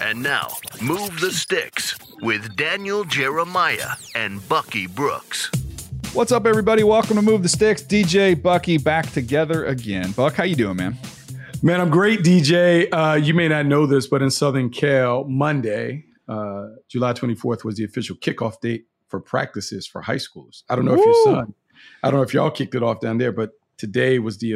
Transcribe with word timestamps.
And 0.00 0.22
now, 0.22 0.48
Move 0.82 1.20
the 1.20 1.30
Sticks 1.30 1.94
with 2.22 2.56
Daniel 2.56 3.04
Jeremiah 3.04 3.90
and 4.14 4.46
Bucky 4.48 4.86
Brooks. 4.86 5.50
What's 6.12 6.32
up, 6.32 6.46
everybody? 6.46 6.82
Welcome 6.82 7.16
to 7.16 7.22
Move 7.22 7.42
the 7.42 7.48
Sticks. 7.48 7.82
DJ 7.82 8.40
Bucky 8.40 8.78
back 8.78 9.10
together 9.12 9.66
again. 9.66 10.12
Buck, 10.12 10.34
how 10.34 10.44
you 10.44 10.56
doing, 10.56 10.76
man? 10.76 10.96
Man, 11.62 11.80
I'm 11.80 11.90
great, 11.90 12.20
DJ. 12.20 12.88
Uh, 12.90 13.14
you 13.14 13.34
may 13.34 13.46
not 13.46 13.66
know 13.66 13.86
this, 13.86 14.06
but 14.06 14.22
in 14.22 14.30
Southern 14.30 14.70
Cal, 14.70 15.24
Monday, 15.24 16.06
uh, 16.26 16.68
July 16.88 17.12
24th, 17.12 17.64
was 17.64 17.76
the 17.76 17.84
official 17.84 18.16
kickoff 18.16 18.60
date 18.60 18.86
for 19.08 19.20
practices 19.20 19.86
for 19.86 20.00
high 20.00 20.16
schools. 20.16 20.64
I 20.70 20.76
don't 20.76 20.86
know 20.86 20.94
Woo! 20.94 21.00
if 21.00 21.06
your 21.06 21.24
son, 21.24 21.54
I 22.02 22.10
don't 22.10 22.18
know 22.18 22.24
if 22.24 22.32
y'all 22.32 22.50
kicked 22.50 22.74
it 22.74 22.82
off 22.82 23.00
down 23.00 23.18
there, 23.18 23.32
but 23.32 23.50
today 23.76 24.18
was 24.18 24.38
the 24.38 24.54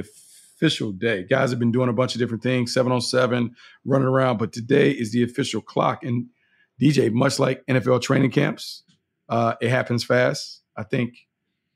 official 0.65 0.93
day. 0.93 1.25
Guys 1.29 1.51
have 1.51 1.59
been 1.59 1.73
doing 1.73 1.91
a 1.91 1.93
bunch 1.93 2.15
of 2.15 2.19
different 2.19 2.43
things, 2.43 2.73
seven 2.73 2.91
on 2.91 3.03
seven, 3.03 3.55
running 3.85 4.09
around, 4.09 4.39
but 4.39 4.53
today 4.53 4.91
is 4.91 5.13
the 5.13 5.23
official 5.23 5.61
clock. 5.61 6.03
And 6.03 6.27
DJ, 6.81 7.13
much 7.13 7.39
like 7.39 7.65
NFL 7.67 8.01
training 8.01 8.31
camps, 8.31 8.83
uh, 9.29 9.55
it 9.61 9.69
happens 9.69 10.05
fast. 10.05 10.63
I 10.77 10.83
think 10.83 11.15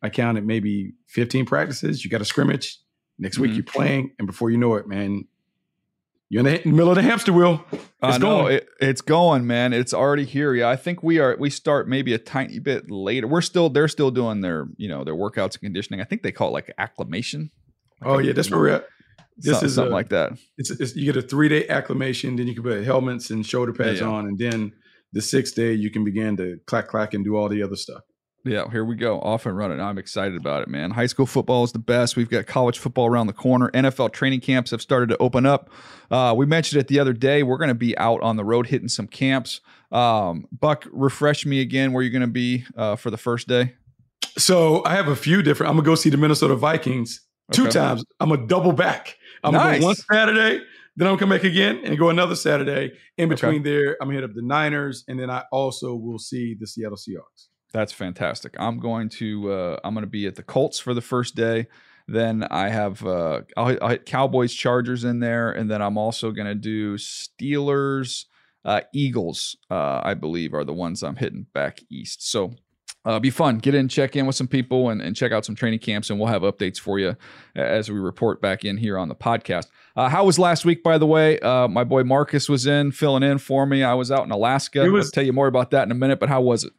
I 0.03 0.09
counted 0.09 0.47
maybe 0.47 0.95
15 1.09 1.45
practices. 1.45 2.03
You 2.03 2.11
got 2.11 2.23
a 2.23 2.25
scrimmage. 2.25 2.79
Next 3.19 3.37
mm-hmm. 3.37 3.43
week 3.43 3.55
you're 3.55 3.65
playing, 3.65 4.13
and 4.19 4.27
before 4.27 4.51
you 4.51 4.57
know 4.57 4.77
it, 4.77 4.87
man, 4.87 5.25
you're 6.31 6.47
in 6.47 6.63
the 6.63 6.71
middle 6.71 6.91
of 6.91 6.95
the 6.95 7.03
hamster 7.03 7.33
wheel. 7.33 7.65
It's 7.73 7.83
uh, 8.01 8.19
going. 8.19 8.45
No, 8.45 8.47
it, 8.47 8.69
it's 8.81 9.01
going, 9.01 9.47
man. 9.47 9.73
It's 9.73 9.93
already 9.93 10.25
here. 10.25 10.55
Yeah, 10.55 10.69
I 10.69 10.77
think 10.77 11.03
we 11.03 11.19
are. 11.19 11.37
We 11.37 11.51
start 11.51 11.89
maybe 11.89 12.15
a 12.15 12.19
tiny 12.19 12.61
bit 12.61 12.91
later. 12.91 13.27
We're 13.27 13.41
still. 13.41 13.71
They're 13.71 13.89
still 13.89 14.13
doing 14.13 14.41
their, 14.41 14.69
you 14.77 14.89
know, 14.89 15.03
their 15.03 15.17
workouts 15.17 15.55
and 15.55 15.63
conditioning. 15.63 16.01
I 16.01 16.05
think 16.05 16.23
they 16.23 16.31
call 16.31 16.51
it 16.51 16.53
like 16.53 16.73
acclimation. 16.79 17.51
Oh 18.03 18.19
yeah, 18.19 18.33
that's 18.33 18.51
where 18.51 18.61
we're 18.61 18.69
at. 18.69 18.87
This 19.37 19.53
something, 19.53 19.67
is 19.67 19.75
something 19.75 19.93
a, 19.93 19.95
like 19.95 20.09
that. 20.09 20.33
It's, 20.57 20.71
it's, 20.71 20.97
you 20.97 21.13
get 21.13 21.23
a 21.23 21.27
three 21.27 21.49
day 21.49 21.69
acclimation, 21.69 22.37
then 22.37 22.49
you 22.49 22.55
can 22.55 22.63
put 22.63 22.85
helmets 22.85 23.31
and 23.31 23.47
shoulder 23.47 23.73
pads 23.73 24.01
yeah. 24.01 24.07
on, 24.07 24.27
and 24.27 24.39
then 24.39 24.73
the 25.13 25.23
sixth 25.23 25.55
day 25.55 25.73
you 25.73 25.91
can 25.91 26.05
begin 26.05 26.37
to 26.37 26.59
clack 26.67 26.89
clack 26.89 27.15
and 27.15 27.25
do 27.25 27.37
all 27.37 27.49
the 27.49 27.63
other 27.63 27.77
stuff. 27.77 28.03
Yeah, 28.45 28.71
here 28.71 28.85
we 28.85 28.95
go. 28.95 29.21
Off 29.21 29.47
and 29.47 29.57
running. 29.57 29.81
I'm 29.81 29.99
excited 29.99 30.37
about 30.37 30.63
it, 30.63 30.69
man. 30.69 30.93
High 30.93 31.07
school 31.07 31.27
football 31.27 31.65
is 31.65 31.73
the 31.73 31.79
best. 31.79 32.17
We've 32.17 32.31
got 32.31 32.47
college 32.47 32.79
football 32.79 33.07
around 33.07 33.27
the 33.27 33.33
corner. 33.33 33.71
NFL 33.73 34.13
training 34.13 34.41
camps 34.41 34.71
have 34.71 34.81
started 34.81 35.09
to 35.11 35.19
open 35.19 35.45
up. 35.45 35.71
Uh, 36.11 36.35
we 36.37 36.47
mentioned 36.47 36.81
it 36.81 36.89
the 36.89 36.99
other 36.99 37.13
day. 37.13 37.43
We're 37.43 37.59
going 37.59 37.69
to 37.69 37.75
be 37.75 37.99
out 37.99 38.23
on 38.23 38.37
the 38.37 38.45
road 38.45 38.69
hitting 38.69 38.89
some 38.89 39.07
camps. 39.07 39.61
Um, 39.91 40.47
Buck, 40.53 40.87
refresh 40.93 41.45
me 41.47 41.61
again 41.61 41.93
where 41.93 42.03
you're 42.03 42.13
going 42.13 42.23
to 42.23 42.27
be 42.29 42.65
uh, 42.77 42.97
for 42.97 43.11
the 43.11 43.19
first 43.19 43.49
day. 43.49 43.75
So 44.37 44.85
I 44.85 44.95
have 44.95 45.09
a 45.09 45.17
few 45.17 45.43
different. 45.43 45.71
I'm 45.71 45.77
going 45.77 45.85
to 45.85 45.91
go 45.91 45.95
see 45.97 46.11
the 46.11 46.17
Minnesota 46.17 46.55
Vikings 46.55 47.21
two 47.53 47.65
okay. 47.65 47.73
times. 47.73 48.05
I'm 48.21 48.29
gonna 48.31 48.47
double 48.47 48.73
back. 48.73 49.17
I'm 49.43 49.53
nice. 49.53 49.77
to 49.77 49.81
go 49.81 49.87
one 49.87 49.97
Saturday, 49.97 50.65
then 50.97 51.07
I'm 51.07 51.17
to 51.17 51.21
come 51.21 51.31
back 51.31 51.45
again 51.45 51.81
and 51.85 51.97
go 51.97 52.11
another 52.11 52.35
Saturday. 52.35 52.93
In 53.17 53.29
between 53.29 53.61
okay. 53.61 53.71
there, 53.71 53.97
I'm 54.01 54.09
to 54.09 54.15
hit 54.15 54.25
up 54.25 54.35
the 54.35 54.43
Niners, 54.43 55.05
and 55.07 55.19
then 55.19 55.31
I 55.31 55.45
also 55.53 55.95
will 55.95 56.19
see 56.19 56.57
the 56.59 56.67
Seattle 56.67 56.97
Seahawks. 56.97 57.49
That's 57.73 57.93
fantastic. 57.93 58.55
I'm 58.59 58.81
going 58.81 59.09
to 59.11 59.53
uh, 59.53 59.77
I'm 59.85 59.95
to 60.03 60.11
be 60.11 60.27
at 60.27 60.35
the 60.35 60.43
Colts 60.43 60.79
for 60.79 60.95
the 60.95 61.01
first 61.01 61.35
day. 61.35 61.67
Then 62.09 62.45
I 62.51 62.71
have 62.71 63.05
uh, 63.05 63.43
I'll, 63.57 63.67
hit, 63.69 63.79
I'll 63.83 63.91
hit 63.91 64.07
Cowboys 64.07 64.55
Chargers 64.55 65.05
in 65.05 65.21
there, 65.21 65.53
and 65.53 65.71
then 65.71 65.83
I'm 65.83 65.99
also 65.99 66.33
to 66.47 66.55
do 66.55 66.97
Steelers 66.97 68.25
uh, 68.65 68.81
Eagles. 68.93 69.57
Uh, 69.71 70.01
I 70.03 70.15
believe 70.15 70.55
are 70.55 70.65
the 70.65 70.73
ones 70.73 71.03
I'm 71.03 71.17
hitting 71.17 71.47
back 71.53 71.81
east. 71.91 72.29
So 72.29 72.55
uh, 73.09 73.19
be 73.19 73.31
fun. 73.31 73.57
Get 73.57 73.75
in, 73.75 73.89
check 73.89 74.17
in 74.17 74.27
with 74.27 74.37
some 74.37 74.47
people, 74.47 74.91
and, 74.91 75.01
and 75.01 75.17
check 75.17 75.33
out 75.33 75.47
some 75.47 75.55
training 75.55 75.79
camps, 75.79 76.11
and 76.11 76.19
we'll 76.19 76.29
have 76.29 76.43
updates 76.43 76.79
for 76.79 76.99
you 76.99 77.17
as 77.57 77.91
we 77.91 77.99
report 77.99 78.43
back 78.43 78.67
in 78.67 78.77
here 78.77 78.99
on 78.99 79.09
the 79.09 79.15
podcast. 79.15 79.69
Uh, 79.97 80.11
how 80.11 80.27
was 80.27 80.39
last 80.39 80.67
week, 80.67 80.83
by 80.83 80.99
the 80.99 81.07
way? 81.07 81.41
Uh, 81.41 81.67
my 81.69 81.85
boy 81.85 82.05
Marcus 82.05 82.51
was 82.51 82.67
in 82.67 82.93
filling 82.93 83.23
in 83.23 83.39
for 83.39 83.65
me. 83.65 83.83
I 83.83 83.95
was 83.95 84.13
out 84.13 84.25
in 84.25 84.31
Alaska. 84.31 84.85
Was, 84.91 85.07
I'll 85.07 85.11
tell 85.13 85.25
you 85.25 85.33
more 85.33 85.47
about 85.47 85.71
that 85.71 85.85
in 85.85 85.91
a 85.91 85.95
minute. 85.95 86.21
But 86.21 86.29
how 86.29 86.43
was 86.43 86.65
it? 86.65 86.73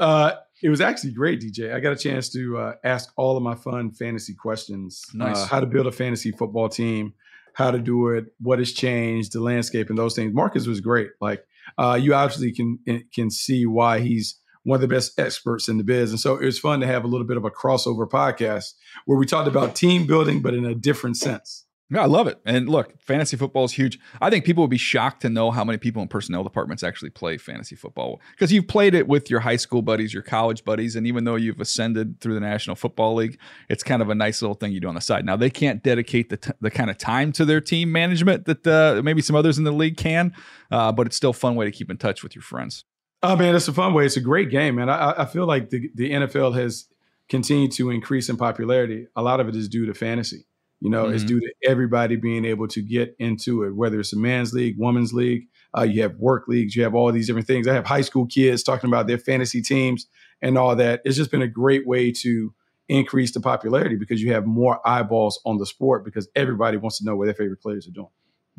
Uh, 0.00 0.32
it 0.60 0.70
was 0.70 0.80
actually 0.80 1.12
great, 1.12 1.40
DJ. 1.40 1.72
I 1.72 1.78
got 1.78 1.92
a 1.92 1.96
chance 1.96 2.30
to 2.30 2.58
uh, 2.58 2.74
ask 2.82 3.12
all 3.16 3.36
of 3.36 3.42
my 3.44 3.54
fun 3.54 3.92
fantasy 3.92 4.34
questions. 4.34 5.04
Nice. 5.14 5.38
Uh, 5.38 5.46
how 5.46 5.60
to 5.60 5.66
build 5.66 5.86
a 5.86 5.92
fantasy 5.92 6.32
football 6.32 6.68
team, 6.68 7.14
how 7.54 7.70
to 7.70 7.78
do 7.78 8.08
it, 8.08 8.26
what 8.40 8.58
has 8.58 8.72
changed, 8.72 9.34
the 9.34 9.40
landscape, 9.40 9.88
and 9.88 9.96
those 9.96 10.16
things. 10.16 10.34
Marcus 10.34 10.66
was 10.66 10.80
great. 10.80 11.10
Like 11.20 11.44
uh, 11.78 11.96
you 12.00 12.12
obviously 12.12 12.50
can 12.50 12.80
eh, 12.88 13.00
can 13.14 13.30
see 13.30 13.66
why 13.66 14.00
he's 14.00 14.36
one 14.64 14.76
of 14.76 14.80
the 14.80 14.88
best 14.88 15.18
experts 15.18 15.68
in 15.68 15.78
the 15.78 15.84
biz. 15.84 16.10
And 16.10 16.20
so 16.20 16.36
it 16.36 16.44
was 16.44 16.58
fun 16.58 16.80
to 16.80 16.86
have 16.86 17.04
a 17.04 17.06
little 17.06 17.26
bit 17.26 17.36
of 17.36 17.44
a 17.44 17.50
crossover 17.50 18.08
podcast 18.08 18.74
where 19.06 19.18
we 19.18 19.26
talked 19.26 19.48
about 19.48 19.74
team 19.74 20.06
building, 20.06 20.42
but 20.42 20.54
in 20.54 20.64
a 20.64 20.74
different 20.74 21.16
sense. 21.16 21.66
Yeah, 21.92 22.02
I 22.02 22.06
love 22.06 22.28
it. 22.28 22.40
And 22.46 22.68
look, 22.68 22.94
fantasy 23.00 23.36
football 23.36 23.64
is 23.64 23.72
huge. 23.72 23.98
I 24.20 24.30
think 24.30 24.44
people 24.44 24.62
would 24.62 24.70
be 24.70 24.78
shocked 24.78 25.22
to 25.22 25.28
know 25.28 25.50
how 25.50 25.64
many 25.64 25.76
people 25.76 26.00
in 26.02 26.06
personnel 26.06 26.44
departments 26.44 26.84
actually 26.84 27.10
play 27.10 27.36
fantasy 27.36 27.74
football 27.74 28.20
because 28.30 28.52
you've 28.52 28.68
played 28.68 28.94
it 28.94 29.08
with 29.08 29.28
your 29.28 29.40
high 29.40 29.56
school 29.56 29.82
buddies, 29.82 30.14
your 30.14 30.22
college 30.22 30.64
buddies, 30.64 30.94
and 30.94 31.04
even 31.04 31.24
though 31.24 31.34
you've 31.34 31.60
ascended 31.60 32.20
through 32.20 32.34
the 32.34 32.40
National 32.40 32.76
Football 32.76 33.16
League, 33.16 33.40
it's 33.68 33.82
kind 33.82 34.02
of 34.02 34.08
a 34.08 34.14
nice 34.14 34.40
little 34.40 34.54
thing 34.54 34.70
you 34.70 34.78
do 34.78 34.86
on 34.86 34.94
the 34.94 35.00
side. 35.00 35.24
Now 35.24 35.34
they 35.34 35.50
can't 35.50 35.82
dedicate 35.82 36.30
the 36.30 36.36
t- 36.36 36.52
the 36.60 36.70
kind 36.70 36.90
of 36.90 36.96
time 36.96 37.32
to 37.32 37.44
their 37.44 37.60
team 37.60 37.90
management 37.90 38.44
that 38.44 38.64
uh, 38.64 39.02
maybe 39.02 39.20
some 39.20 39.34
others 39.34 39.58
in 39.58 39.64
the 39.64 39.72
league 39.72 39.96
can, 39.96 40.32
uh, 40.70 40.92
but 40.92 41.08
it's 41.08 41.16
still 41.16 41.30
a 41.30 41.34
fun 41.34 41.56
way 41.56 41.64
to 41.64 41.72
keep 41.72 41.90
in 41.90 41.96
touch 41.96 42.22
with 42.22 42.36
your 42.36 42.42
friends. 42.42 42.84
Oh 43.22 43.36
man, 43.36 43.54
it's 43.54 43.68
a 43.68 43.72
fun 43.72 43.92
way. 43.92 44.06
It's 44.06 44.16
a 44.16 44.20
great 44.20 44.50
game, 44.50 44.76
man. 44.76 44.88
I, 44.88 45.22
I 45.22 45.24
feel 45.26 45.46
like 45.46 45.70
the 45.70 45.90
the 45.94 46.10
NFL 46.10 46.54
has 46.58 46.86
continued 47.28 47.72
to 47.72 47.90
increase 47.90 48.28
in 48.28 48.36
popularity. 48.36 49.06
A 49.14 49.22
lot 49.22 49.40
of 49.40 49.48
it 49.48 49.56
is 49.56 49.68
due 49.68 49.86
to 49.86 49.94
fantasy. 49.94 50.46
You 50.80 50.88
know, 50.88 51.04
mm-hmm. 51.04 51.14
it's 51.14 51.24
due 51.24 51.40
to 51.40 51.52
everybody 51.64 52.16
being 52.16 52.46
able 52.46 52.66
to 52.68 52.80
get 52.80 53.14
into 53.18 53.64
it, 53.64 53.74
whether 53.74 54.00
it's 54.00 54.14
a 54.14 54.18
man's 54.18 54.54
league, 54.54 54.76
woman's 54.78 55.12
league, 55.12 55.46
uh, 55.76 55.82
you 55.82 56.00
have 56.00 56.16
work 56.16 56.48
leagues, 56.48 56.74
you 56.74 56.82
have 56.82 56.94
all 56.94 57.12
these 57.12 57.26
different 57.26 57.46
things. 57.46 57.68
I 57.68 57.74
have 57.74 57.84
high 57.84 58.00
school 58.00 58.26
kids 58.26 58.62
talking 58.62 58.88
about 58.88 59.06
their 59.06 59.18
fantasy 59.18 59.60
teams 59.60 60.06
and 60.40 60.56
all 60.56 60.74
that. 60.76 61.02
It's 61.04 61.18
just 61.18 61.30
been 61.30 61.42
a 61.42 61.48
great 61.48 61.86
way 61.86 62.10
to 62.12 62.54
increase 62.88 63.32
the 63.32 63.40
popularity 63.40 63.96
because 63.96 64.22
you 64.22 64.32
have 64.32 64.46
more 64.46 64.80
eyeballs 64.88 65.40
on 65.44 65.58
the 65.58 65.66
sport 65.66 66.04
because 66.04 66.28
everybody 66.34 66.78
wants 66.78 66.98
to 66.98 67.04
know 67.04 67.14
what 67.14 67.26
their 67.26 67.34
favorite 67.34 67.60
players 67.60 67.86
are 67.86 67.92
doing. 67.92 68.08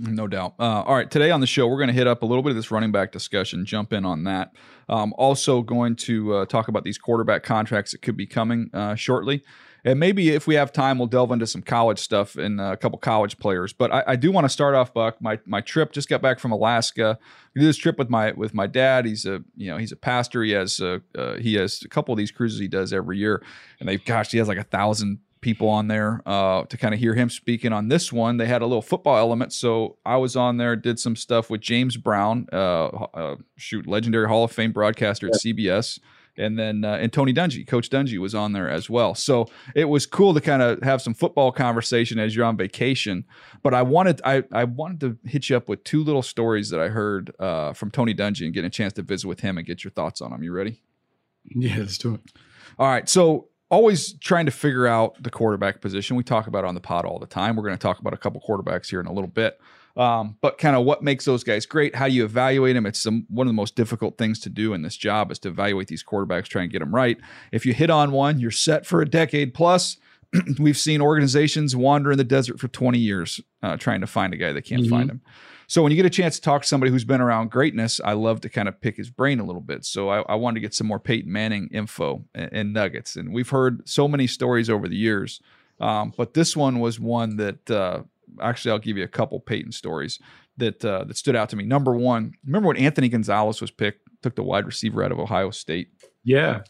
No 0.03 0.25
doubt. 0.27 0.55
Uh, 0.57 0.81
all 0.81 0.95
right, 0.95 1.09
today 1.11 1.29
on 1.29 1.41
the 1.41 1.47
show, 1.47 1.67
we're 1.67 1.77
going 1.77 1.89
to 1.89 1.93
hit 1.93 2.07
up 2.07 2.23
a 2.23 2.25
little 2.25 2.41
bit 2.41 2.49
of 2.49 2.55
this 2.55 2.71
running 2.71 2.91
back 2.91 3.11
discussion, 3.11 3.65
jump 3.65 3.93
in 3.93 4.03
on 4.03 4.23
that. 4.23 4.51
Um, 4.89 5.13
also, 5.15 5.61
going 5.61 5.95
to 5.97 6.33
uh, 6.33 6.45
talk 6.45 6.67
about 6.67 6.83
these 6.83 6.97
quarterback 6.97 7.43
contracts 7.43 7.91
that 7.91 8.01
could 8.01 8.17
be 8.17 8.25
coming 8.25 8.71
uh, 8.73 8.95
shortly. 8.95 9.43
And 9.85 9.99
maybe 9.99 10.29
if 10.29 10.47
we 10.47 10.55
have 10.55 10.71
time, 10.71 10.97
we'll 10.97 11.07
delve 11.07 11.31
into 11.31 11.45
some 11.45 11.61
college 11.61 11.99
stuff 11.99 12.35
and 12.35 12.59
a 12.59 12.77
couple 12.77 12.97
college 12.97 13.37
players. 13.37 13.73
But 13.73 13.91
I, 13.91 14.03
I 14.07 14.15
do 14.15 14.31
want 14.31 14.45
to 14.45 14.49
start 14.49 14.73
off, 14.73 14.91
Buck. 14.91 15.21
My 15.21 15.39
my 15.45 15.61
trip 15.61 15.91
just 15.91 16.09
got 16.09 16.21
back 16.21 16.39
from 16.39 16.51
Alaska. 16.51 17.19
I 17.55 17.59
did 17.59 17.67
this 17.67 17.77
trip 17.77 17.99
with 17.99 18.09
my 18.09 18.31
with 18.31 18.55
my 18.55 18.65
dad. 18.65 19.05
He's 19.05 19.25
a 19.25 19.43
you 19.55 19.69
know 19.69 19.77
he's 19.77 19.91
a 19.91 19.95
pastor. 19.95 20.43
He 20.43 20.51
has 20.51 20.79
a, 20.79 21.01
uh, 21.15 21.37
he 21.37 21.55
has 21.55 21.81
a 21.83 21.89
couple 21.89 22.11
of 22.11 22.17
these 22.17 22.31
cruises 22.31 22.59
he 22.59 22.67
does 22.67 22.91
every 22.91 23.17
year, 23.17 23.43
and 23.79 23.87
they 23.87 23.97
gosh 23.97 24.31
he 24.31 24.39
has 24.39 24.47
like 24.47 24.59
a 24.59 24.63
thousand 24.63 25.19
people 25.41 25.67
on 25.67 25.87
there 25.87 26.21
uh, 26.25 26.63
to 26.63 26.77
kind 26.77 26.93
of 26.93 26.99
hear 26.99 27.13
him 27.13 27.29
speaking 27.29 27.73
on 27.73 27.87
this 27.87 28.13
one. 28.13 28.37
They 28.37 28.45
had 28.45 28.61
a 28.61 28.65
little 28.65 28.81
football 28.81 29.17
element, 29.17 29.53
so 29.53 29.97
I 30.05 30.17
was 30.17 30.35
on 30.35 30.57
there, 30.57 30.75
did 30.75 30.99
some 30.99 31.15
stuff 31.15 31.49
with 31.49 31.61
James 31.61 31.97
Brown, 31.97 32.47
uh, 32.53 32.85
uh, 32.87 33.35
shoot, 33.57 33.87
legendary 33.87 34.27
Hall 34.27 34.43
of 34.43 34.51
Fame 34.51 34.71
broadcaster 34.71 35.27
at 35.27 35.33
CBS 35.33 35.99
and 36.37 36.57
then 36.57 36.85
uh, 36.85 36.93
and 36.93 37.11
Tony 37.11 37.33
Dungy, 37.33 37.65
Coach 37.65 37.89
Dungy 37.89 38.17
was 38.17 38.33
on 38.33 38.53
there 38.53 38.69
as 38.69 38.89
well. 38.89 39.15
So 39.15 39.47
it 39.75 39.85
was 39.85 40.05
cool 40.05 40.33
to 40.33 40.41
kind 40.41 40.61
of 40.61 40.81
have 40.81 41.01
some 41.01 41.13
football 41.13 41.51
conversation 41.51 42.19
as 42.19 42.35
you're 42.35 42.45
on 42.45 42.57
vacation. 42.57 43.25
But 43.63 43.73
I 43.73 43.81
wanted 43.81 44.21
I 44.23 44.43
I 44.51 44.63
wanted 44.63 44.99
to 45.01 45.29
hit 45.29 45.49
you 45.49 45.57
up 45.57 45.67
with 45.67 45.83
two 45.83 46.03
little 46.03 46.23
stories 46.23 46.69
that 46.69 46.79
I 46.79 46.89
heard 46.89 47.33
uh, 47.39 47.73
from 47.73 47.91
Tony 47.91 48.13
Dungy 48.13 48.45
and 48.45 48.53
get 48.53 48.65
a 48.65 48.69
chance 48.69 48.93
to 48.93 49.01
visit 49.01 49.27
with 49.27 49.41
him 49.41 49.57
and 49.57 49.67
get 49.67 49.83
your 49.83 49.91
thoughts 49.91 50.21
on 50.21 50.31
them. 50.31 50.43
You 50.43 50.51
ready? 50.51 50.81
Yeah, 51.43 51.77
let's 51.79 51.97
do 51.97 52.15
it. 52.15 52.21
All 52.79 52.87
right, 52.87 53.07
so. 53.07 53.47
Always 53.71 54.13
trying 54.19 54.45
to 54.45 54.51
figure 54.51 54.85
out 54.85 55.21
the 55.23 55.31
quarterback 55.31 55.81
position. 55.81 56.15
We 56.15 56.23
talk 56.23 56.45
about 56.45 56.65
on 56.65 56.75
the 56.75 56.81
pod 56.81 57.05
all 57.05 57.17
the 57.17 57.25
time. 57.25 57.55
We're 57.55 57.63
going 57.63 57.77
to 57.77 57.81
talk 57.81 57.99
about 57.99 58.13
a 58.13 58.17
couple 58.17 58.43
quarterbacks 58.47 58.89
here 58.89 58.99
in 58.99 59.07
a 59.07 59.13
little 59.13 59.29
bit. 59.29 59.59
Um, 59.95 60.37
but 60.41 60.57
kind 60.57 60.75
of 60.75 60.85
what 60.85 61.03
makes 61.03 61.25
those 61.25 61.43
guys 61.43 61.65
great, 61.65 61.95
how 61.95 62.07
do 62.07 62.13
you 62.13 62.23
evaluate 62.23 62.75
them? 62.75 62.85
It's 62.85 62.99
some, 62.99 63.25
one 63.29 63.47
of 63.47 63.49
the 63.49 63.55
most 63.55 63.75
difficult 63.75 64.17
things 64.17 64.39
to 64.41 64.49
do 64.49 64.73
in 64.73 64.83
this 64.83 64.95
job 64.95 65.31
is 65.31 65.39
to 65.39 65.49
evaluate 65.49 65.87
these 65.87 66.03
quarterbacks, 66.03 66.45
try 66.45 66.61
and 66.61 66.71
get 66.71 66.79
them 66.79 66.95
right. 66.95 67.17
If 67.51 67.65
you 67.65 67.73
hit 67.73 67.89
on 67.89 68.11
one, 68.11 68.39
you're 68.39 68.51
set 68.51 68.85
for 68.85 69.01
a 69.01 69.09
decade 69.09 69.53
plus. 69.53 69.97
We've 70.59 70.77
seen 70.77 71.01
organizations 71.01 71.75
wander 71.75 72.11
in 72.11 72.17
the 72.17 72.23
desert 72.23 72.59
for 72.59 72.69
20 72.69 72.99
years 72.99 73.41
uh, 73.61 73.75
trying 73.77 74.01
to 74.01 74.07
find 74.07 74.33
a 74.33 74.37
guy 74.37 74.53
that 74.53 74.61
can't 74.61 74.83
mm-hmm. 74.83 74.91
find 74.91 75.09
him. 75.09 75.21
So 75.71 75.81
when 75.81 75.93
you 75.93 75.95
get 75.95 76.05
a 76.05 76.09
chance 76.09 76.35
to 76.35 76.41
talk 76.41 76.63
to 76.63 76.67
somebody 76.67 76.91
who's 76.91 77.05
been 77.05 77.21
around 77.21 77.49
greatness, 77.49 78.01
I 78.03 78.11
love 78.11 78.41
to 78.41 78.49
kind 78.49 78.67
of 78.67 78.81
pick 78.81 78.97
his 78.97 79.09
brain 79.09 79.39
a 79.39 79.45
little 79.45 79.61
bit. 79.61 79.85
So 79.85 80.09
I, 80.09 80.19
I 80.23 80.35
wanted 80.35 80.55
to 80.55 80.59
get 80.59 80.73
some 80.73 80.85
more 80.85 80.99
Peyton 80.99 81.31
Manning 81.31 81.69
info 81.71 82.25
and, 82.35 82.49
and, 82.51 82.73
nuggets. 82.73 83.15
And 83.15 83.31
we've 83.31 83.47
heard 83.47 83.87
so 83.87 84.05
many 84.05 84.27
stories 84.27 84.69
over 84.69 84.89
the 84.89 84.97
years, 84.97 85.39
um, 85.79 86.13
but 86.17 86.33
this 86.33 86.57
one 86.57 86.81
was 86.81 86.99
one 86.99 87.37
that 87.37 87.71
uh, 87.71 88.01
actually 88.41 88.71
I'll 88.71 88.79
give 88.79 88.97
you 88.97 89.05
a 89.05 89.07
couple 89.07 89.39
Peyton 89.39 89.71
stories 89.71 90.19
that 90.57 90.83
uh, 90.83 91.05
that 91.05 91.15
stood 91.15 91.37
out 91.37 91.47
to 91.51 91.55
me. 91.55 91.63
Number 91.63 91.95
one, 91.95 92.33
remember 92.45 92.67
when 92.67 92.75
Anthony 92.75 93.07
Gonzalez 93.07 93.61
was 93.61 93.71
picked, 93.71 94.01
took 94.21 94.35
the 94.35 94.43
wide 94.43 94.65
receiver 94.65 95.05
out 95.05 95.13
of 95.13 95.19
Ohio 95.19 95.51
State. 95.51 95.87
Yeah. 96.25 96.63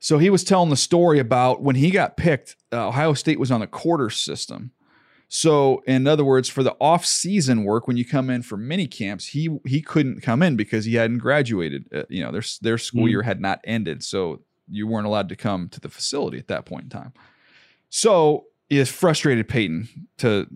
So 0.00 0.18
he 0.18 0.28
was 0.28 0.44
telling 0.44 0.68
the 0.68 0.76
story 0.76 1.18
about 1.18 1.62
when 1.62 1.76
he 1.76 1.90
got 1.90 2.18
picked, 2.18 2.56
uh, 2.74 2.88
Ohio 2.88 3.14
State 3.14 3.40
was 3.40 3.50
on 3.50 3.60
the 3.60 3.66
quarter 3.66 4.10
system. 4.10 4.72
So, 5.28 5.82
in 5.86 6.06
other 6.06 6.24
words, 6.24 6.48
for 6.48 6.62
the 6.62 6.74
off-season 6.80 7.64
work, 7.64 7.86
when 7.86 7.98
you 7.98 8.04
come 8.04 8.30
in 8.30 8.42
for 8.42 8.56
mini 8.56 8.86
camps, 8.86 9.26
he 9.26 9.58
he 9.66 9.82
couldn't 9.82 10.22
come 10.22 10.42
in 10.42 10.56
because 10.56 10.86
he 10.86 10.94
hadn't 10.94 11.18
graduated. 11.18 11.84
Uh, 11.94 12.04
you 12.08 12.22
know, 12.24 12.32
their 12.32 12.42
their 12.62 12.78
school 12.78 13.04
mm. 13.04 13.10
year 13.10 13.22
had 13.22 13.40
not 13.40 13.60
ended, 13.64 14.02
so 14.02 14.40
you 14.70 14.86
weren't 14.86 15.06
allowed 15.06 15.28
to 15.28 15.36
come 15.36 15.68
to 15.68 15.80
the 15.80 15.90
facility 15.90 16.38
at 16.38 16.48
that 16.48 16.64
point 16.64 16.84
in 16.84 16.90
time. 16.90 17.12
So, 17.90 18.46
it 18.70 18.88
frustrated 18.88 19.48
Peyton 19.48 19.88
to 20.18 20.46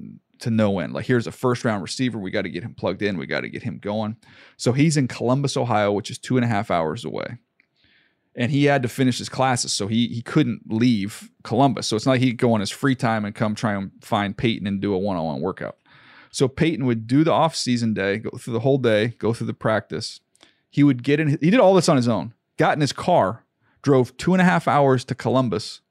to 0.40 0.50
no 0.50 0.78
end. 0.78 0.94
Like, 0.94 1.06
here's 1.06 1.26
a 1.26 1.32
first-round 1.32 1.82
receiver, 1.82 2.18
we 2.18 2.30
got 2.30 2.42
to 2.42 2.50
get 2.50 2.64
him 2.64 2.74
plugged 2.74 3.02
in, 3.02 3.18
we 3.18 3.26
got 3.26 3.42
to 3.42 3.48
get 3.48 3.62
him 3.62 3.78
going. 3.78 4.16
So 4.56 4.72
he's 4.72 4.96
in 4.96 5.06
Columbus, 5.06 5.56
Ohio, 5.56 5.92
which 5.92 6.10
is 6.10 6.18
two 6.18 6.36
and 6.36 6.44
a 6.44 6.48
half 6.48 6.68
hours 6.70 7.04
away 7.04 7.38
and 8.34 8.50
he 8.50 8.64
had 8.64 8.82
to 8.82 8.88
finish 8.88 9.18
his 9.18 9.28
classes, 9.28 9.72
so 9.72 9.86
he 9.86 10.08
he 10.08 10.22
couldn't 10.22 10.72
leave 10.72 11.30
Columbus. 11.44 11.86
So 11.86 11.96
it's 11.96 12.06
not 12.06 12.12
like 12.12 12.20
he 12.20 12.30
could 12.30 12.38
go 12.38 12.54
on 12.54 12.60
his 12.60 12.70
free 12.70 12.94
time 12.94 13.24
and 13.24 13.34
come 13.34 13.54
try 13.54 13.74
and 13.74 13.90
find 14.00 14.36
Peyton 14.36 14.66
and 14.66 14.80
do 14.80 14.94
a 14.94 14.98
one 14.98 15.16
on 15.16 15.24
one 15.24 15.40
workout. 15.40 15.76
So 16.30 16.48
Peyton 16.48 16.86
would 16.86 17.06
do 17.06 17.24
the 17.24 17.32
off 17.32 17.54
season 17.54 17.92
day, 17.92 18.18
go 18.18 18.30
through 18.38 18.54
the 18.54 18.60
whole 18.60 18.78
day, 18.78 19.08
go 19.18 19.34
through 19.34 19.48
the 19.48 19.54
practice. 19.54 20.20
He 20.70 20.82
would 20.82 21.02
get 21.02 21.20
in. 21.20 21.28
He 21.28 21.50
did 21.50 21.60
all 21.60 21.74
this 21.74 21.88
on 21.88 21.96
his 21.96 22.08
own. 22.08 22.32
Got 22.56 22.74
in 22.74 22.80
his 22.80 22.92
car, 22.92 23.44
drove 23.82 24.16
two 24.16 24.32
and 24.32 24.40
a 24.40 24.44
half 24.44 24.66
hours 24.66 25.04
to 25.06 25.14
Columbus. 25.14 25.82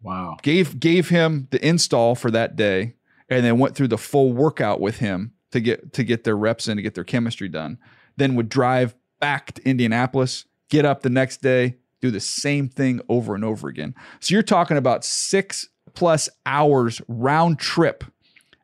Wow. 0.00 0.36
Gave 0.42 0.78
gave 0.78 1.08
him 1.08 1.48
the 1.50 1.66
install 1.66 2.14
for 2.14 2.30
that 2.30 2.54
day, 2.54 2.94
and 3.28 3.44
then 3.44 3.58
went 3.58 3.74
through 3.74 3.88
the 3.88 3.98
full 3.98 4.32
workout 4.32 4.80
with 4.80 4.98
him 4.98 5.32
to 5.50 5.60
get 5.60 5.92
to 5.94 6.04
get 6.04 6.22
their 6.22 6.36
reps 6.36 6.68
in 6.68 6.76
to 6.76 6.82
get 6.82 6.94
their 6.94 7.04
chemistry 7.04 7.48
done. 7.48 7.78
Then 8.16 8.36
would 8.36 8.48
drive 8.48 8.94
back 9.18 9.54
to 9.54 9.68
Indianapolis 9.68 10.44
get 10.70 10.84
up 10.84 11.02
the 11.02 11.10
next 11.10 11.42
day, 11.42 11.76
do 12.00 12.10
the 12.10 12.20
same 12.20 12.68
thing 12.68 13.00
over 13.08 13.34
and 13.34 13.44
over 13.44 13.68
again. 13.68 13.94
So 14.20 14.34
you're 14.34 14.42
talking 14.42 14.76
about 14.76 15.04
six 15.04 15.68
plus 15.94 16.28
hours 16.46 17.00
round 17.08 17.58
trip 17.58 18.04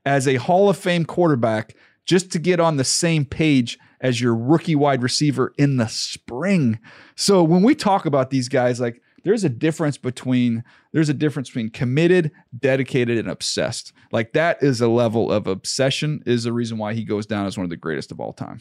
as 0.05 0.27
a 0.27 0.37
Hall 0.37 0.69
of 0.69 0.77
Fame 0.77 1.05
quarterback 1.05 1.75
just 2.05 2.33
to 2.33 2.39
get 2.39 2.61
on 2.61 2.77
the 2.77 2.85
same 2.85 3.25
page 3.25 3.79
as 4.01 4.21
your 4.21 4.35
rookie 4.35 4.75
wide 4.75 5.03
receiver 5.03 5.53
in 5.59 5.77
the 5.77 5.87
spring. 5.87 6.79
So 7.17 7.43
when 7.43 7.63
we 7.63 7.75
talk 7.75 8.07
about 8.07 8.31
these 8.31 8.49
guys, 8.49 8.81
like 8.81 9.03
there's 9.25 9.45
a 9.45 9.51
difference 9.51 9.99
between 9.99 10.65
there's 10.93 11.09
a 11.09 11.15
difference 11.15 11.51
between 11.51 11.71
committed, 11.71 12.33
dedicated, 12.59 13.19
and 13.19 13.29
obsessed. 13.29 13.93
Like 14.11 14.33
that 14.33 14.63
is 14.63 14.81
a 14.81 14.89
level 14.89 15.31
of 15.31 15.47
obsession 15.47 16.23
is 16.27 16.45
the 16.45 16.53
reason 16.53 16.79
why 16.79 16.95
he 16.95 17.05
goes 17.05 17.27
down 17.27 17.47
as 17.47 17.57
one 17.57 17.65
of 17.65 17.71
the 17.71 17.77
greatest 17.77 18.11
of 18.11 18.21
all 18.21 18.33
time. 18.33 18.61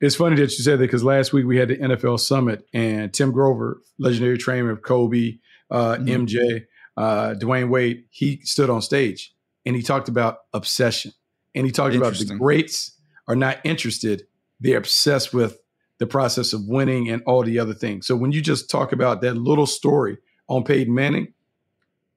It's 0.00 0.14
funny 0.14 0.36
that 0.36 0.42
you 0.42 0.62
said 0.64 0.78
that 0.78 0.84
because 0.84 1.02
last 1.02 1.32
week 1.32 1.46
we 1.46 1.56
had 1.56 1.68
the 1.68 1.76
NFL 1.76 2.20
Summit 2.20 2.64
and 2.72 3.12
Tim 3.12 3.32
Grover, 3.32 3.82
legendary 3.98 4.38
trainer 4.38 4.70
of 4.70 4.82
Kobe, 4.82 5.38
uh, 5.70 5.96
mm-hmm. 5.96 6.24
MJ, 6.24 6.66
uh, 6.96 7.34
Dwyane 7.34 7.68
Wade, 7.68 8.04
he 8.10 8.40
stood 8.42 8.70
on 8.70 8.80
stage 8.80 9.34
and 9.66 9.74
he 9.74 9.82
talked 9.82 10.08
about 10.08 10.38
obsession. 10.54 11.12
And 11.54 11.66
he 11.66 11.72
talked 11.72 11.96
about 11.96 12.14
the 12.14 12.36
greats 12.36 12.92
are 13.26 13.34
not 13.34 13.58
interested, 13.64 14.26
they're 14.60 14.78
obsessed 14.78 15.34
with 15.34 15.58
the 15.98 16.06
process 16.06 16.52
of 16.52 16.66
winning 16.68 17.08
and 17.10 17.22
all 17.26 17.42
the 17.42 17.58
other 17.58 17.74
things. 17.74 18.06
So 18.06 18.14
when 18.14 18.30
you 18.30 18.40
just 18.40 18.70
talk 18.70 18.92
about 18.92 19.20
that 19.22 19.36
little 19.36 19.66
story 19.66 20.18
on 20.48 20.62
Peyton 20.62 20.94
Manning, 20.94 21.34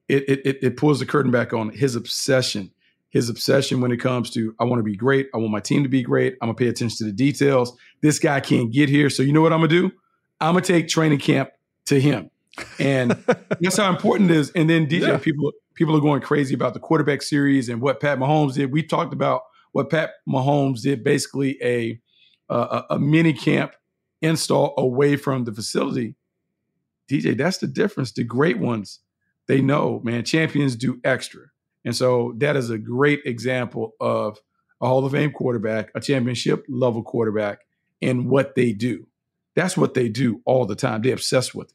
it, 0.08 0.28
it, 0.28 0.58
it 0.62 0.76
pulls 0.76 1.00
the 1.00 1.06
curtain 1.06 1.32
back 1.32 1.52
on 1.52 1.70
his 1.70 1.96
obsession 1.96 2.70
his 3.12 3.28
obsession 3.28 3.82
when 3.82 3.92
it 3.92 3.98
comes 3.98 4.30
to 4.30 4.54
I 4.58 4.64
want 4.64 4.80
to 4.80 4.82
be 4.82 4.96
great. 4.96 5.28
I 5.34 5.36
want 5.36 5.52
my 5.52 5.60
team 5.60 5.82
to 5.82 5.88
be 5.88 6.02
great. 6.02 6.36
I'm 6.40 6.48
gonna 6.48 6.54
pay 6.54 6.68
attention 6.68 6.96
to 6.98 7.04
the 7.04 7.12
details. 7.12 7.76
This 8.00 8.18
guy 8.18 8.40
can't 8.40 8.72
get 8.72 8.88
here. 8.88 9.10
So 9.10 9.22
you 9.22 9.32
know 9.32 9.42
what 9.42 9.52
I'm 9.52 9.58
gonna 9.58 9.68
do? 9.68 9.92
I'm 10.40 10.54
gonna 10.54 10.62
take 10.62 10.88
training 10.88 11.18
camp 11.18 11.50
to 11.86 12.00
him. 12.00 12.30
And 12.78 13.10
that's 13.60 13.76
how 13.76 13.90
important 13.90 14.30
it 14.30 14.36
is. 14.38 14.50
And 14.52 14.68
then 14.68 14.86
DJ, 14.86 15.08
yeah. 15.08 15.18
people 15.18 15.52
people 15.74 15.94
are 15.94 16.00
going 16.00 16.22
crazy 16.22 16.54
about 16.54 16.72
the 16.72 16.80
quarterback 16.80 17.20
series 17.20 17.68
and 17.68 17.82
what 17.82 18.00
Pat 18.00 18.18
Mahomes 18.18 18.54
did. 18.54 18.72
We 18.72 18.82
talked 18.82 19.12
about 19.12 19.42
what 19.72 19.90
Pat 19.90 20.12
Mahomes 20.26 20.80
did, 20.80 21.04
basically 21.04 21.58
a 21.62 22.00
a, 22.48 22.84
a 22.90 22.98
mini 22.98 23.34
camp 23.34 23.74
install 24.22 24.72
away 24.78 25.16
from 25.16 25.44
the 25.44 25.52
facility. 25.52 26.14
DJ, 27.10 27.36
that's 27.36 27.58
the 27.58 27.66
difference. 27.66 28.12
The 28.12 28.24
great 28.24 28.58
ones, 28.58 29.00
they 29.48 29.60
know, 29.60 30.00
man, 30.02 30.24
champions 30.24 30.76
do 30.76 30.98
extra. 31.04 31.51
And 31.84 31.94
so 31.94 32.34
that 32.38 32.56
is 32.56 32.70
a 32.70 32.78
great 32.78 33.20
example 33.24 33.94
of 34.00 34.38
a 34.80 34.86
Hall 34.86 35.04
of 35.04 35.12
Fame 35.12 35.32
quarterback, 35.32 35.90
a 35.94 36.00
championship 36.00 36.64
level 36.68 37.02
quarterback, 37.02 37.60
and 38.00 38.28
what 38.28 38.54
they 38.54 38.72
do. 38.72 39.06
That's 39.54 39.76
what 39.76 39.94
they 39.94 40.08
do 40.08 40.40
all 40.44 40.64
the 40.64 40.76
time. 40.76 41.02
They're 41.02 41.14
obsessed 41.14 41.54
with 41.54 41.70
it. 41.70 41.74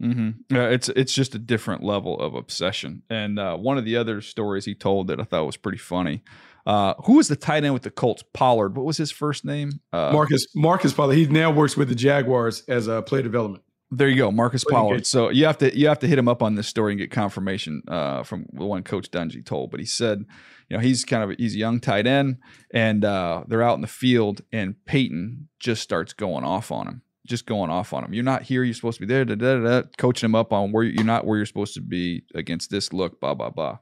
Mm-hmm. 0.00 0.54
Yeah, 0.54 0.68
it's 0.68 0.88
it's 0.90 1.12
just 1.12 1.34
a 1.34 1.38
different 1.38 1.82
level 1.82 2.18
of 2.20 2.34
obsession. 2.34 3.02
And 3.10 3.38
uh, 3.38 3.56
one 3.56 3.78
of 3.78 3.84
the 3.84 3.96
other 3.96 4.20
stories 4.20 4.64
he 4.64 4.74
told 4.74 5.08
that 5.08 5.20
I 5.20 5.24
thought 5.24 5.44
was 5.44 5.56
pretty 5.56 5.78
funny. 5.78 6.22
Uh, 6.66 6.94
who 7.04 7.16
was 7.16 7.28
the 7.28 7.36
tight 7.36 7.64
end 7.64 7.74
with 7.74 7.82
the 7.82 7.90
Colts? 7.90 8.22
Pollard. 8.32 8.76
What 8.76 8.84
was 8.84 8.96
his 8.96 9.10
first 9.10 9.44
name? 9.44 9.80
Uh, 9.92 10.10
Marcus 10.12 10.46
Marcus 10.54 10.92
Pollard. 10.92 11.16
He 11.16 11.26
now 11.26 11.50
works 11.50 11.76
with 11.76 11.88
the 11.88 11.94
Jaguars 11.94 12.62
as 12.68 12.86
a 12.86 13.02
player 13.02 13.22
development. 13.22 13.64
There 13.90 14.08
you 14.08 14.16
go, 14.16 14.30
Marcus 14.30 14.64
Pollard. 14.64 15.06
So 15.06 15.30
you 15.30 15.46
have 15.46 15.58
to 15.58 15.76
you 15.76 15.88
have 15.88 15.98
to 16.00 16.06
hit 16.06 16.18
him 16.18 16.28
up 16.28 16.42
on 16.42 16.56
this 16.56 16.68
story 16.68 16.92
and 16.92 17.00
get 17.00 17.10
confirmation 17.10 17.82
uh, 17.88 18.22
from 18.22 18.46
the 18.52 18.66
one 18.66 18.82
Coach 18.82 19.10
Dungy 19.10 19.44
told. 19.44 19.70
But 19.70 19.80
he 19.80 19.86
said, 19.86 20.26
you 20.68 20.76
know, 20.76 20.82
he's 20.82 21.06
kind 21.06 21.22
of 21.22 21.30
a, 21.30 21.34
he's 21.38 21.54
a 21.54 21.58
young 21.58 21.80
tight 21.80 22.06
end, 22.06 22.36
and 22.70 23.02
uh, 23.02 23.44
they're 23.46 23.62
out 23.62 23.76
in 23.76 23.80
the 23.80 23.86
field, 23.86 24.42
and 24.52 24.74
Peyton 24.84 25.48
just 25.58 25.82
starts 25.82 26.12
going 26.12 26.44
off 26.44 26.70
on 26.70 26.86
him, 26.86 27.02
just 27.26 27.46
going 27.46 27.70
off 27.70 27.94
on 27.94 28.04
him. 28.04 28.12
You're 28.12 28.24
not 28.24 28.42
here. 28.42 28.62
You're 28.62 28.74
supposed 28.74 29.00
to 29.00 29.06
be 29.06 29.12
there. 29.12 29.24
Da, 29.24 29.36
da, 29.36 29.54
da, 29.58 29.80
da, 29.80 29.88
coaching 29.96 30.26
him 30.26 30.34
up 30.34 30.52
on 30.52 30.70
where 30.70 30.84
you're 30.84 31.02
not 31.04 31.26
where 31.26 31.38
you're 31.38 31.46
supposed 31.46 31.74
to 31.74 31.80
be 31.80 32.24
against 32.34 32.70
this 32.70 32.92
look. 32.92 33.20
Blah 33.20 33.34
blah 33.34 33.50
blah. 33.50 33.78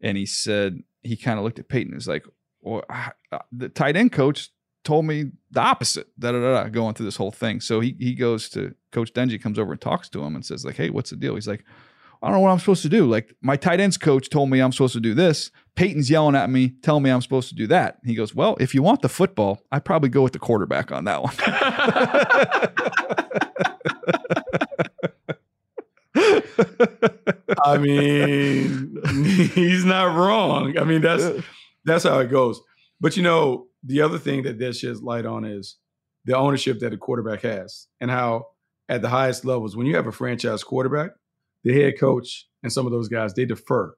And 0.00 0.16
he 0.16 0.26
said 0.26 0.78
he 1.02 1.16
kind 1.16 1.40
of 1.40 1.44
looked 1.44 1.58
at 1.58 1.68
Peyton. 1.68 1.92
He's 1.92 2.06
like, 2.06 2.24
well, 2.60 2.84
the 3.50 3.68
tight 3.68 3.96
end 3.96 4.12
coach 4.12 4.50
told 4.84 5.06
me 5.06 5.32
the 5.50 5.60
opposite. 5.60 6.08
Da 6.18 6.32
da 6.32 6.40
da. 6.40 6.68
Going 6.68 6.94
through 6.94 7.06
this 7.06 7.16
whole 7.16 7.32
thing. 7.32 7.60
So 7.60 7.80
he 7.80 7.96
he 7.98 8.14
goes 8.14 8.48
to 8.50 8.74
Coach 8.92 9.12
Dungy, 9.12 9.40
comes 9.40 9.58
over 9.58 9.72
and 9.72 9.80
talks 9.80 10.08
to 10.10 10.22
him 10.22 10.34
and 10.34 10.44
says 10.44 10.64
like, 10.64 10.76
"Hey, 10.76 10.90
what's 10.90 11.10
the 11.10 11.16
deal?" 11.16 11.34
He's 11.34 11.48
like, 11.48 11.64
"I 12.22 12.28
don't 12.28 12.36
know 12.36 12.40
what 12.40 12.50
I'm 12.50 12.58
supposed 12.58 12.82
to 12.82 12.88
do. 12.88 13.06
Like 13.06 13.34
my 13.40 13.56
tight 13.56 13.80
ends 13.80 13.96
coach 13.96 14.28
told 14.30 14.50
me 14.50 14.60
I'm 14.60 14.72
supposed 14.72 14.94
to 14.94 15.00
do 15.00 15.14
this. 15.14 15.50
Peyton's 15.74 16.10
yelling 16.10 16.36
at 16.36 16.50
me, 16.50 16.74
telling 16.82 17.02
me 17.02 17.10
I'm 17.10 17.22
supposed 17.22 17.48
to 17.48 17.54
do 17.54 17.66
that." 17.68 17.98
He 18.04 18.14
goes, 18.14 18.34
"Well, 18.34 18.56
if 18.60 18.74
you 18.74 18.82
want 18.82 19.02
the 19.02 19.08
football, 19.08 19.62
I'd 19.72 19.84
probably 19.84 20.10
go 20.10 20.22
with 20.22 20.32
the 20.32 20.38
quarterback 20.38 20.92
on 20.92 21.04
that 21.04 21.22
one." 21.22 21.34
I 27.64 27.78
mean, 27.78 28.98
he's 29.54 29.84
not 29.84 30.16
wrong. 30.16 30.78
I 30.78 30.84
mean, 30.84 31.00
that's 31.00 31.24
that's 31.84 32.04
how 32.04 32.18
it 32.18 32.30
goes. 32.30 32.60
But 33.00 33.16
you 33.16 33.22
know, 33.22 33.66
the 33.84 34.00
other 34.00 34.18
thing 34.18 34.42
that 34.44 34.58
that 34.58 34.76
sheds 34.76 35.02
light 35.02 35.26
on 35.26 35.44
is 35.44 35.78
the 36.24 36.36
ownership 36.36 36.80
that 36.80 36.92
a 36.92 36.96
quarterback 36.96 37.42
has 37.42 37.86
and 38.00 38.10
how 38.10 38.46
at 38.88 39.02
the 39.02 39.08
highest 39.08 39.44
levels, 39.44 39.76
when 39.76 39.86
you 39.86 39.96
have 39.96 40.06
a 40.06 40.12
franchise 40.12 40.62
quarterback, 40.62 41.10
the 41.64 41.72
head 41.72 41.98
coach 41.98 42.46
and 42.62 42.72
some 42.72 42.86
of 42.86 42.92
those 42.92 43.08
guys, 43.08 43.34
they 43.34 43.44
defer. 43.44 43.94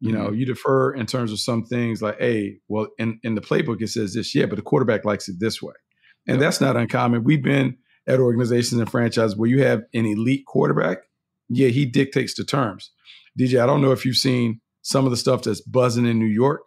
You 0.00 0.10
know, 0.10 0.26
mm-hmm. 0.26 0.34
you 0.34 0.46
defer 0.46 0.92
in 0.92 1.06
terms 1.06 1.30
of 1.30 1.38
some 1.38 1.64
things 1.64 2.02
like, 2.02 2.18
hey, 2.18 2.58
well, 2.66 2.88
in, 2.98 3.20
in 3.22 3.36
the 3.36 3.40
playbook 3.40 3.80
it 3.80 3.88
says 3.88 4.14
this, 4.14 4.34
yeah, 4.34 4.46
but 4.46 4.56
the 4.56 4.62
quarterback 4.62 5.04
likes 5.04 5.28
it 5.28 5.36
this 5.38 5.62
way. 5.62 5.74
And 6.26 6.36
yep. 6.36 6.40
that's 6.40 6.60
not 6.60 6.76
uncommon. 6.76 7.22
We've 7.22 7.42
been 7.42 7.76
at 8.08 8.18
organizations 8.18 8.80
and 8.80 8.90
franchises 8.90 9.36
where 9.36 9.48
you 9.48 9.62
have 9.62 9.82
an 9.94 10.06
elite 10.06 10.44
quarterback. 10.46 10.98
Yeah, 11.48 11.68
he 11.68 11.84
dictates 11.84 12.34
the 12.34 12.44
terms. 12.44 12.90
DJ, 13.38 13.62
I 13.62 13.66
don't 13.66 13.80
know 13.80 13.92
if 13.92 14.04
you've 14.04 14.16
seen 14.16 14.60
some 14.82 15.04
of 15.04 15.12
the 15.12 15.16
stuff 15.16 15.42
that's 15.42 15.60
buzzing 15.60 16.06
in 16.06 16.18
New 16.18 16.26
York 16.26 16.62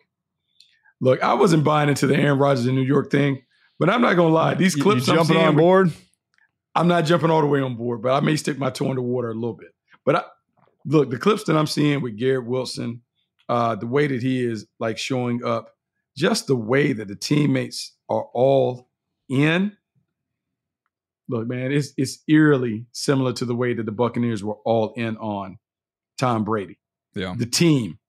Look, 1.06 1.22
I 1.22 1.36
wasn't 1.36 1.64
buying 1.64 1.88
into 1.88 2.08
the 2.08 2.16
Aaron 2.16 2.40
Rodgers 2.40 2.66
in 2.66 2.74
New 2.74 2.82
York 2.82 3.12
thing, 3.12 3.44
but 3.78 3.92
I'm 3.92 4.02
not 4.02 4.16
gonna 4.16 4.34
lie. 4.34 4.56
These 4.56 4.74
clips, 4.74 5.06
you, 5.06 5.14
you 5.14 5.20
jumping 5.20 5.38
on 5.38 5.56
board. 5.56 5.94
I'm 6.74 6.88
not 6.88 7.06
jumping 7.06 7.30
all 7.30 7.42
the 7.42 7.48
way 7.48 7.62
on 7.62 7.76
board, 7.76 8.02
but 8.02 8.12
I 8.12 8.22
may 8.22 8.36
stick 8.36 8.58
my 8.58 8.72
toe 8.72 8.90
in 8.90 8.96
the 8.96 9.04
water 9.04 9.30
a 9.30 9.36
little 9.36 9.54
bit. 9.54 9.70
But 10.04 10.16
I, 10.16 10.24
look, 10.84 11.12
the 11.12 11.20
clips 11.20 11.44
that 11.44 11.56
I'm 11.56 11.68
seeing 11.68 12.02
with 12.02 12.18
Garrett 12.18 12.48
Wilson, 12.48 13.04
uh, 13.48 13.76
the 13.76 13.86
way 13.86 14.08
that 14.08 14.24
he 14.24 14.44
is 14.44 14.66
like 14.80 14.98
showing 14.98 15.46
up, 15.46 15.76
just 16.18 16.48
the 16.48 16.56
way 16.56 16.92
that 16.92 17.08
the 17.08 17.16
teammates 17.16 17.96
are 18.10 18.26
all 18.34 18.90
in. 19.30 19.78
Look, 21.30 21.48
man, 21.48 21.72
it's 21.72 21.94
it's 21.98 22.24
eerily 22.28 22.88
similar 22.94 23.32
to 23.34 23.46
the 23.46 23.56
way 23.56 23.76
that 23.76 23.86
the 23.86 23.92
Buccaneers 23.92 24.44
were 24.44 24.58
all 24.66 24.92
in 24.98 25.18
on 25.18 25.60
Tom 26.18 26.44
Brady, 26.44 26.80
yeah, 27.14 27.36
the 27.38 27.46
team, 27.46 28.00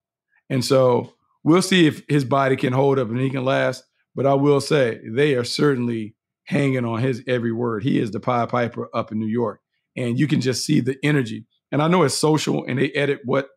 and 0.49 0.65
so 0.65 1.13
We'll 1.47 1.61
see 1.61 1.87
if 1.87 2.03
his 2.09 2.25
body 2.25 2.57
can 2.57 2.73
hold 2.73 2.99
up 2.99 3.07
and 3.07 3.17
he 3.17 3.29
can 3.29 3.45
last. 3.45 3.85
But 4.15 4.25
I 4.25 4.33
will 4.33 4.59
say 4.59 4.99
they 5.09 5.35
are 5.35 5.45
certainly 5.45 6.13
hanging 6.43 6.83
on 6.83 6.99
his 6.99 7.23
every 7.25 7.53
word. 7.53 7.83
He 7.83 7.99
is 7.99 8.11
the 8.11 8.19
Pied 8.19 8.49
Piper 8.49 8.89
up 8.93 9.13
in 9.13 9.19
New 9.19 9.27
York, 9.27 9.61
and 9.95 10.19
you 10.19 10.27
can 10.27 10.41
just 10.41 10.65
see 10.65 10.81
the 10.81 10.97
energy. 11.03 11.45
And 11.71 11.81
I 11.81 11.87
know 11.87 12.03
it's 12.03 12.15
social, 12.15 12.65
and 12.65 12.77
they 12.77 12.89
edit 12.91 13.21
what, 13.23 13.47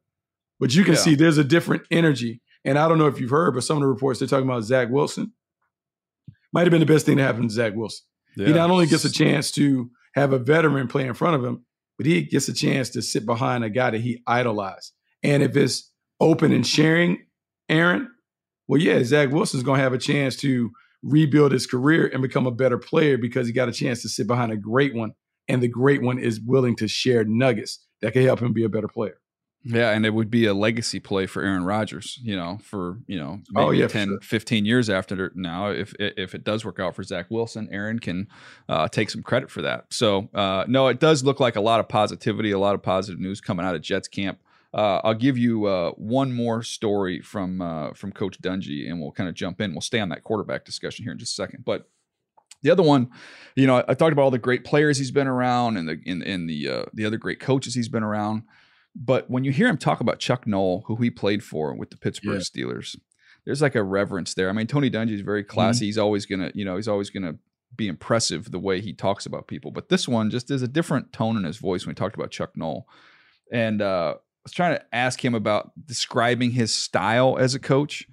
but 0.61 0.73
you 0.73 0.85
can 0.85 0.95
Yeah. 0.95 1.01
see 1.01 1.15
there's 1.17 1.39
a 1.39 1.43
different 1.45 1.83
energy. 1.91 2.41
And 2.65 2.79
I 2.79 2.87
don't 2.89 2.99
know 2.99 3.09
if 3.09 3.19
you've 3.21 3.31
heard, 3.31 3.55
but 3.55 3.65
some 3.65 3.77
of 3.77 3.81
the 3.81 3.89
reports 3.89 4.21
they're 4.21 4.29
talking 4.29 4.49
about 4.49 4.63
Zach 4.63 4.89
Wilson 4.89 5.33
might 6.53 6.63
have 6.63 6.71
been 6.71 6.81
the 6.81 6.87
best 6.87 7.07
thing 7.07 7.17
to 7.17 7.25
happen 7.25 7.43
to 7.49 7.53
Zach 7.53 7.75
Wilson. 7.75 8.05
He 8.37 8.53
not 8.53 8.71
only 8.71 8.87
gets 8.87 9.05
a 9.05 9.11
chance 9.13 9.51
to 9.53 9.91
have 10.15 10.33
a 10.33 10.39
veteran 10.39 10.87
play 10.87 11.07
in 11.09 11.15
front 11.15 11.35
of 11.35 11.45
him, 11.45 11.65
but 11.97 12.07
he 12.07 12.23
gets 12.23 12.49
a 12.49 12.53
chance 12.53 12.91
to 12.91 13.03
sit 13.03 13.27
behind 13.27 13.65
a 13.65 13.71
guy 13.71 13.91
that 13.91 14.01
he 14.01 14.23
idolized. 14.29 14.93
And 15.25 15.43
if 15.43 15.57
it's 15.57 15.91
open 16.21 16.53
and 16.53 16.67
sharing, 16.67 17.27
Aaron, 17.71 18.11
well, 18.69 18.81
yeah, 18.81 19.03
Zach 19.03 19.31
Wilson's 19.31 19.63
going 19.63 19.79
to 19.79 19.83
have 19.83 19.93
a 19.93 19.99
chance 19.99 20.37
to 20.37 20.71
rebuild 21.03 21.53
his 21.53 21.67
career 21.67 22.11
and 22.13 22.21
become 22.23 22.47
a 22.47 22.51
better 22.51 22.79
player 22.79 23.17
because 23.17 23.47
he 23.47 23.53
got 23.53 23.69
a 23.69 23.73
chance 23.73 24.03
to 24.03 24.09
sit 24.09 24.27
behind 24.27 24.53
a 24.53 24.57
great 24.57 24.95
one. 24.95 25.13
And 25.49 25.63
the 25.63 25.69
great 25.69 26.03
one 26.03 26.19
is 26.19 26.41
willing 26.41 26.77
to 26.77 26.87
share 26.87 27.25
nuggets 27.25 27.85
that 28.03 28.13
can 28.13 28.23
help 28.23 28.41
him 28.41 28.53
be 28.53 28.65
a 28.65 28.69
better 28.69 28.87
player. 28.87 29.19
Yeah, 29.63 29.91
and 29.91 30.07
it 30.07 30.15
would 30.15 30.31
be 30.31 30.47
a 30.47 30.55
legacy 30.55 31.01
play 31.01 31.27
for 31.27 31.43
Aaron 31.43 31.65
Rodgers, 31.65 32.19
you 32.23 32.35
know, 32.35 32.59
for, 32.63 32.99
you 33.07 33.19
know, 33.19 33.41
maybe 33.51 33.67
Oh, 33.67 33.71
yeah, 33.71 33.89
10, 33.89 34.09
sure. 34.09 34.19
15 34.23 34.65
years 34.65 34.89
after 34.89 35.31
now. 35.35 35.71
If 35.71 35.93
if 35.99 36.35
it 36.35 36.45
does 36.45 36.65
work 36.65 36.81
out 36.81 36.95
for 36.95 37.03
Zach 37.03 37.27
Wilson, 37.31 37.69
Aaron 37.71 37.99
can 37.99 38.29
uh, 38.71 38.89
take 38.89 39.11
some 39.11 39.23
credit 39.23 39.51
for 39.51 39.61
that. 39.61 39.87
So, 39.91 40.31
uh, 40.33 40.65
no, 40.67 40.87
it 40.89 40.99
does 40.99 41.25
look 41.25 41.41
like 41.41 41.57
a 41.57 41.61
lot 41.61 41.79
of 41.79 41.89
positivity, 41.89 42.53
a 42.53 42.59
lot 42.59 42.75
of 42.75 42.83
positive 42.83 43.21
news 43.21 43.43
coming 43.43 43.67
out 43.67 43.75
of 43.75 43.83
Jets 43.83 44.09
camp. 44.09 44.39
Uh, 44.73 45.01
I'll 45.03 45.15
give 45.15 45.37
you 45.37 45.67
uh, 45.67 45.91
one 45.93 46.33
more 46.33 46.63
story 46.63 47.21
from 47.21 47.61
uh, 47.61 47.93
from 47.93 48.13
Coach 48.13 48.41
Dungy, 48.41 48.89
and 48.89 49.01
we'll 49.01 49.13
kind 49.13 49.29
of 49.29 49.35
jump 49.35 49.61
in. 49.61 49.73
We'll 49.73 49.81
stay 49.81 49.99
on 50.01 50.11
that 50.11 50.23
quarterback 50.23 50.65
discussion 50.65 51.05
here 51.05 51.13
in 51.13 51.19
just 51.19 51.33
a 51.33 51.43
second. 51.43 51.65
But 51.65 51.89
the 52.63 52.71
other 52.71 52.83
one, 52.83 53.11
you 53.57 53.67
know, 53.67 53.79
I, 53.79 53.85
I 53.89 53.95
talked 53.95 54.13
about 54.13 54.23
all 54.23 54.31
the 54.31 54.39
great 54.39 54.65
players 54.65 54.99
he's 54.99 55.11
been 55.11 55.27
around, 55.27 55.77
and 55.77 55.89
the 55.89 56.01
in, 56.05 56.23
in 56.23 56.47
the 56.47 56.69
uh, 56.69 56.85
the 56.95 57.05
other 57.05 57.17
great 57.17 57.41
coaches 57.41 57.75
he's 57.75 57.89
been 57.89 58.05
around. 58.05 58.45
But 58.95 59.29
when 59.31 59.45
you 59.45 59.53
hear 59.53 59.69
him 59.69 59.79
talk 59.79 60.01
about 60.01 60.19
Chuck 60.19 60.47
Noll, 60.47 60.85
who 60.87 60.97
he 60.97 61.11
played 61.11 61.43
for 61.43 61.75
with 61.75 61.91
the 61.91 61.97
Pittsburgh 61.97 62.35
Yeah. 62.35 62.65
Steelers, 62.65 62.97
there's 63.45 63.63
like 63.63 63.75
a 63.75 63.83
reverence 63.83 64.35
there. 64.35 64.49
I 64.49 64.53
mean, 64.53 64.67
Tony 64.67 64.91
Dungy 64.91 65.13
is 65.13 65.21
very 65.21 65.45
classy. 65.45 65.87
He's 65.87 65.99
always 65.99 66.27
gonna, 66.27 66.53
you 66.55 66.65
know, 66.65 66.77
he's 66.77 66.89
always 66.89 67.11
gonna 67.11 67.37
be 67.75 67.89
impressive 67.89 68.51
the 68.51 68.59
way 68.59 68.81
he 68.81 68.93
talks 68.93 69.27
about 69.27 69.47
people. 69.47 69.71
But 69.71 69.89
this 69.89 70.07
one 70.07 70.31
just 70.31 70.51
is 70.51 70.63
a 70.63 70.69
different 70.69 71.13
tone 71.13 71.37
in 71.37 71.45
his 71.45 71.57
voice 71.59 71.87
when 71.87 71.95
he 71.95 71.99
talked 71.99 72.17
about 72.17 72.31
Chuck 72.31 72.57
Noll. 72.57 72.87
And 73.53 73.81
uh, 73.81 74.15
was 74.45 74.53
trying 74.53 74.77
to 74.77 74.85
ask 74.93 75.25
him 75.25 75.35
about 75.35 75.73
describing 75.87 76.53
his 76.53 76.75
style 76.75 77.37
as 77.39 77.55
a 77.55 77.59
coach. 77.59 78.07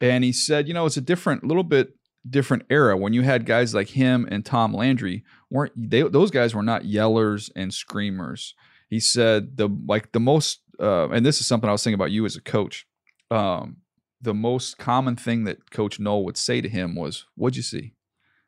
And 0.00 0.22
he 0.24 0.32
said, 0.32 0.68
you 0.68 0.74
know, 0.74 0.86
it's 0.86 0.96
a 0.96 1.00
different, 1.02 1.44
little 1.44 1.64
bit 1.64 1.94
different 2.28 2.64
era 2.68 2.96
when 2.96 3.12
you 3.12 3.22
had 3.22 3.46
guys 3.46 3.74
like 3.74 3.88
him 3.88 4.28
and 4.30 4.44
Tom 4.44 4.74
Landry 4.74 5.24
weren't 5.50 5.72
they 5.76 6.02
those 6.02 6.30
guys 6.30 6.54
were 6.54 6.62
not 6.62 6.82
yellers 6.82 7.50
and 7.56 7.72
screamers. 7.72 8.54
He 8.90 9.00
said 9.00 9.56
the 9.56 9.68
like 9.86 10.12
the 10.12 10.20
most 10.20 10.60
uh, 10.78 11.08
and 11.08 11.24
this 11.24 11.40
is 11.40 11.46
something 11.46 11.68
I 11.68 11.72
was 11.72 11.82
thinking 11.82 11.94
about 11.94 12.10
you 12.10 12.26
as 12.26 12.36
a 12.36 12.42
coach. 12.42 12.86
Um, 13.30 13.78
the 14.20 14.34
most 14.34 14.78
common 14.78 15.16
thing 15.16 15.44
that 15.44 15.70
Coach 15.70 15.98
Noll 15.98 16.24
would 16.24 16.36
say 16.36 16.60
to 16.60 16.68
him 16.68 16.94
was, 16.94 17.24
"What'd 17.36 17.56
you 17.56 17.62
see?" 17.62 17.94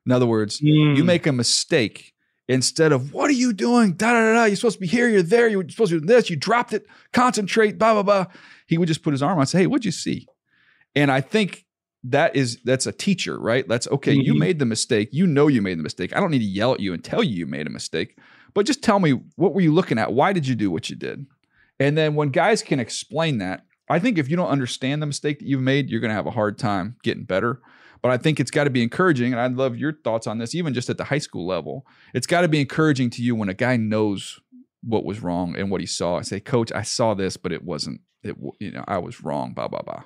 In 0.05 0.13
other 0.13 0.27
words, 0.27 0.61
you 0.61 1.03
Mm. 1.03 1.07
make 1.07 1.27
a 1.27 1.33
mistake 1.33 2.13
instead 2.51 2.93
of 2.93 3.13
"What 3.13 3.31
are 3.31 3.35
you 3.35 3.53
doing?" 3.53 3.93
Da 3.95 4.13
da 4.13 4.33
da. 4.35 4.45
You're 4.45 4.57
supposed 4.57 4.77
to 4.77 4.81
be 4.81 4.87
here. 4.87 5.09
You're 5.09 5.23
there. 5.23 5.49
You're 5.49 5.69
supposed 5.69 5.93
to 5.93 6.01
do 6.01 6.07
this. 6.07 6.29
You 6.31 6.37
dropped 6.37 6.73
it. 6.73 6.87
Concentrate. 7.13 7.79
Blah 7.79 7.95
blah 7.95 8.03
blah. 8.03 8.27
He 8.67 8.79
would 8.79 8.89
just 8.89 9.03
put 9.03 9.13
his 9.13 9.23
arm 9.23 9.35
on 9.35 9.41
and 9.41 9.49
say, 9.49 9.61
"Hey, 9.61 9.67
what'd 9.67 9.85
you 9.85 9.91
see?" 9.93 10.27
And 10.95 11.11
I 11.11 11.21
think 11.21 11.65
that 12.05 12.35
is 12.35 12.59
that's 12.65 12.87
a 12.87 12.93
teacher, 12.93 13.39
right? 13.39 13.67
That's 13.69 13.87
okay. 13.89 14.15
You 14.15 14.35
Mhm. 14.35 14.39
made 14.39 14.59
the 14.59 14.67
mistake. 14.67 15.09
You 15.13 15.27
know 15.27 15.49
you 15.49 15.61
made 15.63 15.79
the 15.79 15.83
mistake. 15.83 16.15
I 16.17 16.21
don't 16.21 16.31
need 16.31 16.39
to 16.39 16.45
yell 16.45 16.73
at 16.75 16.81
you 16.81 16.93
and 16.95 17.03
tell 17.05 17.23
you 17.23 17.35
you 17.35 17.47
made 17.47 17.67
a 17.67 17.71
mistake, 17.71 18.17
but 18.55 18.67
just 18.67 18.83
tell 18.83 18.99
me 19.01 19.13
what 19.37 19.55
were 19.55 19.61
you 19.61 19.73
looking 19.73 19.99
at? 19.99 20.13
Why 20.13 20.33
did 20.33 20.47
you 20.47 20.55
do 20.55 20.71
what 20.71 20.89
you 20.91 20.97
did? 20.97 21.27
And 21.79 21.97
then 21.97 22.15
when 22.15 22.31
guys 22.31 22.63
can 22.63 22.81
explain 22.81 23.39
that, 23.39 23.65
I 23.89 23.99
think 23.99 24.19
if 24.19 24.29
you 24.31 24.37
don't 24.37 24.49
understand 24.49 25.03
the 25.03 25.07
mistake 25.07 25.39
that 25.41 25.49
you've 25.49 25.61
made, 25.63 25.91
you're 25.91 26.01
going 26.01 26.11
to 26.11 26.15
have 26.15 26.27
a 26.27 26.31
hard 26.31 26.59
time 26.59 26.97
getting 27.03 27.25
better. 27.25 27.61
But 28.03 28.13
I 28.13 28.17
think 28.17 28.41
it's 28.41 28.51
got 28.51 28.65
to 28.65 28.71
be 28.71 28.83
encouraging, 28.83 29.33
and 29.33 29.41
I'd 29.41 29.57
love 29.57 29.77
your 29.77 29.93
thoughts 29.93 30.27
on 30.27 30.39
this, 30.39 30.55
even 30.55 30.73
just 30.75 30.89
at 30.89 30.97
the 30.99 31.05
high 31.05 31.19
school 31.19 31.47
level. 31.47 31.87
It's 32.15 32.27
got 32.27 32.41
to 32.43 32.49
be 32.49 32.61
encouraging 32.61 33.11
to 33.11 33.23
you 33.23 33.35
when 33.35 33.49
a 33.49 33.55
guy 33.55 33.77
knows 33.77 34.41
what 34.83 35.05
was 35.05 35.21
wrong 35.21 35.55
and 35.57 35.71
what 35.71 35.81
he 35.83 35.87
saw. 35.87 36.17
I 36.19 36.23
say, 36.23 36.41
Coach, 36.41 36.73
I 36.73 36.83
saw 36.83 37.13
this, 37.15 37.37
but 37.37 37.53
it 37.53 37.63
wasn't. 37.63 38.01
It 38.23 38.37
you 38.59 38.71
know 38.71 38.85
I 38.89 38.99
was 38.99 39.23
wrong. 39.23 39.53
Blah 39.55 39.69
blah 39.69 39.83
blah. 39.83 40.03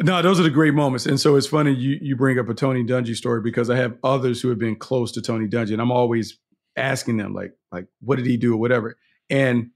No, 0.00 0.20
those 0.22 0.38
are 0.40 0.42
the 0.42 0.50
great 0.50 0.74
moments. 0.74 1.06
And 1.06 1.18
so 1.20 1.36
it's 1.36 1.46
funny 1.46 1.72
you 1.72 1.98
you 2.02 2.16
bring 2.16 2.38
up 2.38 2.48
a 2.48 2.54
Tony 2.54 2.82
Dungy 2.84 3.14
story 3.16 3.40
because 3.40 3.70
I 3.70 3.76
have 3.76 3.96
others 4.04 4.40
who 4.40 4.48
have 4.48 4.58
been 4.58 4.76
close 4.76 5.12
to 5.12 5.22
Tony 5.22 5.46
Dungy, 5.48 5.72
and 5.72 5.80
I'm 5.80 5.92
always 5.92 6.38
asking 6.76 7.16
them 7.16 7.32
like 7.34 7.52
like 7.72 7.86
what 8.00 8.16
did 8.16 8.26
he 8.26 8.36
do 8.36 8.54
or 8.54 8.56
whatever. 8.56 8.96
And 9.30 9.70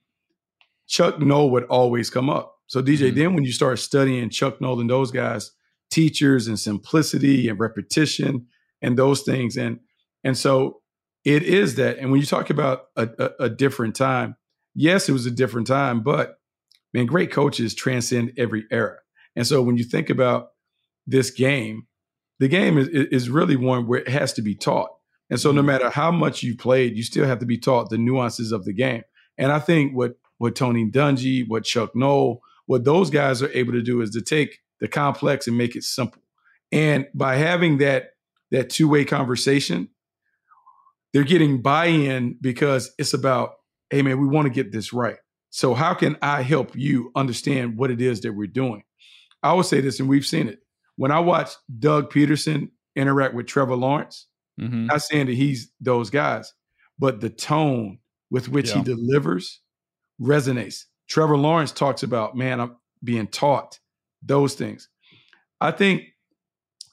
Chuck 0.86 1.20
Noll 1.20 1.50
would 1.52 1.64
always 1.64 2.10
come 2.10 2.28
up. 2.28 2.56
So 2.66 2.82
DJ, 2.82 3.10
Mhm. 3.10 3.14
then 3.14 3.34
when 3.34 3.44
you 3.44 3.52
start 3.52 3.78
studying 3.78 4.28
Chuck 4.30 4.60
Noll 4.60 4.80
and 4.80 4.90
those 4.90 5.10
guys, 5.10 5.52
teachers 5.90 6.47
and 6.47 6.59
simplicity 6.59 7.49
and 7.49 7.59
repetition 7.59 8.47
and 8.82 8.97
those 8.97 9.23
things, 9.23 9.56
and 9.56 9.80
and 10.25 10.37
so 10.37 10.80
it 11.25 11.42
is 11.42 11.75
that. 11.76 11.99
And 11.99 12.11
when 12.11 12.20
you 12.20 12.26
talk 12.26 12.50
about 12.50 12.87
a, 12.97 13.09
a, 13.18 13.44
a 13.44 13.50
different 13.50 13.94
time, 13.94 14.37
yes, 14.75 15.09
it 15.09 15.12
was 15.12 15.26
a 15.26 15.30
different 15.30 15.66
time, 15.66 16.02
but 16.02 16.38
man, 16.94 17.06
great 17.06 17.30
coaches 17.30 17.75
transcend 17.75 18.32
every 18.38 18.64
era. 18.70 18.97
And 19.37 19.47
so 19.47 19.62
when 19.62 19.76
you 19.76 19.85
think 19.85 20.11
about 20.11 20.49
this 21.06 21.30
game, 21.30 21.87
the 22.38 22.49
game 22.49 22.78
is, 22.78 22.88
is 22.88 23.30
really 23.30 23.56
one 23.56 23.87
where 23.87 24.00
it 24.00 24.09
has 24.09 24.32
to 24.35 24.42
be 24.42 24.54
taught. 24.54 24.90
And 25.28 25.38
so 25.38 25.52
no 25.52 25.61
mm-hmm. 25.61 25.66
matter 25.66 25.90
how 25.90 26.11
much 26.11 26.42
you 26.42 26.56
played, 26.56 26.97
you 26.97 27.02
still 27.02 27.26
have 27.26 27.38
to 27.40 27.47
be 27.47 27.59
taught 27.59 27.90
the 27.90 27.99
nuances 27.99 28.50
of 28.50 28.64
the 28.64 28.73
game. 28.73 29.02
And 29.38 29.52
I 29.52 29.59
think 29.59 29.94
what 29.94 30.14
what 30.38 30.56
Tony 30.56 30.90
Dungy, 30.90 31.47
what 31.47 31.64
Chuck 31.64 31.94
Noll, 31.94 32.42
what 32.64 32.85
those 32.85 33.11
guys 33.11 33.42
are 33.42 33.52
able 33.52 33.73
to 33.73 33.82
do 33.82 34.00
is 34.00 34.11
to 34.11 34.23
take 34.23 34.59
the 34.80 34.88
complex 34.88 35.46
and 35.46 35.56
make 35.56 35.76
it 35.76 35.84
simple. 35.84 36.22
And 36.72 37.06
by 37.14 37.37
having 37.37 37.78
that 37.78 38.10
that 38.50 38.70
two-way 38.70 39.04
conversation, 39.04 39.88
they're 41.12 41.22
getting 41.25 41.62
buy-in 41.62 42.37
because 42.40 42.92
it's 42.99 43.14
about, 43.14 43.52
hey 43.90 44.02
man, 44.02 44.20
we 44.20 44.26
want 44.26 44.46
to 44.46 44.52
get 44.52 44.72
this 44.72 44.92
right. 44.92 45.16
So 45.50 45.75
how 45.75 45.94
can 45.94 46.16
I 46.22 46.42
help 46.42 46.76
you 46.76 47.12
understand 47.14 47.76
what 47.76 47.90
it 47.90 48.00
is 48.00 48.20
that 48.22 48.32
we're 48.32 48.46
doing? 48.46 48.82
I 49.42 49.52
would 49.52 49.66
say 49.66 49.80
this, 49.80 50.00
and 50.00 50.08
we've 50.08 50.26
seen 50.26 50.49
it. 50.49 50.60
When 50.96 51.10
I 51.10 51.20
watch 51.20 51.50
Doug 51.78 52.12
Pederson 52.12 52.70
interact 52.94 53.34
with 53.34 53.46
Trevor 53.46 53.76
Lawrence, 53.76 54.26
Mm-hmm. 54.60 54.87
not 54.87 55.00
saying 55.00 55.26
that 55.26 55.37
he's 55.37 55.70
those 55.80 56.10
guys, 56.10 56.52
but 56.99 57.20
the 57.22 57.30
tone 57.30 57.99
with 58.30 58.50
which 58.50 58.72
he 58.72 58.82
delivers 58.82 59.60
resonates. 60.20 60.84
Trevor 61.08 61.38
Lawrence 61.38 61.72
talks 61.72 62.02
about, 62.02 62.37
man, 62.37 62.60
I'm 62.60 62.76
being 63.02 63.26
taught 63.26 63.79
those 64.22 64.54
things. 64.54 64.88
I 65.60 65.70
think 65.70 66.04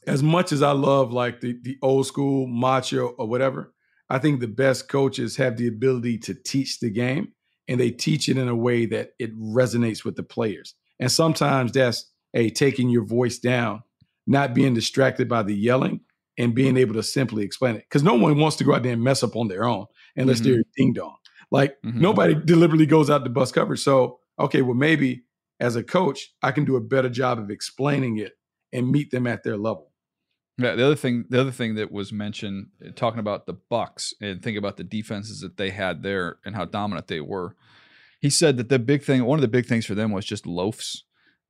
as 0.06 0.24
much 0.24 0.52
as 0.52 0.62
I 0.62 0.72
love 0.72 1.12
like 1.12 1.42
the, 1.42 1.58
the 1.62 1.78
old 1.82 2.08
school 2.08 2.48
macho 2.48 3.08
or 3.18 3.28
whatever, 3.28 3.74
I 4.10 4.20
think 4.20 4.40
the 4.40 4.48
best 4.48 4.88
coaches 4.90 5.36
have 5.36 5.58
the 5.58 5.68
ability 5.68 6.18
to 6.20 6.34
teach 6.34 6.80
the 6.80 6.90
game 6.90 7.34
and 7.68 7.80
they 7.80 7.92
teach 7.92 8.30
it 8.30 8.38
in 8.38 8.48
a 8.48 8.56
way 8.56 8.86
that 8.86 9.12
it 9.20 9.38
resonates 9.38 10.06
with 10.06 10.16
the 10.16 10.24
players. 10.24 10.76
And 11.00 11.12
sometimes 11.12 11.74
that's 11.74 12.10
a 12.34 12.50
taking 12.50 12.90
your 12.90 13.04
voice 13.04 13.38
down, 13.40 13.84
not 14.26 14.54
being 14.54 14.74
distracted 14.74 15.28
by 15.28 15.44
the 15.44 15.54
yelling 15.54 16.02
and 16.38 16.56
being 16.56 16.78
able 16.78 16.94
to 16.94 17.04
simply 17.04 17.44
explain 17.44 17.76
it. 17.76 17.84
Because 17.90 18.04
no 18.04 18.14
one 18.14 18.38
wants 18.38 18.56
to 18.58 18.64
go 18.64 18.74
out 18.74 18.84
there 18.84 18.94
and 18.94 19.04
mess 19.04 19.24
up 19.24 19.36
on 19.36 19.48
their 19.50 19.66
own 19.66 19.86
unless 20.16 20.40
Mhm. 20.40 20.44
they're 20.44 20.64
ding 20.78 20.94
dong. 20.94 21.18
Like 21.52 21.76
Mhm. 21.84 21.96
nobody 21.96 22.34
deliberately 22.36 22.86
goes 22.86 23.10
out 23.10 23.24
to 23.26 23.30
bust 23.30 23.54
coverage. 23.54 23.82
So, 23.82 24.20
okay, 24.40 24.62
well, 24.62 24.76
maybe 24.76 25.24
as 25.60 25.76
a 25.76 25.84
coach, 25.84 26.34
I 26.42 26.52
can 26.52 26.66
do 26.66 26.76
a 26.76 26.82
better 26.82 27.10
job 27.10 27.40
of 27.40 27.50
explaining 27.50 28.18
it 28.18 28.34
and 28.72 28.92
meet 28.92 29.12
them 29.12 29.28
at 29.28 29.44
their 29.44 29.58
level. 29.58 29.92
Yeah, 30.60 30.76
the 30.76 30.86
other 30.86 30.96
thing, 30.96 31.26
the 31.30 31.40
other 31.40 31.52
thing 31.52 31.76
that 31.76 31.92
was 31.92 32.12
mentioned, 32.12 32.68
uh, 32.84 32.90
talking 32.96 33.20
about 33.20 33.46
the 33.46 33.54
Bucks 33.54 34.14
and 34.20 34.42
think 34.42 34.58
about 34.58 34.78
the 34.78 34.84
defenses 34.84 35.42
that 35.42 35.58
they 35.58 35.70
had 35.70 36.02
there 36.02 36.38
and 36.46 36.56
how 36.56 36.66
dominant 36.66 37.08
they 37.08 37.22
were. 37.22 37.56
He 38.20 38.32
said 38.32 38.58
that 38.58 38.70
the 38.70 38.80
big 38.80 39.04
thing, 39.04 39.24
one 39.24 39.38
of 39.38 39.42
the 39.42 39.48
big 39.48 39.68
things 39.68 39.86
for 39.86 39.94
them 39.94 40.12
was 40.12 40.26
just 40.26 40.48
loafs, 40.48 41.04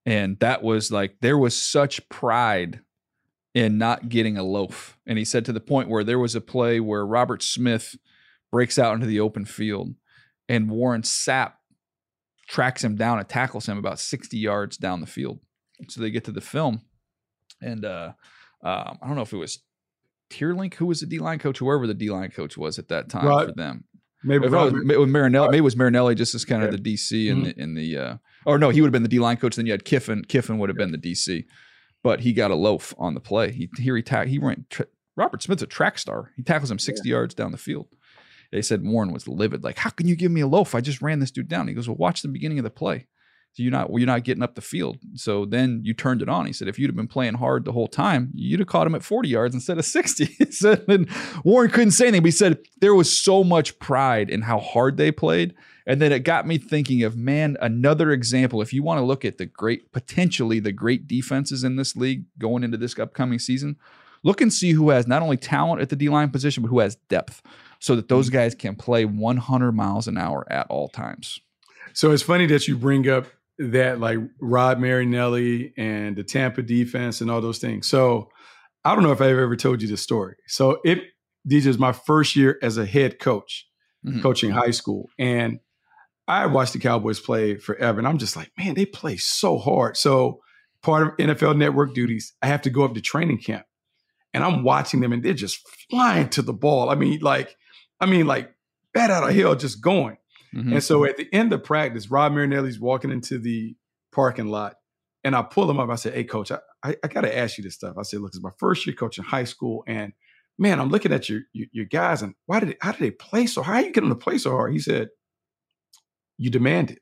and 0.06 0.38
that 0.40 0.62
was 0.62 0.92
like 0.92 1.16
there 1.22 1.38
was 1.38 1.56
such 1.56 2.08
pride 2.10 2.82
in 3.54 3.78
not 3.78 4.10
getting 4.10 4.38
a 4.38 4.44
loaf. 4.44 4.98
And 5.06 5.18
he 5.18 5.24
said 5.24 5.46
to 5.46 5.54
the 5.54 5.62
point 5.62 5.88
where 5.88 6.04
there 6.04 6.20
was 6.20 6.36
a 6.36 6.42
play 6.42 6.82
where 6.82 7.06
Robert 7.06 7.42
Smith 7.42 7.96
breaks 8.52 8.78
out 8.78 8.94
into 8.94 9.08
the 9.08 9.22
open 9.22 9.46
field, 9.46 9.96
and 10.50 10.70
Warren 10.70 11.04
Sapp 11.04 11.54
tracks 12.48 12.84
him 12.84 12.96
down 12.96 13.20
and 13.20 13.28
tackles 13.28 13.68
him 13.68 13.78
about 13.78 14.00
sixty 14.00 14.38
yards 14.38 14.78
down 14.78 15.02
the 15.02 15.08
field. 15.08 15.40
So 15.90 16.02
they 16.02 16.10
get 16.10 16.24
to 16.26 16.32
the 16.32 16.42
film, 16.42 16.82
and 17.62 17.86
uh, 17.86 18.14
um, 18.64 18.98
I 19.02 19.08
don't 19.08 19.16
know 19.16 19.22
if 19.22 19.34
it 19.34 19.38
was 19.38 19.60
Tierlink 20.32 20.74
who 20.76 20.86
was 20.86 21.00
the 21.00 21.06
D 21.06 21.20
line 21.20 21.40
coach, 21.40 21.60
whoever 21.60 21.88
the 21.88 21.94
D 21.94 22.10
line 22.10 22.32
coach 22.32 22.58
was 22.58 22.80
at 22.80 22.88
that 22.90 23.10
time 23.10 23.26
Right. 23.28 23.48
for 23.48 23.54
them. 23.54 23.84
Maybe 24.24 24.46
If 24.48 24.52
it 24.52 24.56
was, 24.56 24.72
Robert- 24.74 24.86
maybe 24.86 25.02
it 25.02 25.06
Marinelli, 25.08 25.46
Right. 25.46 25.52
maybe 25.52 25.60
it 25.60 25.62
was 25.62 25.76
Marinelli 25.78 26.16
just 26.16 26.34
as 26.36 26.44
kind 26.44 26.64
of 26.64 26.72
Yeah. 26.72 26.78
the 26.78 26.82
DC 26.96 27.30
in 27.30 27.42
Mhm. 27.42 27.44
the 27.56 27.62
in 27.62 27.74
the 27.76 27.98
uh, 27.98 28.18
or 28.46 28.58
no, 28.58 28.70
he 28.70 28.82
would 28.82 28.88
have 28.88 28.92
been 28.94 29.04
the 29.04 29.10
D 29.10 29.20
line 29.20 29.38
coach. 29.38 29.56
Then 29.56 29.66
you 29.68 29.72
had 29.72 29.86
Kiffin. 29.86 30.24
Kiffin 30.24 30.58
would 30.58 30.70
have 30.70 30.78
been 30.78 30.92
the 30.92 30.98
DC. 30.98 31.46
but 32.04 32.22
he 32.22 32.32
got 32.32 32.52
a 32.52 32.56
loaf 32.56 32.94
on 33.00 33.16
the 33.16 33.20
play. 33.20 33.52
He 33.52 33.70
here 33.78 33.96
he 33.96 34.02
ta- 34.04 34.24
he 34.26 34.38
went. 34.40 34.70
Tra- 34.70 34.86
Robert 35.18 35.42
Smith's 35.42 35.64
a 35.64 35.68
track 35.68 35.98
star. 35.98 36.32
He 36.38 36.44
tackles 36.44 36.70
him 36.72 36.80
60 36.80 37.10
yards 37.10 37.34
down 37.34 37.52
the 37.52 37.58
field. 37.58 37.88
They 38.52 38.62
said 38.62 38.84
Warren 38.84 39.12
was 39.12 39.28
livid. 39.28 39.64
Like, 39.64 39.78
how 39.78 39.90
can 39.90 40.08
you 40.08 40.16
give 40.16 40.32
me 40.32 40.42
a 40.42 40.48
loaf? 40.48 40.76
I 40.76 40.82
just 40.82 41.02
ran 41.02 41.20
this 41.20 41.32
dude 41.32 41.48
down. 41.48 41.68
He 41.68 41.74
goes, 41.74 41.88
well, 41.88 41.98
watch 41.98 42.22
the 42.22 42.28
beginning 42.28 42.60
of 42.60 42.64
the 42.64 42.70
play. 42.70 43.08
So 43.58 43.64
you're 43.64 43.72
not 43.72 43.90
well, 43.90 43.98
you're 43.98 44.06
not 44.06 44.24
getting 44.24 44.44
up 44.44 44.54
the 44.54 44.62
field. 44.62 45.00
So 45.16 45.44
then 45.44 45.82
you 45.84 45.96
turned 45.96 46.22
it 46.22 46.30
on. 46.30 46.46
He 46.46 46.54
said, 46.54 46.68
if 46.68 46.78
you'd 46.78 46.90
have 46.90 46.96
been 46.96 47.08
playing 47.08 47.34
hard 47.34 47.66
the 47.66 47.72
whole 47.72 47.88
time, 47.88 48.30
you'd 48.36 48.60
have 48.60 48.68
caught 48.68 48.86
him 48.86 48.94
at 48.94 49.02
40 49.02 49.30
yards 49.30 49.56
instead 49.56 49.80
of 49.80 49.86
60. 49.86 50.26
he 50.38 50.52
said, 50.52 50.86
and 50.88 51.10
Warren 51.44 51.72
couldn't 51.72 51.92
say 51.92 52.06
anything, 52.06 52.22
but 52.22 52.28
he 52.28 52.32
said 52.32 52.60
there 52.82 52.94
was 52.94 53.18
so 53.18 53.44
much 53.44 53.80
pride 53.80 54.30
in 54.30 54.44
how 54.44 54.60
hard 54.60 54.98
they 54.98 55.12
played. 55.12 55.56
And 55.88 56.00
then 56.00 56.12
it 56.12 56.20
got 56.20 56.46
me 56.46 56.60
thinking 56.60 57.02
of, 57.02 57.18
man, 57.18 57.58
another 57.60 58.12
example. 58.12 58.62
If 58.62 58.74
you 58.74 58.84
want 58.84 59.00
to 59.00 59.06
look 59.06 59.26
at 59.26 59.40
the 59.40 59.48
great, 59.48 59.92
potentially 59.92 60.60
the 60.60 60.72
great 60.72 61.08
defenses 61.08 61.64
in 61.64 61.78
this 61.78 61.96
league 61.96 62.26
going 62.38 62.64
into 62.64 62.78
this 62.78 63.00
upcoming 63.00 63.40
season, 63.40 63.78
look 64.22 64.40
and 64.40 64.54
see 64.54 64.74
who 64.74 64.92
has 64.92 65.08
not 65.08 65.24
only 65.24 65.38
talent 65.38 65.82
at 65.82 65.90
the 65.90 65.96
D 65.96 66.10
line 66.10 66.30
position, 66.30 66.62
but 66.62 66.70
who 66.70 66.80
has 66.80 66.98
depth 67.10 67.42
so 67.80 67.96
that 67.96 68.08
those 68.10 68.30
guys 68.30 68.56
can 68.56 68.76
play 68.76 69.06
100 69.06 69.72
miles 69.72 70.08
an 70.08 70.18
hour 70.18 70.46
at 70.52 70.68
all 70.70 70.90
times. 70.90 71.40
So 71.94 72.12
it's 72.12 72.24
funny 72.24 72.46
that 72.48 72.68
you 72.68 72.78
bring 72.78 73.08
up 73.10 73.28
that 73.60 74.00
like 74.00 74.20
Rod 74.40 74.80
Marinelli 74.80 75.74
and 75.78 76.16
the 76.16 76.24
Tampa 76.24 76.62
defense 76.62 77.22
and 77.22 77.32
all 77.32 77.42
those 77.42 77.58
things. 77.60 77.88
So 77.88 78.30
I 78.86 78.94
don't 78.94 79.04
know 79.04 79.12
if 79.12 79.22
I've 79.22 79.38
ever 79.38 79.56
told 79.56 79.82
you 79.82 79.88
this 79.88 80.02
story. 80.02 80.36
So 80.48 80.80
it 80.86 81.02
DJ 81.48 81.68
is 81.68 81.78
my 81.80 81.92
first 81.92 82.36
year 82.36 82.60
as 82.62 82.78
a 82.78 82.86
head 82.86 83.20
coach, 83.20 83.68
Mhm. 84.06 84.22
coaching 84.22 84.52
high 84.52 84.72
school. 84.72 85.10
And 85.18 85.60
I 86.28 86.46
watched 86.46 86.74
the 86.74 86.80
Cowboys 86.80 87.20
play 87.20 87.56
forever. 87.56 87.98
And 88.00 88.08
I'm 88.08 88.18
just 88.18 88.36
like, 88.36 88.52
man, 88.58 88.76
they 88.76 88.86
play 88.86 89.18
so 89.18 89.58
hard. 89.58 89.98
So 89.98 90.42
part 90.84 91.08
of 91.08 91.14
NFL 91.18 91.56
network 91.58 91.94
duties, 91.96 92.34
I 92.42 92.48
have 92.48 92.62
to 92.64 92.70
go 92.70 92.84
up 92.86 92.94
to 92.94 93.02
training 93.02 93.40
camp. 93.40 93.66
And 94.34 94.44
I'm 94.44 94.64
watching 94.64 95.00
them 95.00 95.14
and 95.14 95.24
they're 95.24 95.34
just 95.34 95.60
flying 95.90 96.30
to 96.30 96.42
the 96.42 96.54
ball. 96.54 96.90
I 96.92 96.96
mean, 96.96 97.20
like, 97.22 97.56
I 98.00 98.06
mean, 98.06 98.28
like 98.28 98.54
bat 98.94 99.12
out 99.12 99.28
of 99.28 99.36
hell, 99.36 99.56
just 99.56 99.82
going. 99.82 100.18
Mhm. 100.54 100.74
And 100.74 100.84
so 100.84 101.06
at 101.06 101.18
the 101.18 101.28
end 101.34 101.52
of 101.54 101.64
practice, 101.64 102.10
Rod 102.10 102.32
Marinelli's 102.32 102.80
walking 102.80 103.12
into 103.12 103.38
the 103.38 103.76
parking 104.12 104.48
lot, 104.48 104.76
and 105.24 105.36
I 105.36 105.42
pull 105.42 105.70
him 105.70 105.80
up. 105.80 105.90
I 105.90 105.96
said, 105.96 106.14
"Hey, 106.14 106.24
coach, 106.24 106.52
I, 106.52 106.60
I, 106.84 106.96
I 107.04 107.08
got 107.08 107.22
to 107.22 107.38
ask 107.38 107.58
you 107.58 107.64
this 107.64 107.76
stuff." 107.76 107.98
I 107.98 108.04
said, 108.04 108.22
"Look, 108.22 108.30
it's 108.30 108.42
my 108.42 108.52
first 108.58 108.86
year 108.88 108.96
coaching 108.96 109.24
high 109.26 109.44
school, 109.44 109.84
and 109.88 110.14
man, 110.58 110.80
I'm 110.80 110.90
looking 110.90 111.12
at 111.12 111.28
your 111.30 111.42
your, 111.54 111.68
your 111.74 111.86
guys, 111.86 112.22
and 112.22 112.34
why 112.46 112.60
did 112.60 112.70
they, 112.70 112.78
how 112.82 112.92
did 112.94 113.02
they 113.02 113.12
play 113.12 113.46
so? 113.46 113.62
How 113.62 113.74
are 113.74 113.82
you 113.82 113.92
getting 113.92 114.10
them 114.10 114.18
to 114.18 114.24
play 114.24 114.38
so 114.38 114.52
hard?" 114.52 114.72
He 114.74 114.80
said, 114.80 115.10
"You 116.38 116.50
demand 116.50 116.92
it." 116.92 117.00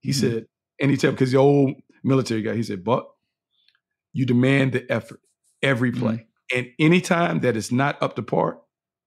He 0.00 0.10
Mhm. 0.10 0.14
said, 0.14 0.46
and 0.80 0.90
he 0.90 0.96
said 0.96 1.12
because 1.12 1.32
the 1.32 1.38
old 1.38 1.74
military 2.04 2.42
guy, 2.42 2.54
he 2.54 2.62
said, 2.62 2.84
"But 2.84 3.08
you 4.12 4.26
demand 4.26 4.72
the 4.72 4.90
effort 4.92 5.20
every 5.62 5.90
play, 5.92 6.26
and 6.54 6.68
anytime 6.78 7.40
that 7.40 7.56
is 7.56 7.72
not 7.72 8.00
up 8.02 8.14
to 8.16 8.22
par, 8.22 8.60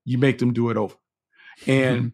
you 0.10 0.18
make 0.18 0.40
them 0.40 0.54
do 0.54 0.70
it 0.70 0.78
over." 0.78 0.96
And 1.68 1.98
mm-hmm. 2.00 2.08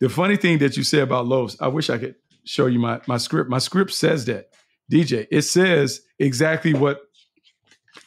the 0.00 0.08
funny 0.08 0.36
thing 0.36 0.58
that 0.58 0.76
you 0.76 0.84
say 0.84 1.00
about 1.00 1.26
loaves, 1.26 1.56
I 1.60 1.68
wish 1.68 1.90
I 1.90 1.98
could 1.98 2.14
show 2.44 2.66
you 2.66 2.78
my 2.78 3.00
my 3.06 3.16
script. 3.16 3.50
My 3.50 3.58
script 3.58 3.92
says 3.92 4.26
that, 4.26 4.50
DJ. 4.90 5.26
It 5.30 5.42
says 5.42 6.00
exactly 6.18 6.74
what. 6.74 7.00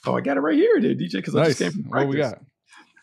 Oh, 0.06 0.16
I 0.16 0.22
got 0.22 0.38
it 0.38 0.42
right 0.42 0.56
here, 0.56 0.80
there, 0.80 0.94
DJ, 0.94 1.14
because 1.14 1.36
I 1.36 1.46
just 1.46 1.60
came 1.60 1.72
from 1.72 1.84
What 1.84 2.08
we 2.08 2.18
practice. 2.18 2.40
got? 2.40 2.48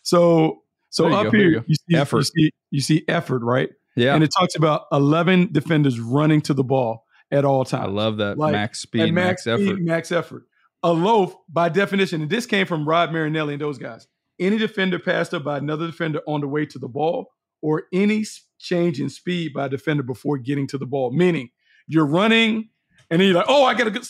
So, 0.02 0.62
so 0.90 1.12
up 1.12 1.24
go, 1.24 1.30
there 1.30 1.40
you 1.40 1.50
here, 1.50 1.64
you, 1.66 1.74
see 1.74 1.96
Effort. 1.96 2.18
You 2.18 2.22
see, 2.22 2.50
you 2.70 2.80
see 2.80 3.04
effort, 3.08 3.42
right? 3.42 3.70
Yeah. 3.96 4.14
And 4.14 4.24
it 4.24 4.30
talks 4.36 4.54
about 4.54 4.86
eleven 4.92 5.52
defenders 5.52 6.00
running 6.00 6.40
to 6.42 6.54
the 6.54 6.64
ball 6.64 7.04
at 7.30 7.44
all 7.44 7.64
times. 7.64 7.84
I 7.84 7.90
love 7.90 8.18
that 8.18 8.38
Like, 8.38 8.52
max 8.52 8.80
speed, 8.80 9.12
max, 9.12 9.42
speed, 9.42 9.68
effort. 9.68 9.80
max 9.80 10.12
effort. 10.12 10.44
A 10.84 10.92
loaf, 10.92 11.34
by 11.48 11.68
definition, 11.68 12.22
and 12.22 12.30
this 12.30 12.46
came 12.46 12.66
from 12.66 12.88
Rod 12.88 13.12
Marinelli 13.12 13.54
and 13.54 13.62
those 13.62 13.78
guys. 13.78 14.06
Any 14.44 14.58
defender 14.58 14.98
passed 14.98 15.32
up 15.34 15.44
by 15.44 15.58
another 15.58 15.86
defender 15.86 16.20
on 16.26 16.40
the 16.40 16.48
way 16.48 16.66
to 16.66 16.78
the 16.78 16.88
ball, 16.88 17.28
or 17.60 17.84
any 17.92 18.24
change 18.58 19.00
in 19.00 19.08
speed 19.08 19.52
by 19.54 19.66
a 19.66 19.68
defender 19.68 20.02
before 20.02 20.38
getting 20.38 20.66
to 20.68 20.78
the 20.78 20.86
ball. 20.86 21.12
Meaning, 21.12 21.50
you're 21.86 22.06
running, 22.06 22.68
and 23.10 23.20
then 23.20 23.28
you're 23.28 23.36
like, 23.36 23.46
"Oh, 23.48 23.64
I 23.64 23.74
got 23.74 23.84
to 23.84 23.90
get." 23.90 24.06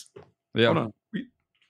Yeah. 0.55 0.65
Hold 0.67 0.77
on, 0.77 0.91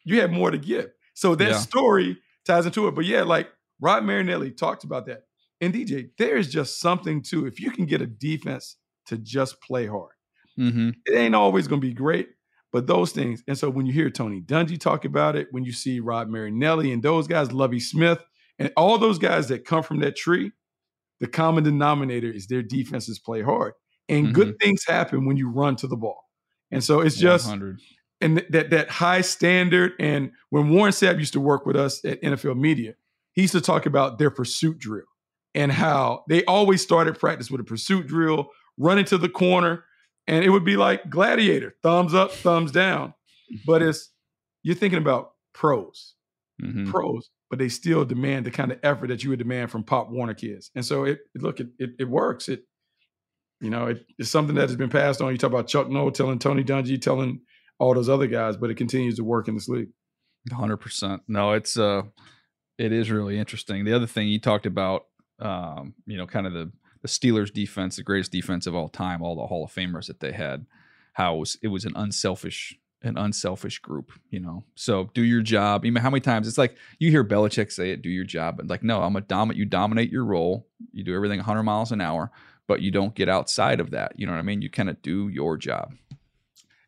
you 0.05 0.21
have 0.21 0.31
more 0.31 0.51
to 0.51 0.57
give. 0.57 0.89
So 1.13 1.35
that 1.35 1.49
Yeah. 1.51 1.57
story 1.57 2.17
ties 2.45 2.65
into 2.65 2.87
it. 2.87 2.95
But 2.95 3.05
yeah, 3.05 3.23
like 3.23 3.49
Rod 3.79 4.03
Marinelli 4.03 4.51
talked 4.51 4.83
about 4.83 5.05
that. 5.07 5.23
And 5.61 5.73
DJ, 5.73 6.09
there 6.17 6.35
is 6.37 6.51
just 6.51 6.79
something 6.79 7.21
to 7.23 7.45
if 7.45 7.59
you 7.59 7.71
can 7.71 7.85
get 7.85 8.01
a 8.01 8.07
defense 8.07 8.77
to 9.07 9.17
just 9.17 9.61
play 9.61 9.85
hard 9.85 10.13
Mm-hmm. 10.59 10.89
it 11.05 11.15
ain't 11.15 11.33
always 11.35 11.67
going 11.67 11.81
to 11.81 11.87
be 11.87 11.93
great, 11.93 12.29
but 12.71 12.85
those 12.85 13.11
things. 13.11 13.41
And 13.47 13.57
so 13.57 13.69
when 13.69 13.85
you 13.87 13.93
hear 13.93 14.09
Tony 14.09 14.39
Dungy 14.41 14.79
talk 14.79 15.03
about 15.05 15.35
it, 15.35 15.47
when 15.51 15.63
you 15.63 15.71
see 15.71 15.99
Rod 15.99 16.29
Marinelli 16.29 16.91
and 16.91 17.01
those 17.01 17.25
guys, 17.27 17.51
Lovie 17.51 17.79
Smith, 17.79 18.19
and 18.59 18.71
all 18.77 18.97
those 18.97 19.17
guys 19.19 19.47
that 19.49 19.65
come 19.65 19.83
from 19.83 19.99
that 20.01 20.15
tree, 20.15 20.51
the 21.19 21.27
common 21.27 21.63
denominator 21.63 22.31
is 22.31 22.47
their 22.47 22.61
defenses 22.63 23.19
play 23.19 23.41
hard. 23.41 23.73
And 24.09 24.33
good 24.33 24.59
things 24.59 24.83
happen 24.85 25.25
when 25.25 25.37
you 25.37 25.49
run 25.49 25.75
to 25.77 25.87
the 25.87 25.95
ball. 25.95 26.23
And 26.71 26.83
so 26.83 26.99
it's 26.99 27.15
just 27.17 27.47
100. 27.47 27.79
and 28.21 28.37
th- 28.37 28.49
that 28.51 28.69
that 28.71 28.89
high 28.89 29.21
standard. 29.21 29.93
And 29.99 30.31
when 30.49 30.69
Warren 30.69 30.91
Sapp 30.91 31.17
used 31.19 31.33
to 31.33 31.39
work 31.39 31.65
with 31.65 31.75
us 31.77 32.03
at 32.03 32.21
NFL 32.21 32.57
Media, 32.59 32.95
he 33.33 33.43
used 33.43 33.53
to 33.53 33.61
talk 33.61 33.85
about 33.85 34.17
their 34.19 34.29
pursuit 34.29 34.77
drill 34.79 35.05
and 35.55 35.71
how 35.71 36.23
they 36.27 36.43
always 36.45 36.81
started 36.81 37.17
practice 37.17 37.49
with 37.49 37.61
a 37.61 37.63
pursuit 37.63 38.07
drill, 38.07 38.49
running 38.77 39.05
to 39.05 39.17
the 39.17 39.29
corner, 39.29 39.85
and 40.27 40.43
it 40.43 40.49
would 40.49 40.65
be 40.65 40.75
like 40.77 41.09
gladiator, 41.09 41.75
thumbs 41.81 42.13
up, 42.13 42.31
thumbs 42.33 42.71
down. 42.71 43.13
But 43.65 43.81
it's 43.83 44.09
you're 44.63 44.75
thinking 44.75 44.99
about 44.99 45.31
pros, 45.53 46.15
Mhm. 46.61 46.89
pros, 46.91 47.29
but 47.53 47.59
they 47.59 47.69
still 47.69 48.03
demand 48.03 48.47
the 48.47 48.49
kind 48.49 48.71
of 48.71 48.79
effort 48.81 49.09
that 49.09 49.23
you 49.23 49.29
would 49.29 49.37
demand 49.37 49.69
from 49.69 49.83
Pop 49.83 50.09
Warner 50.09 50.33
kids. 50.33 50.71
And 50.73 50.83
so 50.83 51.03
it, 51.03 51.19
it 51.35 51.43
look 51.43 51.59
it, 51.59 51.67
it 51.77 51.91
it 51.99 52.09
works. 52.09 52.49
It 52.49 52.63
you 53.61 53.69
know 53.69 53.85
it, 53.85 54.03
it's 54.17 54.31
something 54.31 54.55
that 54.55 54.69
has 54.69 54.75
been 54.75 54.89
passed 54.89 55.21
on. 55.21 55.31
You 55.31 55.37
talk 55.37 55.51
about 55.51 55.67
Chuck 55.67 55.87
Noll 55.87 56.09
telling 56.09 56.39
Tony 56.39 56.63
Dungy, 56.63 56.99
telling 56.99 57.41
all 57.77 57.93
those 57.93 58.09
other 58.09 58.25
guys, 58.25 58.57
but 58.57 58.71
it 58.71 58.75
continues 58.75 59.17
to 59.17 59.23
work 59.23 59.47
in 59.47 59.53
this 59.53 59.67
league. 59.67 59.89
Hundred 60.51 60.77
percent. 60.77 61.21
No, 61.27 61.51
it's 61.51 61.77
uh, 61.77 62.01
it 62.79 62.91
is 62.91 63.11
really 63.11 63.37
interesting. 63.37 63.85
The 63.85 63.93
other 63.93 64.07
thing 64.07 64.29
you 64.29 64.39
talked 64.39 64.65
about, 64.65 65.03
um, 65.37 65.93
you 66.07 66.17
know, 66.17 66.25
kind 66.25 66.47
of 66.47 66.53
the 66.53 66.71
the 67.03 67.07
Steelers 67.07 67.53
defense, 67.53 67.97
the 67.97 68.01
greatest 68.03 68.31
defense 68.31 68.65
of 68.65 68.73
all 68.73 68.89
time, 68.89 69.21
all 69.21 69.35
the 69.35 69.45
Hall 69.45 69.63
of 69.63 69.71
Famers 69.71 70.07
that 70.07 70.21
they 70.21 70.31
had, 70.31 70.65
how 71.13 71.35
it 71.35 71.37
was, 71.37 71.57
it 71.61 71.67
was 71.67 71.85
an 71.85 71.93
unselfish, 71.95 72.79
an 73.03 73.17
unselfish 73.17 73.79
group, 73.79 74.11
you 74.29 74.39
know. 74.39 74.63
So 74.75 75.09
do 75.13 75.21
your 75.23 75.41
job. 75.41 75.81
I 75.83 75.89
mean, 75.89 76.01
how 76.01 76.09
many 76.09 76.21
times 76.21 76.47
it's 76.47 76.57
like 76.57 76.77
you 76.99 77.11
hear 77.11 77.23
Belichick 77.23 77.71
say 77.71 77.91
it, 77.91 78.01
do 78.01 78.09
your 78.09 78.23
job, 78.23 78.57
but 78.57 78.67
like, 78.67 78.83
no, 78.83 79.01
I'm 79.01 79.15
a 79.15 79.21
dominate. 79.21 79.57
You 79.57 79.65
dominate 79.65 80.09
your 80.09 80.25
role. 80.25 80.67
You 80.91 81.03
do 81.03 81.13
everything 81.13 81.39
100 81.39 81.63
miles 81.63 81.91
an 81.91 82.01
hour, 82.01 82.31
but 82.67 82.81
you 82.81 82.91
don't 82.91 83.13
get 83.13 83.29
outside 83.29 83.79
of 83.79 83.91
that. 83.91 84.13
You 84.17 84.25
know 84.25 84.31
what 84.31 84.39
I 84.39 84.43
mean? 84.43 84.61
You 84.61 84.69
kind 84.69 84.89
of 84.89 85.01
do 85.01 85.27
your 85.27 85.57
job. 85.57 85.93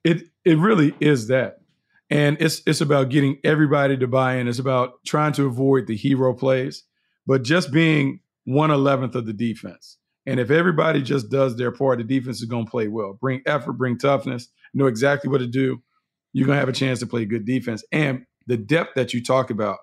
It 0.03 0.23
it 0.45 0.57
really 0.57 0.95
is 0.99 1.27
that. 1.27 1.59
And 2.09 2.37
it's 2.39 2.61
it's 2.65 2.81
about 2.81 3.09
getting 3.09 3.39
everybody 3.43 3.97
to 3.97 4.07
buy 4.07 4.35
in. 4.35 4.47
It's 4.47 4.59
about 4.59 5.03
trying 5.05 5.33
to 5.33 5.47
avoid 5.47 5.87
the 5.87 5.97
hero 5.97 6.33
plays, 6.33 6.83
but 7.25 7.43
just 7.43 7.71
being 7.71 8.21
one 8.45 8.71
eleventh 8.71 9.15
of 9.15 9.25
the 9.25 9.33
defense. 9.33 9.97
And 10.27 10.39
if 10.39 10.49
everybody 10.49 11.01
just 11.01 11.29
does 11.29 11.55
their 11.55 11.71
part, 11.71 11.99
the 11.99 12.03
defense 12.03 12.39
is 12.41 12.45
going 12.45 12.65
to 12.65 12.71
play 12.71 12.87
well. 12.87 13.17
Bring 13.19 13.41
effort, 13.45 13.73
bring 13.73 13.97
toughness, 13.97 14.47
know 14.73 14.87
exactly 14.87 15.29
what 15.29 15.39
to 15.39 15.47
do. 15.47 15.81
You're 16.35 16.45
going 16.45 16.57
to 16.57 16.59
have 16.59 16.67
a 16.67 16.73
chance 16.73 16.99
to 16.99 17.07
play 17.07 17.23
good 17.23 17.45
defense. 17.45 17.81
And 17.93 18.25
the 18.45 18.57
depth 18.57 18.95
that 18.95 19.13
you 19.13 19.23
talk 19.23 19.49
about 19.49 19.77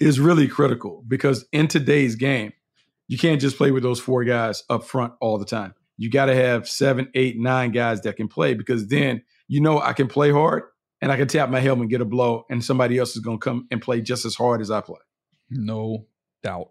is 0.00 0.18
really 0.18 0.48
critical 0.48 1.04
because 1.06 1.46
in 1.52 1.68
today's 1.68 2.16
game, 2.16 2.52
you 3.06 3.16
can't 3.16 3.40
just 3.40 3.56
play 3.56 3.70
with 3.70 3.84
those 3.84 4.00
four 4.00 4.24
guys 4.24 4.64
up 4.68 4.82
front 4.82 5.12
all 5.20 5.38
the 5.38 5.44
time. 5.44 5.72
You 5.98 6.10
got 6.10 6.26
to 6.26 6.34
have 6.34 6.68
seven, 6.68 7.10
eight, 7.14 7.38
nine 7.38 7.70
guys 7.70 8.00
that 8.00 8.16
can 8.16 8.26
play 8.26 8.54
because 8.54 8.88
then 8.88 9.22
you 9.46 9.60
know 9.60 9.80
I 9.80 9.92
can 9.92 10.08
play 10.08 10.32
hard 10.32 10.64
and 11.00 11.12
I 11.12 11.16
can 11.16 11.28
tap 11.28 11.48
my 11.48 11.60
helmet 11.60 11.82
and 11.82 11.90
get 11.90 12.00
a 12.00 12.04
blow, 12.04 12.44
and 12.50 12.64
somebody 12.64 12.98
else 12.98 13.14
is 13.14 13.22
going 13.22 13.38
to 13.38 13.44
come 13.44 13.68
and 13.70 13.80
play 13.80 14.00
just 14.00 14.24
as 14.24 14.34
hard 14.34 14.60
as 14.60 14.70
I 14.72 14.80
play. 14.80 14.98
No 15.48 16.06
doubt. 16.42 16.70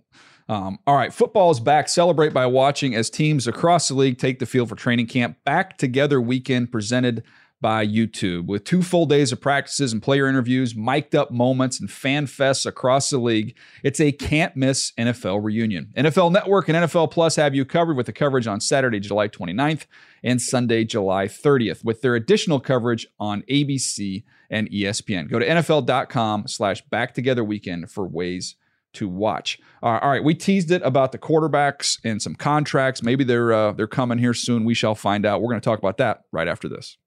Um, 0.49 0.79
all 0.85 0.95
right, 0.95 1.13
football 1.13 1.49
is 1.49 1.61
back. 1.61 1.87
Celebrate 1.87 2.33
by 2.33 2.45
watching 2.45 2.93
as 2.93 3.09
teams 3.09 3.47
across 3.47 3.87
the 3.87 3.93
league 3.93 4.17
take 4.17 4.39
the 4.39 4.45
field 4.45 4.67
for 4.67 4.75
training 4.75 5.07
camp. 5.07 5.37
Back 5.45 5.77
Together 5.77 6.19
weekend 6.19 6.73
presented 6.73 7.23
by 7.61 7.85
YouTube 7.85 8.45
with 8.45 8.63
two 8.63 8.81
full 8.81 9.05
days 9.05 9.31
of 9.31 9.41
practices 9.41 9.91
and 9.91 10.01
player 10.01 10.27
interviews, 10.27 10.75
mic'd 10.75 11.15
up 11.15 11.31
moments, 11.31 11.79
and 11.79 11.91
fan 11.91 12.25
fests 12.25 12.65
across 12.65 13.09
the 13.09 13.17
league. 13.17 13.55
It's 13.83 13.99
a 13.99 14.11
can't 14.11 14.55
miss 14.55 14.91
NFL 14.97 15.43
reunion. 15.43 15.93
NFL 15.97 16.31
Network 16.31 16.69
and 16.69 16.77
NFL 16.77 17.11
Plus 17.11 17.35
have 17.35 17.53
you 17.55 17.65
covered 17.65 17.97
with 17.97 18.05
the 18.05 18.13
coverage 18.13 18.47
on 18.47 18.61
Saturday, 18.61 18.99
July 18.99 19.27
29th 19.27 19.85
and 20.23 20.41
Sunday, 20.41 20.83
July 20.83 21.27
30th, 21.27 21.83
with 21.83 22.01
their 22.01 22.15
additional 22.15 22.59
coverage 22.59 23.07
on 23.19 23.41
ABC 23.43 24.23
and 24.49 24.69
ESPN. 24.69 25.29
Go 25.29 25.39
to 25.39 25.47
NFL.com 25.47 26.47
slash 26.47 26.81
back 26.83 27.13
together 27.13 27.43
weekend 27.43 27.91
for 27.91 28.07
ways 28.07 28.55
to 28.93 29.07
watch. 29.07 29.59
All 29.81 29.99
right, 29.99 30.23
we 30.23 30.33
teased 30.33 30.71
it 30.71 30.81
about 30.83 31.11
the 31.11 31.17
quarterbacks 31.17 31.99
and 32.03 32.21
some 32.21 32.35
contracts. 32.35 33.03
Maybe 33.03 33.23
they're 33.23 33.53
uh, 33.53 33.71
they're 33.73 33.87
coming 33.87 34.17
here 34.17 34.33
soon. 34.33 34.65
We 34.65 34.73
shall 34.73 34.95
find 34.95 35.25
out. 35.25 35.41
We're 35.41 35.49
going 35.49 35.61
to 35.61 35.65
talk 35.65 35.79
about 35.79 35.97
that 35.97 36.21
right 36.31 36.47
after 36.47 36.67
this. 36.67 36.97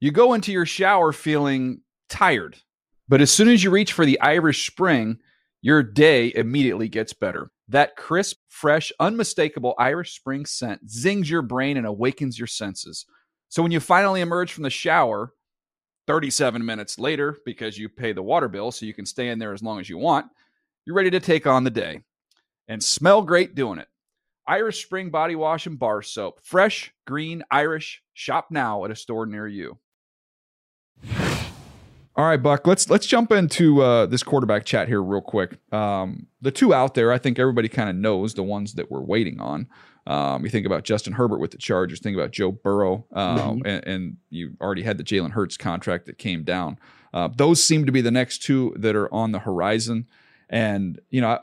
You 0.00 0.10
go 0.10 0.34
into 0.34 0.52
your 0.52 0.66
shower 0.66 1.12
feeling 1.12 1.80
tired. 2.08 2.56
But 3.08 3.20
as 3.20 3.30
soon 3.30 3.48
as 3.48 3.62
you 3.62 3.70
reach 3.70 3.92
for 3.92 4.06
the 4.06 4.20
Irish 4.20 4.66
Spring, 4.66 5.18
your 5.60 5.82
day 5.82 6.32
immediately 6.34 6.88
gets 6.88 7.12
better. 7.12 7.50
That 7.68 7.96
crisp, 7.96 8.36
fresh, 8.48 8.92
unmistakable 9.00 9.74
Irish 9.78 10.14
Spring 10.14 10.44
scent 10.46 10.90
zings 10.90 11.30
your 11.30 11.42
brain 11.42 11.76
and 11.76 11.86
awakens 11.86 12.38
your 12.38 12.46
senses. 12.46 13.06
So 13.48 13.62
when 13.62 13.72
you 13.72 13.80
finally 13.80 14.20
emerge 14.20 14.52
from 14.52 14.62
the 14.62 14.70
shower, 14.70 15.32
37 16.06 16.64
minutes 16.64 16.98
later, 16.98 17.36
because 17.44 17.78
you 17.78 17.88
pay 17.88 18.12
the 18.12 18.22
water 18.22 18.48
bill 18.48 18.72
so 18.72 18.86
you 18.86 18.94
can 18.94 19.06
stay 19.06 19.28
in 19.28 19.38
there 19.38 19.52
as 19.52 19.62
long 19.62 19.80
as 19.80 19.88
you 19.88 19.98
want, 19.98 20.26
you're 20.84 20.96
ready 20.96 21.10
to 21.10 21.20
take 21.20 21.46
on 21.46 21.64
the 21.64 21.70
day 21.70 22.00
and 22.68 22.82
smell 22.82 23.22
great 23.22 23.54
doing 23.54 23.78
it. 23.78 23.88
Irish 24.46 24.84
Spring 24.84 25.10
Body 25.10 25.36
Wash 25.36 25.66
and 25.66 25.78
Bar 25.78 26.02
Soap. 26.02 26.40
Fresh, 26.42 26.92
green, 27.06 27.44
Irish. 27.50 28.02
Shop 28.14 28.48
now 28.50 28.84
at 28.84 28.90
a 28.90 28.96
store 28.96 29.26
near 29.26 29.46
you. 29.46 29.78
All 32.14 32.26
right, 32.26 32.42
Buck. 32.42 32.66
Let's 32.66 32.90
let's 32.90 33.06
jump 33.06 33.32
into 33.32 33.80
uh, 33.80 34.06
this 34.06 34.22
quarterback 34.22 34.66
chat 34.66 34.86
here 34.86 35.02
real 35.02 35.22
quick. 35.22 35.56
Um, 35.72 36.26
the 36.42 36.50
two 36.50 36.74
out 36.74 36.94
there, 36.94 37.10
I 37.10 37.18
think 37.18 37.38
everybody 37.38 37.68
kind 37.68 37.88
of 37.88 37.96
knows 37.96 38.34
the 38.34 38.42
ones 38.42 38.74
that 38.74 38.90
we're 38.90 39.00
waiting 39.00 39.40
on. 39.40 39.68
Um, 40.06 40.44
you 40.44 40.50
think 40.50 40.66
about 40.66 40.84
Justin 40.84 41.12
Herbert 41.12 41.38
with 41.38 41.52
the 41.52 41.58
Chargers. 41.58 42.00
Think 42.00 42.16
about 42.16 42.32
Joe 42.32 42.50
Burrow, 42.50 43.06
um, 43.12 43.38
mm-hmm. 43.38 43.66
and, 43.66 43.86
and, 43.86 44.16
you 44.30 44.56
already 44.60 44.82
had 44.82 44.98
the 44.98 45.04
Jalen 45.04 45.30
Hurts 45.30 45.56
contract 45.56 46.06
that 46.06 46.18
came 46.18 46.42
down. 46.42 46.78
Uh, 47.14 47.28
those 47.36 47.62
seem 47.62 47.86
to 47.86 47.92
be 47.92 48.00
the 48.00 48.10
next 48.10 48.42
two 48.42 48.74
that 48.78 48.96
are 48.96 49.12
on 49.14 49.30
the 49.30 49.38
horizon. 49.38 50.08
And 50.50 51.00
you 51.10 51.20
know, 51.20 51.38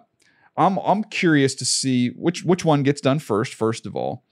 I'm 0.58 0.78
I'm 0.80 1.04
curious 1.06 1.56
to 1.56 1.66
see 1.66 2.10
which 2.10 2.44
which 2.44 2.66
one 2.66 2.84
gets 2.84 3.00
done 3.00 3.20
first. 3.20 3.54
First 3.54 3.86
of 3.86 3.96
all, 3.96 4.24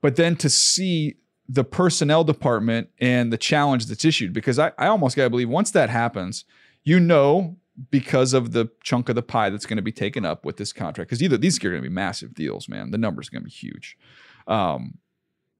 but 0.00 0.16
then 0.16 0.36
to 0.36 0.48
see 0.48 1.16
the 1.48 1.64
personnel 1.64 2.24
department 2.24 2.88
and 2.98 3.32
the 3.32 3.36
challenge 3.38 3.86
that's 3.86 4.04
issued 4.04 4.32
because 4.32 4.58
I, 4.58 4.72
I 4.78 4.86
almost 4.86 5.14
got 5.14 5.24
to 5.24 5.30
believe 5.30 5.48
once 5.48 5.70
that 5.72 5.90
happens, 5.90 6.46
you 6.84 6.98
know, 6.98 7.58
because 7.90 8.32
of 8.32 8.52
the 8.52 8.70
chunk 8.82 9.08
of 9.08 9.14
the 9.14 9.22
pie 9.22 9.50
that's 9.50 9.66
going 9.66 9.76
to 9.76 9.82
be 9.82 9.92
taken 9.92 10.24
up 10.24 10.44
with 10.44 10.56
this 10.56 10.72
contract, 10.72 11.08
because 11.08 11.22
either 11.22 11.36
these 11.36 11.58
are 11.58 11.70
going 11.70 11.82
to 11.82 11.88
be 11.88 11.92
massive 11.92 12.34
deals, 12.34 12.68
man. 12.68 12.90
The 12.90 12.98
numbers 12.98 13.28
are 13.28 13.32
going 13.32 13.42
to 13.42 13.46
be 13.46 13.50
huge. 13.50 13.96
Um, 14.46 14.98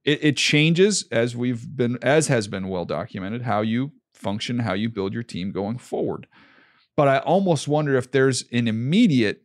it, 0.03 0.23
it 0.23 0.37
changes 0.37 1.05
as 1.11 1.35
we've 1.35 1.75
been, 1.75 1.97
as 2.01 2.27
has 2.27 2.47
been 2.47 2.69
well 2.69 2.85
documented, 2.85 3.41
how 3.41 3.61
you 3.61 3.91
function, 4.13 4.59
how 4.59 4.73
you 4.73 4.89
build 4.89 5.13
your 5.13 5.23
team 5.23 5.51
going 5.51 5.77
forward. 5.77 6.27
But 6.95 7.07
I 7.09 7.17
almost 7.19 7.67
wonder 7.67 7.95
if 7.97 8.11
there's 8.11 8.45
an 8.51 8.67
immediate 8.67 9.41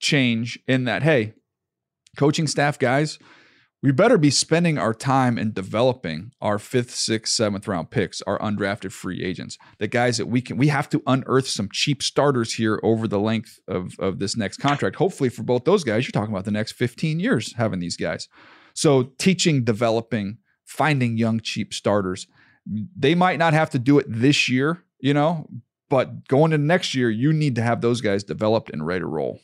change 0.00 0.58
in 0.66 0.84
that, 0.84 1.02
hey, 1.02 1.34
coaching 2.16 2.46
staff 2.46 2.78
guys, 2.78 3.18
we 3.82 3.92
better 3.92 4.18
be 4.18 4.30
spending 4.30 4.76
our 4.76 4.92
time 4.92 5.38
in 5.38 5.52
developing 5.52 6.32
our 6.40 6.58
fifth, 6.58 6.90
sixth, 6.90 7.34
seventh 7.34 7.68
round 7.68 7.90
picks, 7.90 8.20
our 8.22 8.38
undrafted 8.40 8.90
free 8.90 9.22
agents, 9.22 9.56
the 9.78 9.86
guys 9.86 10.16
that 10.16 10.26
we 10.26 10.40
can. 10.40 10.56
We 10.56 10.68
have 10.68 10.88
to 10.90 11.02
unearth 11.06 11.46
some 11.46 11.68
cheap 11.72 12.02
starters 12.02 12.54
here 12.54 12.80
over 12.82 13.06
the 13.06 13.20
length 13.20 13.60
of, 13.68 13.92
of 14.00 14.18
this 14.18 14.36
next 14.36 14.56
contract. 14.56 14.96
Hopefully, 14.96 15.28
for 15.28 15.44
both 15.44 15.64
those 15.64 15.84
guys, 15.84 16.04
you're 16.04 16.12
talking 16.12 16.34
about 16.34 16.44
the 16.44 16.50
next 16.50 16.72
15 16.72 17.20
years 17.20 17.54
having 17.54 17.78
these 17.78 17.96
guys. 17.96 18.28
So, 18.74 19.12
teaching, 19.18 19.64
developing, 19.64 20.38
finding 20.64 21.16
young, 21.16 21.40
cheap 21.40 21.72
starters. 21.72 22.26
They 22.66 23.14
might 23.14 23.38
not 23.38 23.54
have 23.54 23.70
to 23.70 23.78
do 23.78 23.98
it 23.98 24.06
this 24.08 24.48
year, 24.48 24.82
you 24.98 25.14
know, 25.14 25.48
but 25.88 26.26
going 26.28 26.52
into 26.52 26.66
next 26.66 26.94
year, 26.94 27.10
you 27.10 27.32
need 27.32 27.54
to 27.54 27.62
have 27.62 27.80
those 27.80 28.00
guys 28.00 28.24
developed 28.24 28.70
and 28.70 28.84
ready 28.84 29.00
to 29.00 29.06
roll. 29.06 29.40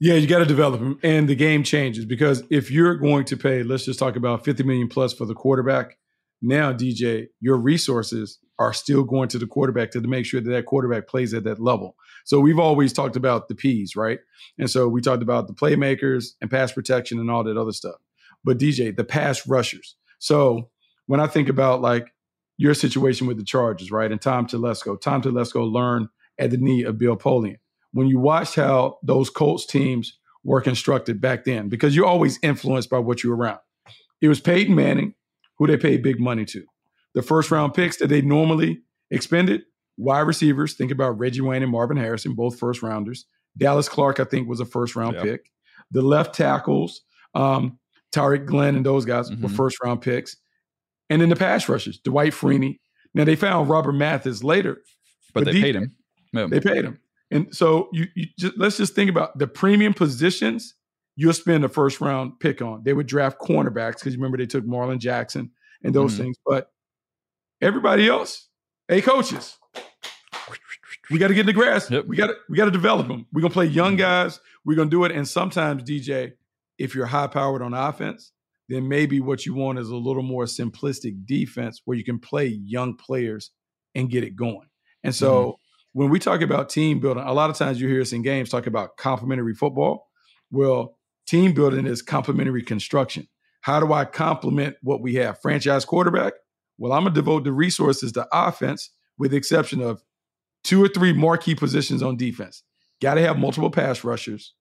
Yeah, 0.00 0.14
you 0.14 0.28
got 0.28 0.38
to 0.38 0.46
develop 0.46 0.78
them, 0.80 0.98
and 1.02 1.28
the 1.28 1.34
game 1.34 1.64
changes 1.64 2.04
because 2.04 2.44
if 2.50 2.70
you're 2.70 2.94
going 2.94 3.24
to 3.24 3.36
pay, 3.36 3.64
let's 3.64 3.84
just 3.84 3.98
talk 3.98 4.14
about 4.14 4.44
50 4.44 4.62
million 4.62 4.88
plus 4.88 5.12
for 5.12 5.24
the 5.24 5.34
quarterback. 5.34 5.98
Now, 6.40 6.72
DJ, 6.72 7.26
your 7.40 7.56
resources 7.56 8.38
are 8.60 8.72
still 8.72 9.02
going 9.02 9.28
to 9.30 9.38
the 9.38 9.46
quarterback 9.46 9.90
to, 9.90 10.00
to 10.00 10.06
make 10.06 10.24
sure 10.24 10.40
that 10.40 10.50
that 10.50 10.66
quarterback 10.66 11.08
plays 11.08 11.34
at 11.34 11.42
that 11.44 11.60
level. 11.60 11.96
So 12.24 12.38
we've 12.38 12.60
always 12.60 12.92
talked 12.92 13.16
about 13.16 13.48
the 13.48 13.56
P's, 13.56 13.96
right? 13.96 14.20
And 14.56 14.70
so 14.70 14.86
we 14.86 15.00
talked 15.00 15.22
about 15.22 15.48
the 15.48 15.54
playmakers 15.54 16.34
and 16.40 16.50
pass 16.50 16.70
protection 16.70 17.18
and 17.18 17.28
all 17.28 17.42
that 17.42 17.56
other 17.56 17.72
stuff. 17.72 17.96
But 18.44 18.58
DJ, 18.58 18.96
the 18.96 19.04
pass 19.04 19.48
rushers. 19.48 19.96
So 20.20 20.70
when 21.06 21.18
I 21.18 21.26
think 21.26 21.48
about 21.48 21.80
like 21.80 22.12
your 22.56 22.74
situation 22.74 23.26
with 23.26 23.36
the 23.36 23.44
Chargers, 23.44 23.90
right, 23.90 24.12
and 24.12 24.20
Tom 24.20 24.46
Telesco, 24.46 25.00
Tom 25.00 25.22
Telesco 25.22 25.70
learned 25.70 26.08
at 26.38 26.50
the 26.50 26.56
knee 26.56 26.84
of 26.84 26.98
Bill 26.98 27.16
Polian 27.16 27.58
when 27.92 28.06
you 28.06 28.18
watched 28.18 28.54
how 28.54 28.98
those 29.02 29.30
Colts 29.30 29.66
teams 29.66 30.18
were 30.44 30.60
constructed 30.60 31.20
back 31.20 31.44
then, 31.44 31.68
because 31.68 31.94
you're 31.94 32.06
always 32.06 32.38
influenced 32.42 32.90
by 32.90 32.98
what 32.98 33.22
you're 33.22 33.36
around. 33.36 33.58
It 34.20 34.28
was 34.28 34.40
Peyton 34.40 34.74
Manning, 34.74 35.14
who 35.58 35.66
they 35.66 35.76
paid 35.76 36.02
big 36.02 36.20
money 36.20 36.44
to. 36.46 36.64
The 37.14 37.22
first 37.22 37.50
round 37.50 37.74
picks 37.74 37.96
that 37.98 38.08
they 38.08 38.20
normally 38.20 38.82
expended, 39.10 39.62
wide 39.96 40.20
receivers, 40.20 40.74
think 40.74 40.90
about 40.90 41.18
Reggie 41.18 41.40
Wayne 41.40 41.62
and 41.62 41.72
Marvin 41.72 41.96
Harrison, 41.96 42.34
both 42.34 42.58
first 42.58 42.82
rounders. 42.82 43.26
Dallas 43.56 43.88
Clark, 43.88 44.20
I 44.20 44.24
think, 44.24 44.48
was 44.48 44.60
a 44.60 44.64
first 44.64 44.94
round 44.94 45.16
yep. 45.16 45.24
pick. 45.24 45.50
The 45.90 46.02
left 46.02 46.34
tackles, 46.34 47.00
um, 47.34 47.78
Tarik 48.12 48.46
Glenn 48.46 48.76
and 48.76 48.86
those 48.86 49.04
guys 49.04 49.30
mm-hmm. 49.30 49.42
were 49.42 49.48
first 49.48 49.78
round 49.82 50.00
picks. 50.00 50.36
And 51.10 51.20
then 51.20 51.28
the 51.28 51.36
pass 51.36 51.68
rushers, 51.68 51.98
Dwight 51.98 52.32
Freeney. 52.32 52.78
Now 53.14 53.24
they 53.24 53.36
found 53.36 53.68
Robert 53.68 53.92
Mathis 53.92 54.44
later, 54.44 54.82
but, 55.32 55.44
but 55.44 55.52
they 55.52 55.60
paid 55.60 55.76
him. 55.76 55.96
They 56.32 56.60
paid 56.60 56.84
him. 56.84 57.00
And 57.30 57.54
so 57.54 57.88
you, 57.92 58.06
you 58.14 58.26
just, 58.38 58.56
let's 58.56 58.76
just 58.76 58.94
think 58.94 59.10
about 59.10 59.38
the 59.38 59.46
premium 59.46 59.92
positions 59.94 60.74
you'll 61.18 61.32
spend 61.32 61.64
a 61.64 61.68
first 61.68 62.00
round 62.00 62.38
pick 62.38 62.62
on. 62.62 62.84
They 62.84 62.92
would 62.92 63.08
draft 63.08 63.40
cornerbacks 63.40 63.96
because 63.96 64.14
you 64.14 64.20
remember 64.20 64.38
they 64.38 64.46
took 64.46 64.64
Marlin 64.64 65.00
Jackson 65.00 65.50
and 65.82 65.92
those 65.92 66.14
mm-hmm. 66.14 66.22
things. 66.22 66.36
But 66.46 66.70
everybody 67.60 68.08
else, 68.08 68.48
hey 68.86 69.02
coaches, 69.02 69.58
we 71.10 71.18
got 71.18 71.28
to 71.28 71.34
get 71.34 71.40
in 71.40 71.46
the 71.46 71.52
grass. 71.52 71.90
Yep. 71.90 72.06
We 72.06 72.16
got 72.16 72.28
to 72.28 72.34
we 72.48 72.56
got 72.56 72.66
to 72.66 72.70
develop 72.70 73.08
them. 73.08 73.26
We're 73.32 73.42
gonna 73.42 73.52
play 73.52 73.66
young 73.66 73.92
mm-hmm. 73.92 74.00
guys. 74.00 74.40
We're 74.64 74.76
gonna 74.76 74.90
do 74.90 75.04
it. 75.04 75.12
And 75.12 75.26
sometimes 75.26 75.82
DJ, 75.82 76.34
if 76.78 76.94
you're 76.94 77.06
high 77.06 77.26
powered 77.26 77.62
on 77.62 77.74
offense, 77.74 78.32
then 78.68 78.88
maybe 78.88 79.18
what 79.20 79.44
you 79.44 79.54
want 79.54 79.80
is 79.80 79.90
a 79.90 79.96
little 79.96 80.22
more 80.22 80.44
simplistic 80.44 81.26
defense 81.26 81.82
where 81.84 81.98
you 81.98 82.04
can 82.04 82.20
play 82.20 82.46
young 82.46 82.94
players 82.96 83.50
and 83.94 84.08
get 84.08 84.22
it 84.22 84.36
going. 84.36 84.68
And 85.02 85.14
so. 85.14 85.58
When 85.98 86.10
we 86.10 86.20
talk 86.20 86.42
about 86.42 86.68
team 86.68 87.00
building, 87.00 87.24
a 87.24 87.32
lot 87.32 87.50
of 87.50 87.56
times 87.56 87.80
you 87.80 87.88
hear 87.88 88.00
us 88.00 88.12
in 88.12 88.22
games 88.22 88.50
talk 88.50 88.68
about 88.68 88.96
complementary 88.98 89.52
football. 89.52 90.06
Well, 90.48 90.96
team 91.26 91.54
building 91.54 91.88
is 91.88 92.02
complementary 92.02 92.62
construction. 92.62 93.26
How 93.62 93.80
do 93.80 93.92
I 93.92 94.04
complement 94.04 94.76
what 94.80 95.02
we 95.02 95.16
have? 95.16 95.40
Franchise 95.42 95.84
quarterback? 95.84 96.34
Well, 96.78 96.92
I'm 96.92 97.02
going 97.02 97.14
to 97.14 97.20
devote 97.20 97.42
the 97.42 97.50
resources 97.50 98.12
to 98.12 98.28
offense 98.30 98.90
with 99.18 99.32
the 99.32 99.38
exception 99.38 99.82
of 99.82 100.00
two 100.62 100.80
or 100.80 100.86
three 100.86 101.12
marquee 101.12 101.56
positions 101.56 102.00
on 102.00 102.16
defense. 102.16 102.62
Got 103.02 103.14
to 103.14 103.22
have 103.22 103.36
multiple 103.36 103.68
pass 103.68 104.04
rushers. 104.04 104.54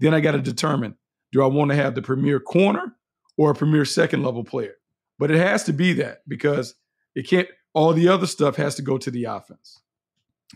Then 0.00 0.12
I 0.12 0.20
got 0.20 0.32
to 0.32 0.42
determine 0.42 0.98
do 1.32 1.42
I 1.42 1.46
want 1.46 1.70
to 1.70 1.76
have 1.76 1.94
the 1.94 2.02
premier 2.02 2.40
corner 2.40 2.94
or 3.38 3.52
a 3.52 3.54
premier 3.54 3.86
second 3.86 4.22
level 4.22 4.44
player? 4.44 4.74
But 5.18 5.30
it 5.30 5.38
has 5.38 5.64
to 5.64 5.72
be 5.72 5.94
that 5.94 6.18
because 6.28 6.74
it 7.14 7.26
can't, 7.26 7.48
all 7.72 7.94
the 7.94 8.08
other 8.08 8.26
stuff 8.26 8.56
has 8.56 8.74
to 8.74 8.82
go 8.82 8.98
to 8.98 9.10
the 9.10 9.24
offense. 9.24 9.80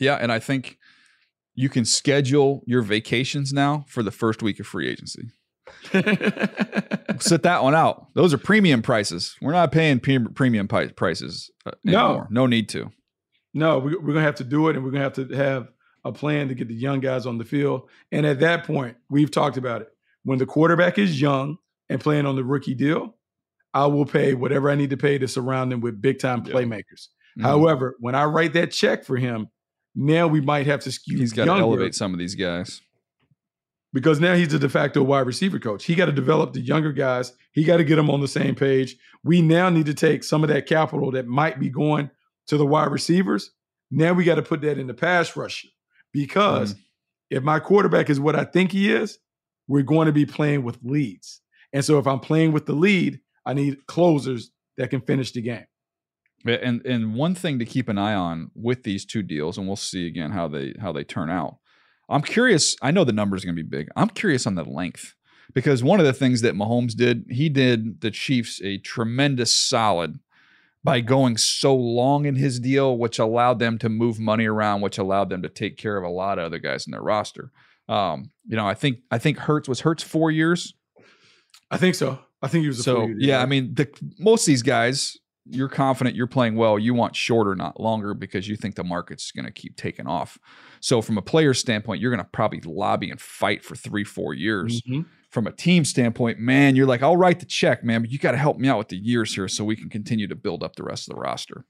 Yeah, 0.00 0.14
and 0.14 0.30
I 0.30 0.38
think 0.38 0.78
you 1.54 1.68
can 1.68 1.84
schedule 1.84 2.62
your 2.66 2.82
vacations 2.82 3.52
now 3.52 3.84
for 3.88 4.02
the 4.02 4.10
first 4.10 4.42
week 4.42 4.60
of 4.60 4.66
free 4.66 4.88
agency. 4.88 5.30
Sit 7.20 7.42
that 7.42 7.62
one 7.62 7.74
out. 7.74 8.14
Those 8.14 8.32
are 8.32 8.38
premium 8.38 8.82
prices. 8.82 9.36
We're 9.40 9.52
not 9.52 9.72
paying 9.72 10.00
premium 10.00 10.68
prices 10.68 11.50
uh, 11.66 11.72
anymore. 11.86 12.28
No, 12.30 12.42
no 12.42 12.46
need 12.46 12.68
to. 12.70 12.90
No, 13.54 13.78
we, 13.78 13.92
are 13.92 13.98
going 13.98 14.14
to 14.14 14.20
have 14.20 14.36
to 14.36 14.44
do 14.44 14.68
it, 14.68 14.76
and 14.76 14.84
we're 14.84 14.90
going 14.90 15.10
to 15.10 15.22
have 15.22 15.28
to 15.28 15.36
have 15.36 15.68
a 16.04 16.12
plan 16.12 16.48
to 16.48 16.54
get 16.54 16.68
the 16.68 16.74
young 16.74 17.00
guys 17.00 17.26
on 17.26 17.38
the 17.38 17.44
field. 17.44 17.88
And 18.12 18.24
at 18.24 18.40
that 18.40 18.64
point, 18.64 18.96
we've 19.10 19.30
talked 19.30 19.56
about 19.56 19.82
it. 19.82 19.88
When 20.22 20.38
the 20.38 20.46
quarterback 20.46 20.98
is 20.98 21.20
young 21.20 21.56
and 21.88 22.00
playing 22.00 22.26
on 22.26 22.36
the 22.36 22.44
rookie 22.44 22.74
deal, 22.74 23.16
I 23.74 23.86
will 23.86 24.06
pay 24.06 24.34
whatever 24.34 24.70
I 24.70 24.74
need 24.74 24.90
to 24.90 24.96
pay 24.96 25.18
to 25.18 25.28
surround 25.28 25.72
him 25.72 25.80
with 25.80 26.00
big 26.00 26.18
time 26.18 26.44
playmakers. 26.44 27.08
Mm-hmm. 27.36 27.42
However, 27.42 27.96
when 28.00 28.14
I 28.14 28.24
write 28.24 28.52
that 28.54 28.72
check 28.72 29.04
for 29.04 29.16
him, 29.16 29.48
now 29.98 30.28
we 30.28 30.40
might 30.40 30.66
have 30.66 30.80
to 30.80 30.92
skew. 30.92 31.18
He's 31.18 31.32
got 31.32 31.46
to 31.46 31.52
elevate 31.52 31.94
some 31.94 32.12
of 32.12 32.20
these 32.20 32.36
guys 32.36 32.80
because 33.92 34.20
now 34.20 34.34
he's 34.34 34.48
the 34.48 34.58
de 34.58 34.68
facto 34.68 35.02
wide 35.02 35.26
receiver 35.26 35.58
coach. 35.58 35.84
He 35.84 35.96
got 35.96 36.06
to 36.06 36.12
develop 36.12 36.52
the 36.52 36.60
younger 36.60 36.92
guys. 36.92 37.32
He 37.52 37.64
got 37.64 37.78
to 37.78 37.84
get 37.84 37.96
them 37.96 38.08
on 38.08 38.20
the 38.20 38.28
same 38.28 38.54
page. 38.54 38.96
We 39.24 39.42
now 39.42 39.70
need 39.70 39.86
to 39.86 39.94
take 39.94 40.22
some 40.22 40.44
of 40.44 40.50
that 40.50 40.66
capital 40.66 41.10
that 41.12 41.26
might 41.26 41.58
be 41.58 41.68
going 41.68 42.10
to 42.46 42.56
the 42.56 42.64
wide 42.64 42.92
receivers. 42.92 43.50
Now 43.90 44.12
we 44.12 44.22
got 44.22 44.36
to 44.36 44.42
put 44.42 44.60
that 44.60 44.78
in 44.78 44.86
the 44.86 44.94
pass 44.94 45.34
rush 45.36 45.66
because 46.12 46.74
mm. 46.74 46.78
if 47.30 47.42
my 47.42 47.58
quarterback 47.58 48.08
is 48.08 48.20
what 48.20 48.36
I 48.36 48.44
think 48.44 48.70
he 48.70 48.92
is, 48.92 49.18
we're 49.66 49.82
going 49.82 50.06
to 50.06 50.12
be 50.12 50.26
playing 50.26 50.62
with 50.62 50.78
leads. 50.84 51.40
And 51.72 51.84
so 51.84 51.98
if 51.98 52.06
I'm 52.06 52.20
playing 52.20 52.52
with 52.52 52.66
the 52.66 52.72
lead, 52.72 53.20
I 53.44 53.52
need 53.52 53.84
closers 53.86 54.50
that 54.76 54.90
can 54.90 55.00
finish 55.00 55.32
the 55.32 55.42
game. 55.42 55.66
And 56.44 56.84
and 56.86 57.14
one 57.14 57.34
thing 57.34 57.58
to 57.58 57.64
keep 57.64 57.88
an 57.88 57.98
eye 57.98 58.14
on 58.14 58.50
with 58.54 58.84
these 58.84 59.04
two 59.04 59.22
deals, 59.22 59.58
and 59.58 59.66
we'll 59.66 59.76
see 59.76 60.06
again 60.06 60.30
how 60.30 60.48
they 60.48 60.74
how 60.80 60.92
they 60.92 61.04
turn 61.04 61.30
out. 61.30 61.56
I'm 62.08 62.22
curious. 62.22 62.76
I 62.80 62.90
know 62.90 63.04
the 63.04 63.12
numbers 63.12 63.42
are 63.42 63.46
going 63.46 63.56
to 63.56 63.62
be 63.62 63.68
big. 63.68 63.88
I'm 63.96 64.08
curious 64.08 64.46
on 64.46 64.54
the 64.54 64.64
length 64.64 65.14
because 65.52 65.82
one 65.82 66.00
of 66.00 66.06
the 66.06 66.12
things 66.12 66.40
that 66.42 66.54
Mahomes 66.54 66.94
did, 66.94 67.26
he 67.28 67.48
did 67.48 68.00
the 68.00 68.10
Chiefs 68.10 68.60
a 68.62 68.78
tremendous 68.78 69.54
solid 69.54 70.18
by 70.84 71.00
going 71.00 71.36
so 71.36 71.74
long 71.74 72.24
in 72.24 72.36
his 72.36 72.60
deal, 72.60 72.96
which 72.96 73.18
allowed 73.18 73.58
them 73.58 73.78
to 73.78 73.88
move 73.88 74.18
money 74.18 74.46
around, 74.46 74.80
which 74.80 74.96
allowed 74.96 75.28
them 75.28 75.42
to 75.42 75.48
take 75.48 75.76
care 75.76 75.96
of 75.96 76.04
a 76.04 76.08
lot 76.08 76.38
of 76.38 76.46
other 76.46 76.58
guys 76.58 76.86
in 76.86 76.92
their 76.92 77.02
roster. 77.02 77.50
Um, 77.88 78.30
you 78.46 78.56
know, 78.56 78.66
I 78.66 78.74
think 78.74 79.00
I 79.10 79.18
think 79.18 79.38
Hurts 79.38 79.68
was 79.68 79.80
Hurts 79.80 80.02
four 80.02 80.30
years. 80.30 80.74
I 81.70 81.76
think 81.76 81.94
so. 81.94 82.18
I 82.40 82.48
think 82.48 82.62
he 82.62 82.68
was. 82.68 82.82
so 82.82 83.08
yeah. 83.18 83.42
I 83.42 83.46
mean, 83.46 83.74
the 83.74 83.88
most 84.18 84.42
of 84.42 84.46
these 84.46 84.62
guys, 84.62 85.16
you're 85.50 85.68
confident 85.68 86.16
you're 86.16 86.26
playing 86.26 86.56
well. 86.56 86.78
You 86.78 86.94
want 86.94 87.16
shorter, 87.16 87.54
not 87.54 87.80
longer, 87.80 88.14
because 88.14 88.48
you 88.48 88.56
think 88.56 88.74
the 88.74 88.84
market's 88.84 89.32
going 89.32 89.46
to 89.46 89.52
keep 89.52 89.76
taking 89.76 90.06
off. 90.06 90.38
So 90.80 91.02
from 91.02 91.18
a 91.18 91.22
player 91.22 91.54
standpoint, 91.54 92.00
you're 92.00 92.10
going 92.10 92.24
to 92.24 92.30
probably 92.30 92.60
lobby 92.60 93.10
and 93.10 93.20
fight 93.20 93.64
for 93.64 93.74
three, 93.74 94.04
four 94.04 94.34
years. 94.34 94.82
Mm-hmm. 94.82 95.02
From 95.30 95.46
a 95.46 95.52
team 95.52 95.84
standpoint, 95.84 96.38
man, 96.38 96.74
you're 96.74 96.86
like, 96.86 97.02
I'll 97.02 97.16
write 97.16 97.40
the 97.40 97.46
check, 97.46 97.84
man, 97.84 98.00
but 98.00 98.10
you 98.10 98.18
got 98.18 98.32
to 98.32 98.38
help 98.38 98.58
me 98.58 98.68
out 98.68 98.78
with 98.78 98.88
the 98.88 98.96
years 98.96 99.34
here 99.34 99.46
so 99.46 99.62
we 99.62 99.76
can 99.76 99.90
continue 99.90 100.26
to 100.26 100.34
build 100.34 100.62
up 100.62 100.76
the 100.76 100.84
rest 100.84 101.08
of 101.08 101.14
the 101.14 101.20
roster. 101.20 101.66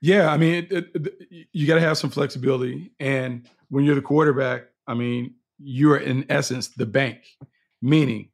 Yeah, 0.00 0.30
I 0.30 0.36
mean, 0.36 0.66
it, 0.70 0.88
it, 0.94 1.48
you 1.52 1.66
got 1.66 1.74
to 1.74 1.80
have 1.80 1.98
some 1.98 2.10
flexibility, 2.10 2.92
and 3.00 3.48
when 3.70 3.84
you're 3.84 3.94
the 3.94 4.02
quarterback, 4.02 4.66
I 4.86 4.94
mean, 4.94 5.34
you're 5.58 5.96
in 5.96 6.26
essence 6.28 6.68
the 6.68 6.86
bank, 6.86 7.18
meaning 7.80 8.30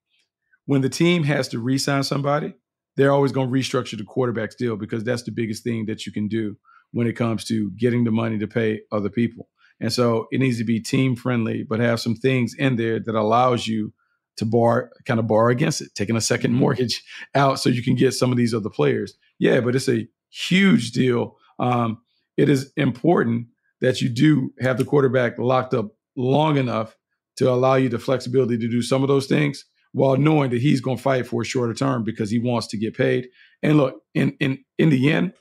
when 0.67 0.83
the 0.83 0.89
team 0.89 1.25
has 1.25 1.49
to 1.49 1.59
re-sign 1.59 2.03
somebody, 2.03 2.55
they're 2.99 3.13
always 3.13 3.31
going 3.31 3.49
to 3.49 3.55
restructure 3.55 3.97
the 3.97 4.03
quarterback's 4.03 4.57
deal 4.57 4.77
because 4.77 5.05
that's 5.05 5.23
the 5.23 5.31
biggest 5.31 5.63
thing 5.63 5.87
that 5.87 6.05
you 6.05 6.11
can 6.11 6.27
do 6.27 6.57
when 6.91 7.07
it 7.07 7.13
comes 7.13 7.45
to 7.45 7.71
getting 7.79 8.03
the 8.03 8.11
money 8.11 8.39
to 8.39 8.49
pay 8.49 8.81
other 8.91 9.09
people. 9.09 9.49
And 9.81 9.93
so 9.93 10.27
it 10.33 10.41
needs 10.41 10.59
to 10.59 10.65
be 10.65 10.81
team 10.81 11.15
friendly, 11.15 11.63
but 11.63 11.79
have 11.79 12.01
some 12.01 12.17
things 12.17 12.55
in 12.59 12.75
there 12.75 12.99
that 12.99 13.15
allows 13.15 13.69
you 13.69 13.93
to 14.39 14.45
bar 14.45 14.91
kind 15.07 15.21
of 15.21 15.29
bar 15.29 15.49
against 15.49 15.81
it, 15.81 15.95
taking 15.95 16.17
a 16.17 16.21
second 16.21 16.51
mm-hmm. 16.51 16.61
mortgage 16.61 17.05
out 17.37 17.61
so 17.61 17.69
you 17.69 17.85
can 17.85 17.95
get 17.95 18.15
some 18.15 18.33
of 18.33 18.37
these 18.37 18.53
other 18.53 18.69
players. 18.69 19.15
Yeah, 19.39 19.61
but 19.61 19.77
it's 19.77 19.89
a 19.89 20.09
huge 20.31 20.91
deal. 20.91 21.37
Um, 21.61 22.03
it 22.37 22.49
is 22.49 22.73
important 22.77 23.47
that 23.81 24.01
you 24.01 24.09
do 24.09 24.53
have 24.61 24.77
the 24.77 24.85
quarterback 24.85 25.39
locked 25.39 25.73
up 25.73 25.93
long 26.17 26.57
enough 26.57 26.97
to 27.37 27.49
allow 27.49 27.77
you 27.77 27.89
the 27.89 28.01
flexibility 28.01 28.59
to 28.59 28.69
do 28.69 28.83
some 28.83 29.03
of 29.03 29.09
those 29.09 29.27
things 29.27 29.65
while 29.99 30.17
knowing 30.17 30.51
that 30.51 30.63
he's 30.63 30.81
going 30.81 30.97
to 30.97 31.03
fight 31.03 31.27
for 31.27 31.43
a 31.43 31.45
shorter 31.45 31.75
term 31.75 32.05
because 32.05 32.31
he 32.31 32.39
wants 32.39 32.69
to 32.69 32.79
get 32.79 32.97
paid. 32.97 33.29
And 33.63 33.77
look, 33.77 34.01
in 34.15 34.37
in 34.39 34.65
in 34.79 34.91
the 34.91 35.13
end, 35.13 35.33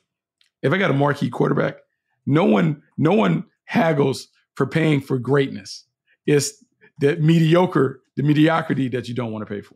if 0.64 0.74
I 0.74 0.78
got 0.78 0.90
a 0.90 0.96
marquee 0.96 1.30
quarterback, 1.30 1.76
no 2.26 2.44
one 2.44 2.82
no 2.98 3.14
one 3.14 3.46
haggles 3.66 4.28
for 4.56 4.66
paying 4.66 5.00
for 5.00 5.20
greatness. 5.20 5.86
It's 6.26 6.64
the 7.00 7.18
mediocre, 7.18 8.02
the 8.16 8.24
mediocrity 8.24 8.88
that 8.90 9.08
you 9.08 9.14
don't 9.14 9.32
want 9.32 9.48
to 9.48 9.54
pay 9.54 9.62
for. 9.62 9.76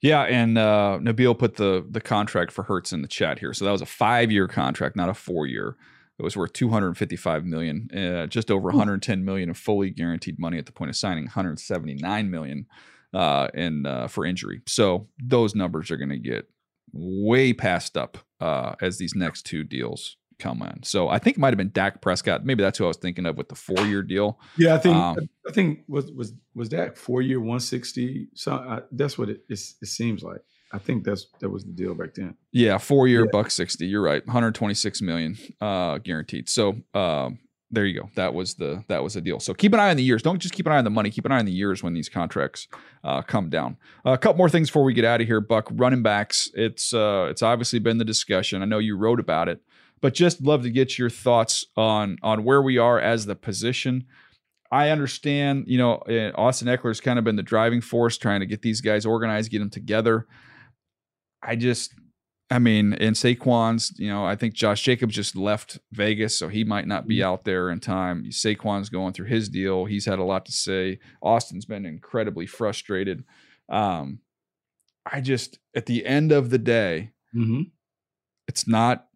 Yeah, 0.00 0.22
and 0.22 0.56
uh, 0.56 0.98
Nabil 1.02 1.38
put 1.38 1.56
the 1.56 1.84
the 1.88 2.00
contract 2.00 2.50
for 2.50 2.64
Hurts 2.64 2.94
in 2.94 3.02
the 3.02 3.08
chat 3.08 3.40
here. 3.40 3.52
So 3.52 3.66
that 3.66 3.72
was 3.72 3.82
a 3.82 3.86
five 3.86 4.32
year 4.32 4.48
contract, 4.48 4.96
not 4.96 5.10
a 5.10 5.14
four 5.14 5.46
year. 5.46 5.76
It 6.18 6.22
was 6.22 6.36
worth 6.36 6.52
255 6.52 7.44
million, 7.44 7.88
uh, 7.90 8.26
just 8.26 8.50
over 8.50 8.68
110 8.68 9.24
million 9.24 9.50
of 9.50 9.56
fully 9.56 9.90
guaranteed 9.90 10.38
money 10.38 10.56
at 10.56 10.66
the 10.66 10.72
point 10.72 10.88
of 10.88 10.96
signing, 10.96 11.24
179 11.24 12.30
million 12.30 12.66
uh, 13.12 13.48
in 13.54 13.86
uh, 13.86 14.08
for 14.08 14.24
injury. 14.24 14.62
So 14.66 15.08
those 15.22 15.54
numbers 15.54 15.90
are 15.90 15.96
going 15.96 16.10
to 16.10 16.18
get 16.18 16.48
way 16.92 17.52
passed 17.52 17.96
up 17.96 18.18
uh, 18.40 18.74
as 18.80 18.98
these 18.98 19.14
next 19.14 19.42
two 19.42 19.64
deals 19.64 20.16
come 20.38 20.62
in. 20.62 20.82
So 20.82 21.08
I 21.08 21.18
think 21.18 21.36
it 21.36 21.40
might 21.40 21.48
have 21.48 21.58
been 21.58 21.70
Dak 21.72 22.00
Prescott. 22.00 22.44
Maybe 22.44 22.62
that's 22.62 22.78
who 22.78 22.84
I 22.84 22.88
was 22.88 22.96
thinking 22.96 23.26
of 23.26 23.36
with 23.36 23.48
the 23.48 23.54
four 23.54 23.86
year 23.86 24.02
deal. 24.02 24.40
Yeah, 24.56 24.74
I 24.74 24.78
think 24.78 24.96
um, 24.96 25.16
I 25.48 25.52
think 25.52 25.80
was 25.88 26.10
was 26.12 26.32
was 26.54 26.68
Dak 26.68 26.96
four 26.96 27.22
year 27.22 27.40
one 27.40 27.60
sixty. 27.60 28.28
So 28.34 28.52
uh, 28.52 28.80
that's 28.90 29.16
what 29.16 29.28
it, 29.28 29.42
it, 29.48 29.60
it 29.80 29.86
seems 29.86 30.22
like. 30.22 30.40
I 30.72 30.78
think 30.78 31.04
that's 31.04 31.26
that 31.40 31.50
was 31.50 31.64
the 31.64 31.72
deal 31.72 31.94
back 31.94 32.14
then. 32.14 32.34
Yeah, 32.50 32.78
four 32.78 33.06
year 33.06 33.24
yeah. 33.24 33.30
buck 33.30 33.50
sixty. 33.50 33.86
You're 33.86 34.02
right, 34.02 34.26
126 34.26 35.02
million 35.02 35.36
uh, 35.60 35.98
guaranteed. 35.98 36.48
So 36.48 36.76
um, 36.94 37.38
there 37.72 37.86
you 37.86 37.98
go. 37.98 38.10
That 38.14 38.34
was 38.34 38.54
the 38.54 38.84
that 38.88 39.02
was 39.02 39.14
the 39.14 39.20
deal. 39.22 39.40
So 39.40 39.54
keep 39.54 39.72
an 39.72 39.80
eye 39.80 39.90
on 39.90 39.96
the 39.96 40.02
years. 40.02 40.22
Don't 40.22 40.38
just 40.38 40.54
keep 40.54 40.66
an 40.66 40.72
eye 40.72 40.78
on 40.78 40.84
the 40.84 40.90
money. 40.90 41.10
Keep 41.10 41.24
an 41.24 41.32
eye 41.32 41.38
on 41.38 41.46
the 41.46 41.52
years 41.52 41.82
when 41.82 41.94
these 41.94 42.08
contracts 42.08 42.68
uh, 43.02 43.22
come 43.22 43.48
down. 43.48 43.78
Uh, 44.06 44.10
a 44.12 44.18
couple 44.18 44.36
more 44.36 44.50
things 44.50 44.68
before 44.68 44.84
we 44.84 44.92
get 44.92 45.06
out 45.06 45.22
of 45.22 45.26
here. 45.26 45.40
Buck 45.40 45.68
running 45.72 46.02
backs. 46.02 46.50
It's 46.54 46.92
uh, 46.92 47.28
it's 47.30 47.42
obviously 47.42 47.78
been 47.78 47.96
the 47.96 48.04
discussion. 48.04 48.62
I 48.62 48.66
know 48.66 48.78
you 48.78 48.96
wrote 48.96 49.18
about 49.18 49.48
it, 49.48 49.62
but 50.02 50.12
just 50.12 50.42
love 50.42 50.62
to 50.64 50.70
get 50.70 50.98
your 50.98 51.10
thoughts 51.10 51.66
on 51.76 52.18
on 52.22 52.44
where 52.44 52.60
we 52.60 52.76
are 52.76 53.00
as 53.00 53.24
the 53.24 53.34
position. 53.34 54.04
I 54.70 54.90
understand. 54.90 55.64
You 55.66 55.78
know, 55.78 55.94
uh, 56.08 56.32
Austin 56.34 56.68
Ekeler's 56.68 57.00
kind 57.00 57.18
of 57.18 57.24
been 57.24 57.36
the 57.36 57.42
driving 57.42 57.80
force, 57.80 58.18
trying 58.18 58.40
to 58.40 58.46
get 58.46 58.60
these 58.60 58.82
guys 58.82 59.06
organized, 59.06 59.50
get 59.50 59.60
them 59.60 59.70
together. 59.70 60.26
I 61.42 61.56
just 61.56 61.94
I 62.52 62.58
mean, 62.58 62.92
in 62.92 63.14
Saquon's, 63.14 63.98
you 63.98 64.08
know, 64.08 64.26
I 64.26 64.36
think 64.36 64.52
Josh 64.52 64.82
Jacobs 64.82 65.14
just 65.14 65.34
left 65.34 65.78
Vegas, 65.90 66.38
so 66.38 66.48
he 66.48 66.64
might 66.64 66.86
not 66.86 67.06
be 67.06 67.18
mm-hmm. 67.18 67.28
out 67.28 67.44
there 67.44 67.70
in 67.70 67.80
time. 67.80 68.26
Saquon's 68.26 68.90
going 68.90 69.14
through 69.14 69.28
his 69.28 69.48
deal. 69.48 69.86
He's 69.86 70.04
had 70.04 70.18
a 70.18 70.24
lot 70.24 70.44
to 70.44 70.52
say. 70.52 70.98
Austin's 71.22 71.64
been 71.64 71.86
incredibly 71.86 72.44
frustrated. 72.44 73.24
Um, 73.70 74.18
I 75.10 75.22
just, 75.22 75.60
at 75.74 75.86
the 75.86 76.04
end 76.04 76.30
of 76.30 76.50
the 76.50 76.58
day, 76.58 77.12
mm-hmm. 77.34 77.62
it's 78.46 78.68
not 78.68 79.06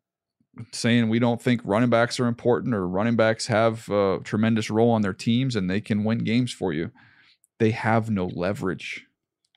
saying 0.72 1.10
we 1.10 1.18
don't 1.18 1.42
think 1.42 1.60
running 1.62 1.90
backs 1.90 2.18
are 2.18 2.28
important 2.28 2.74
or 2.74 2.88
running 2.88 3.16
backs 3.16 3.48
have 3.48 3.86
a 3.90 4.18
tremendous 4.24 4.70
role 4.70 4.92
on 4.92 5.02
their 5.02 5.12
teams 5.12 5.56
and 5.56 5.68
they 5.68 5.82
can 5.82 6.04
win 6.04 6.24
games 6.24 6.54
for 6.54 6.72
you. 6.72 6.90
They 7.58 7.72
have 7.72 8.08
no 8.08 8.26
leverage. 8.26 9.05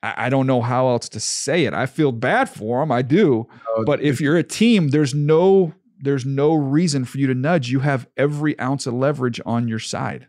I 0.02 0.30
don't 0.30 0.48
know 0.48 0.62
how 0.62 0.88
else 0.88 1.10
to 1.10 1.20
say 1.20 1.66
it. 1.66 1.74
I 1.74 1.86
feel 1.86 2.12
bad 2.12 2.50
for 2.50 2.80
them. 2.80 2.92
I 2.92 3.02
do. 3.02 3.48
Oh, 3.68 3.84
but 3.86 4.02
if 4.02 4.22
you're 4.22 4.38
a 4.38 4.44
team, 4.44 4.90
there's 4.90 5.14
no 5.14 5.74
there's 6.02 6.26
no 6.26 6.54
reason 6.54 7.04
for 7.04 7.18
you 7.18 7.28
to 7.28 7.36
nudge. 7.36 7.70
You 7.70 7.82
have 7.82 8.08
every 8.16 8.58
ounce 8.60 8.88
of 8.88 8.94
leverage 8.94 9.42
on 9.46 9.68
your 9.68 9.80
side. 9.80 10.28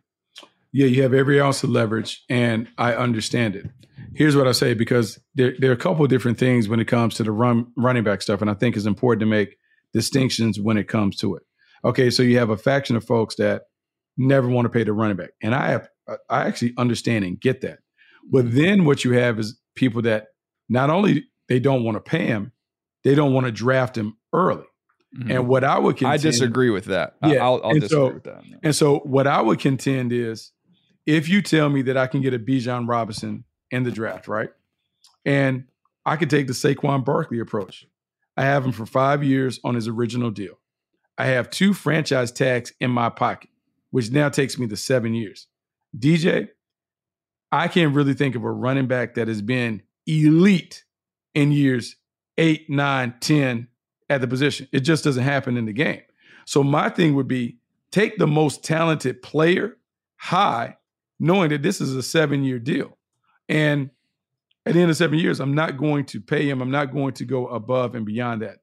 Yeah, 0.72 0.86
you 0.86 1.02
have 1.02 1.14
every 1.14 1.40
ounce 1.40 1.62
of 1.62 1.70
leverage, 1.70 2.24
and 2.28 2.68
I 2.78 2.94
understand 2.94 3.56
it. 3.56 3.66
Here's 4.14 4.36
what 4.36 4.48
I 4.48 4.52
say 4.52 4.74
because 4.74 5.20
there, 5.34 5.54
there 5.58 5.70
are 5.70 5.74
a 5.74 5.78
couple 5.78 6.04
of 6.04 6.10
different 6.10 6.38
things 6.38 6.68
when 6.68 6.80
it 6.80 6.86
comes 6.86 7.14
to 7.16 7.22
the 7.22 7.32
run, 7.32 7.66
running 7.76 8.04
back 8.04 8.22
stuff, 8.22 8.40
and 8.40 8.50
I 8.50 8.54
think 8.54 8.76
it's 8.76 8.86
important 8.86 9.20
to 9.20 9.26
make 9.26 9.56
distinctions 9.92 10.60
when 10.60 10.76
it 10.76 10.88
comes 10.88 11.16
to 11.18 11.36
it. 11.36 11.42
Okay, 11.84 12.10
so 12.10 12.22
you 12.22 12.38
have 12.38 12.50
a 12.50 12.56
faction 12.56 12.96
of 12.96 13.04
folks 13.04 13.36
that 13.36 13.62
never 14.16 14.48
want 14.48 14.66
to 14.66 14.70
pay 14.70 14.84
the 14.84 14.92
running 14.92 15.16
back, 15.16 15.30
and 15.42 15.54
I 15.54 15.70
have 15.70 15.88
I 16.28 16.46
actually 16.46 16.74
understand 16.76 17.24
and 17.24 17.40
get 17.40 17.60
that. 17.60 17.78
But 18.30 18.46
mm-hmm. 18.46 18.56
then 18.56 18.84
what 18.84 19.04
you 19.04 19.12
have 19.12 19.38
is 19.38 19.59
people 19.74 20.02
that 20.02 20.28
not 20.68 20.90
only 20.90 21.26
they 21.48 21.58
don't 21.58 21.84
want 21.84 21.96
to 21.96 22.00
pay 22.00 22.26
him, 22.26 22.52
they 23.04 23.14
don't 23.14 23.32
want 23.32 23.46
to 23.46 23.52
draft 23.52 23.96
him 23.96 24.16
early. 24.32 24.64
Mm-hmm. 25.16 25.30
And 25.30 25.48
what 25.48 25.64
I 25.64 25.78
would 25.78 25.96
contend, 25.96 26.12
I 26.12 26.16
disagree 26.18 26.70
with 26.70 26.84
that. 26.86 27.16
Yeah, 27.24 27.44
I'll, 27.44 27.60
I'll 27.64 27.74
disagree 27.74 27.88
so, 27.88 28.14
with 28.14 28.24
that. 28.24 28.44
And 28.62 28.74
so 28.74 28.98
what 29.00 29.26
I 29.26 29.40
would 29.40 29.58
contend 29.58 30.12
is 30.12 30.52
if 31.06 31.28
you 31.28 31.42
tell 31.42 31.68
me 31.68 31.82
that 31.82 31.96
I 31.96 32.06
can 32.06 32.20
get 32.20 32.34
a 32.34 32.38
Bijan 32.38 32.88
Robinson 32.88 33.44
in 33.70 33.82
the 33.82 33.90
draft, 33.90 34.28
right? 34.28 34.50
And 35.24 35.64
I 36.06 36.16
could 36.16 36.30
take 36.30 36.46
the 36.46 36.52
Saquon 36.52 37.04
Barkley 37.04 37.40
approach. 37.40 37.86
I 38.36 38.44
have 38.44 38.64
him 38.64 38.72
for 38.72 38.86
five 38.86 39.24
years 39.24 39.58
on 39.64 39.74
his 39.74 39.88
original 39.88 40.30
deal. 40.30 40.58
I 41.18 41.26
have 41.26 41.50
two 41.50 41.74
franchise 41.74 42.32
tags 42.32 42.72
in 42.80 42.90
my 42.90 43.10
pocket, 43.10 43.50
which 43.90 44.10
now 44.10 44.28
takes 44.28 44.58
me 44.58 44.66
to 44.68 44.76
seven 44.76 45.12
years. 45.12 45.48
DJ, 45.98 46.48
I 47.52 47.68
can't 47.68 47.94
really 47.94 48.14
think 48.14 48.36
of 48.36 48.44
a 48.44 48.50
running 48.50 48.86
back 48.86 49.14
that 49.14 49.28
has 49.28 49.42
been 49.42 49.82
elite 50.06 50.84
in 51.34 51.52
years 51.52 51.96
eight, 52.38 52.70
nine, 52.70 53.14
10 53.20 53.68
at 54.08 54.20
the 54.20 54.26
position. 54.26 54.66
It 54.72 54.80
just 54.80 55.04
doesn't 55.04 55.22
happen 55.22 55.56
in 55.56 55.66
the 55.66 55.72
game. 55.72 56.02
So 56.46 56.64
my 56.64 56.88
thing 56.88 57.14
would 57.14 57.28
be 57.28 57.58
take 57.92 58.18
the 58.18 58.26
most 58.26 58.64
talented 58.64 59.22
player 59.22 59.76
high, 60.16 60.76
knowing 61.18 61.50
that 61.50 61.62
this 61.62 61.80
is 61.80 61.94
a 61.94 62.02
seven 62.02 62.42
year 62.42 62.58
deal. 62.58 62.96
And 63.48 63.90
at 64.64 64.74
the 64.74 64.80
end 64.80 64.90
of 64.90 64.96
seven 64.96 65.18
years, 65.18 65.40
I'm 65.40 65.54
not 65.54 65.76
going 65.76 66.04
to 66.06 66.20
pay 66.20 66.48
him. 66.48 66.60
I'm 66.60 66.70
not 66.70 66.92
going 66.92 67.14
to 67.14 67.24
go 67.24 67.46
above 67.48 67.94
and 67.94 68.06
beyond 68.06 68.42
that. 68.42 68.58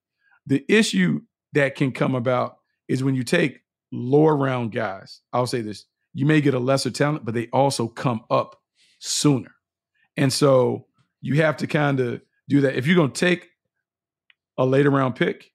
The 0.45 0.65
issue 0.67 1.21
that 1.53 1.75
can 1.75 1.91
come 1.91 2.15
about 2.15 2.57
is 2.87 3.03
when 3.03 3.15
you 3.15 3.23
take 3.23 3.61
lower 3.91 4.35
round 4.35 4.71
guys, 4.71 5.21
I'll 5.33 5.47
say 5.47 5.61
this, 5.61 5.85
you 6.13 6.25
may 6.25 6.41
get 6.41 6.53
a 6.53 6.59
lesser 6.59 6.89
talent, 6.89 7.25
but 7.25 7.33
they 7.33 7.47
also 7.47 7.87
come 7.87 8.21
up 8.29 8.61
sooner. 8.99 9.55
And 10.15 10.31
so 10.31 10.87
you 11.21 11.41
have 11.41 11.57
to 11.57 11.67
kind 11.67 11.99
of 11.99 12.21
do 12.49 12.61
that. 12.61 12.75
If 12.75 12.87
you're 12.87 12.95
going 12.95 13.11
to 13.11 13.19
take 13.19 13.49
a 14.57 14.65
later 14.65 14.89
round 14.89 15.15
pick, 15.15 15.51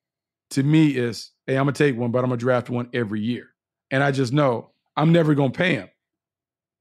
to 0.51 0.63
me 0.63 0.89
is, 0.89 1.31
hey, 1.47 1.57
I'm 1.57 1.65
going 1.65 1.75
to 1.75 1.85
take 1.85 1.97
one, 1.97 2.11
but 2.11 2.21
I'm 2.21 2.31
going 2.31 2.39
to 2.39 2.45
draft 2.45 2.71
one 2.71 2.89
every 2.93 3.21
year. 3.21 3.49
And 3.91 4.03
I 4.03 4.11
just 4.11 4.33
know 4.33 4.73
I'm 4.97 5.13
never 5.13 5.35
going 5.35 5.53
to 5.53 5.59
pay 5.59 5.75
him. 5.75 5.89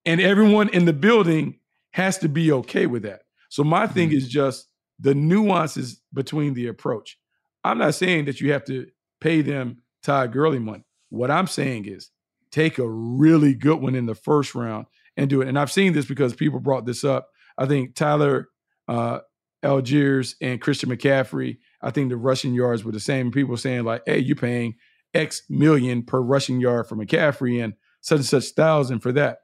And 0.06 0.20
everyone 0.20 0.70
in 0.70 0.86
the 0.86 0.94
building 0.94 1.60
has 1.92 2.18
to 2.20 2.30
be 2.30 2.52
okay 2.52 2.86
with 2.88 3.04
that. 3.04 3.22
So 3.50 3.64
my 3.64 3.88
thing 3.88 4.10
mm-hmm. 4.10 4.18
is 4.18 4.28
just 4.28 4.68
the 5.00 5.16
nuances 5.16 6.02
between 6.14 6.54
the 6.54 6.68
approach. 6.68 7.18
I'm 7.64 7.78
not 7.78 7.96
saying 7.96 8.26
that 8.26 8.42
you 8.42 8.52
have 8.54 8.66
to 8.66 8.88
pay 9.20 9.42
them 9.42 9.82
Todd 10.04 10.32
Gurley 10.32 10.60
money. 10.60 10.84
What 11.10 11.32
I'm 11.32 11.48
saying 11.48 11.86
is 11.86 12.10
take 12.52 12.78
a 12.78 12.90
really 12.90 13.54
good 13.54 13.82
one 13.82 13.96
in 13.96 14.06
the 14.06 14.16
first 14.16 14.56
round 14.56 14.88
and 15.18 15.30
do 15.30 15.42
it. 15.42 15.48
And 15.48 15.58
I've 15.60 15.72
seen 15.72 15.94
this 15.94 16.06
because 16.06 16.34
people 16.34 16.60
brought 16.60 16.86
this 16.86 17.04
up. 17.04 17.30
I 17.58 17.66
think 17.66 17.96
Tyler 17.96 18.48
uh, 18.88 19.20
Allgeier 19.64 20.34
and 20.42 20.60
Christian 20.62 20.90
McCaffrey. 20.90 21.58
I 21.82 21.92
think 21.92 22.10
the 22.10 22.18
rushing 22.18 22.54
yards 22.54 22.84
were 22.84 22.92
the 22.92 23.00
same. 23.00 23.32
People 23.32 23.58
saying 23.58 23.84
like, 23.84 24.02
"Hey, 24.06 24.20
you're 24.20 24.36
paying 24.36 24.76
X 25.14 25.44
million 25.50 26.04
per 26.04 26.20
rushing 26.22 26.60
yard 26.60 26.88
for 26.88 26.96
McCaffrey 26.96 27.64
and 27.64 27.74
such 28.02 28.18
and 28.18 28.26
such 28.26 28.46
thousand 28.50 29.00
for 29.00 29.12
that." 29.14 29.40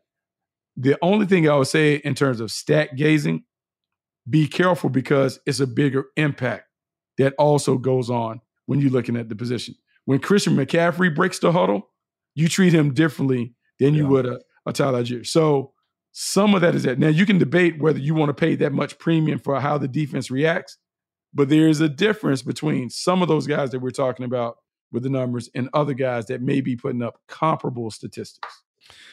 The 0.76 0.98
only 1.02 1.26
thing 1.26 1.50
I 1.50 1.56
would 1.56 1.68
say 1.68 1.96
in 1.96 2.14
terms 2.16 2.40
of 2.40 2.52
stat 2.52 2.96
gazing, 2.96 3.44
be 4.30 4.48
careful 4.48 4.90
because 4.90 5.40
it's 5.46 5.60
a 5.60 5.68
bigger 5.68 6.06
impact 6.16 6.66
that 7.18 7.34
also 7.40 7.78
goes 7.78 8.10
on 8.10 8.42
when 8.68 8.80
you're 8.80 8.92
looking 8.92 9.18
at 9.18 9.30
the 9.30 9.36
position. 9.36 9.76
When 10.06 10.20
Christian 10.20 10.56
McCaffrey 10.56 11.14
breaks 11.14 11.40
the 11.40 11.52
huddle, 11.52 11.90
you 12.36 12.48
treat 12.48 12.74
him 12.74 12.94
differently 12.94 13.56
than 13.80 13.94
you 13.96 14.04
Yeah. 14.04 14.10
would 14.10 14.26
a, 14.28 14.40
So 15.24 15.74
some 16.12 16.56
of 16.56 16.62
that 16.62 16.76
is 16.76 16.84
that. 16.84 17.00
Now 17.00 17.10
you 17.10 17.26
can 17.26 17.38
debate 17.38 17.80
whether 17.80 18.00
you 18.00 18.16
want 18.16 18.30
to 18.30 18.34
pay 18.34 18.56
that 18.56 18.74
much 18.74 18.98
premium 18.98 19.40
for 19.40 19.60
how 19.60 19.78
the 19.78 19.88
defense 19.88 20.32
reacts, 20.32 20.78
but 21.34 21.50
there 21.50 21.68
is 21.68 21.82
a 21.82 21.90
difference 21.90 22.42
between 22.42 22.90
some 22.90 23.22
of 23.22 23.28
those 23.28 23.48
guys 23.48 23.72
that 23.72 23.80
we're 23.80 23.92
talking 23.92 24.26
about 24.26 24.58
with 24.92 25.04
the 25.04 25.10
numbers 25.10 25.50
and 25.54 25.70
other 25.74 25.94
guys 25.94 26.26
that 26.28 26.42
may 26.42 26.62
be 26.62 26.76
putting 26.76 27.04
up 27.04 27.20
comparable 27.28 27.92
statistics. 27.92 28.64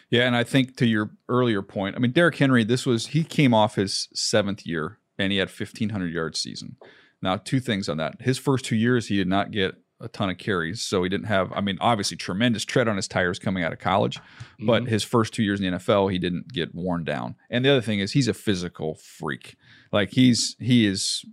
Yeah, 0.08 0.26
and 0.26 0.36
I 0.36 0.44
think 0.44 0.76
to 0.76 0.86
your 0.86 1.10
earlier 1.28 1.60
point, 1.62 1.96
I 1.96 1.98
mean, 1.98 2.12
Derrick 2.12 2.36
Henry, 2.36 2.64
this 2.64 2.86
was 2.86 3.08
he 3.08 3.24
came 3.24 3.52
off 3.52 3.74
his 3.74 4.08
seventh 4.14 4.66
year 4.66 4.98
and 5.18 5.32
he 5.32 5.38
had 5.38 5.50
fifteen 5.50 5.90
hundred 5.90 6.12
yard 6.12 6.36
season. 6.36 6.76
Now, 7.20 7.36
two 7.36 7.60
things 7.60 7.88
on 7.88 7.96
that: 7.96 8.20
his 8.20 8.38
first 8.38 8.64
two 8.64 8.76
years, 8.76 9.08
he 9.08 9.16
did 9.16 9.28
not 9.28 9.50
get 9.50 9.74
a 10.00 10.08
ton 10.08 10.28
of 10.30 10.38
carries, 10.38 10.82
so 10.82 11.02
he 11.02 11.08
didn't 11.08 11.26
have. 11.26 11.52
I 11.52 11.60
mean, 11.60 11.78
obviously, 11.80 12.16
tremendous 12.16 12.64
tread 12.64 12.88
on 12.88 12.96
his 12.96 13.08
tires 13.08 13.38
coming 13.38 13.62
out 13.64 13.72
of 13.72 13.78
college, 13.78 14.18
but 14.60 14.82
Mhm. 14.84 14.88
his 14.88 15.02
first 15.04 15.32
two 15.32 15.42
years 15.42 15.60
in 15.60 15.70
the 15.70 15.76
NFL, 15.78 16.08
he 16.08 16.18
didn't 16.18 16.52
get 16.52 16.74
worn 16.74 17.04
down. 17.04 17.36
And 17.48 17.64
the 17.64 17.70
other 17.70 17.80
thing 17.80 18.00
is, 18.00 18.12
he's 18.12 18.28
a 18.28 18.34
physical 18.34 18.96
freak. 18.96 19.56
Like 19.92 20.10
he's 20.10 20.56
he 20.58 20.84
is 20.86 21.24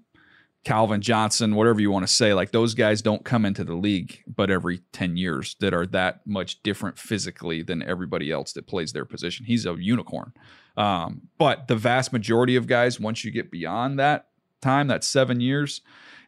Calvin 0.63 1.01
Johnson, 1.01 1.55
whatever 1.55 1.81
you 1.81 1.89
want 1.89 2.05
to 2.07 2.13
say, 2.13 2.35
like 2.35 2.51
those 2.51 2.75
guys 2.75 3.01
don't 3.01 3.25
come 3.25 3.45
into 3.45 3.63
the 3.63 3.73
league 3.73 4.19
but 4.27 4.51
every 4.51 4.81
10 4.93 5.17
years 5.17 5.55
that 5.59 5.73
are 5.73 5.87
that 5.87 6.21
much 6.27 6.61
different 6.61 6.99
physically 6.99 7.63
than 7.63 7.81
everybody 7.81 8.29
else 8.31 8.53
that 8.53 8.67
plays 8.67 8.93
their 8.93 9.03
position. 9.05 9.47
He's 9.47 9.65
a 9.65 9.75
unicorn. 9.79 10.33
Um, 10.77 11.23
but 11.39 11.67
the 11.67 11.75
vast 11.75 12.13
majority 12.13 12.55
of 12.55 12.67
guys, 12.67 12.99
once 12.99 13.25
you 13.25 13.31
get 13.31 13.49
beyond 13.49 13.97
that 13.97 14.27
time, 14.61 14.85
that 14.87 15.03
seven 15.03 15.39
years, 15.41 15.81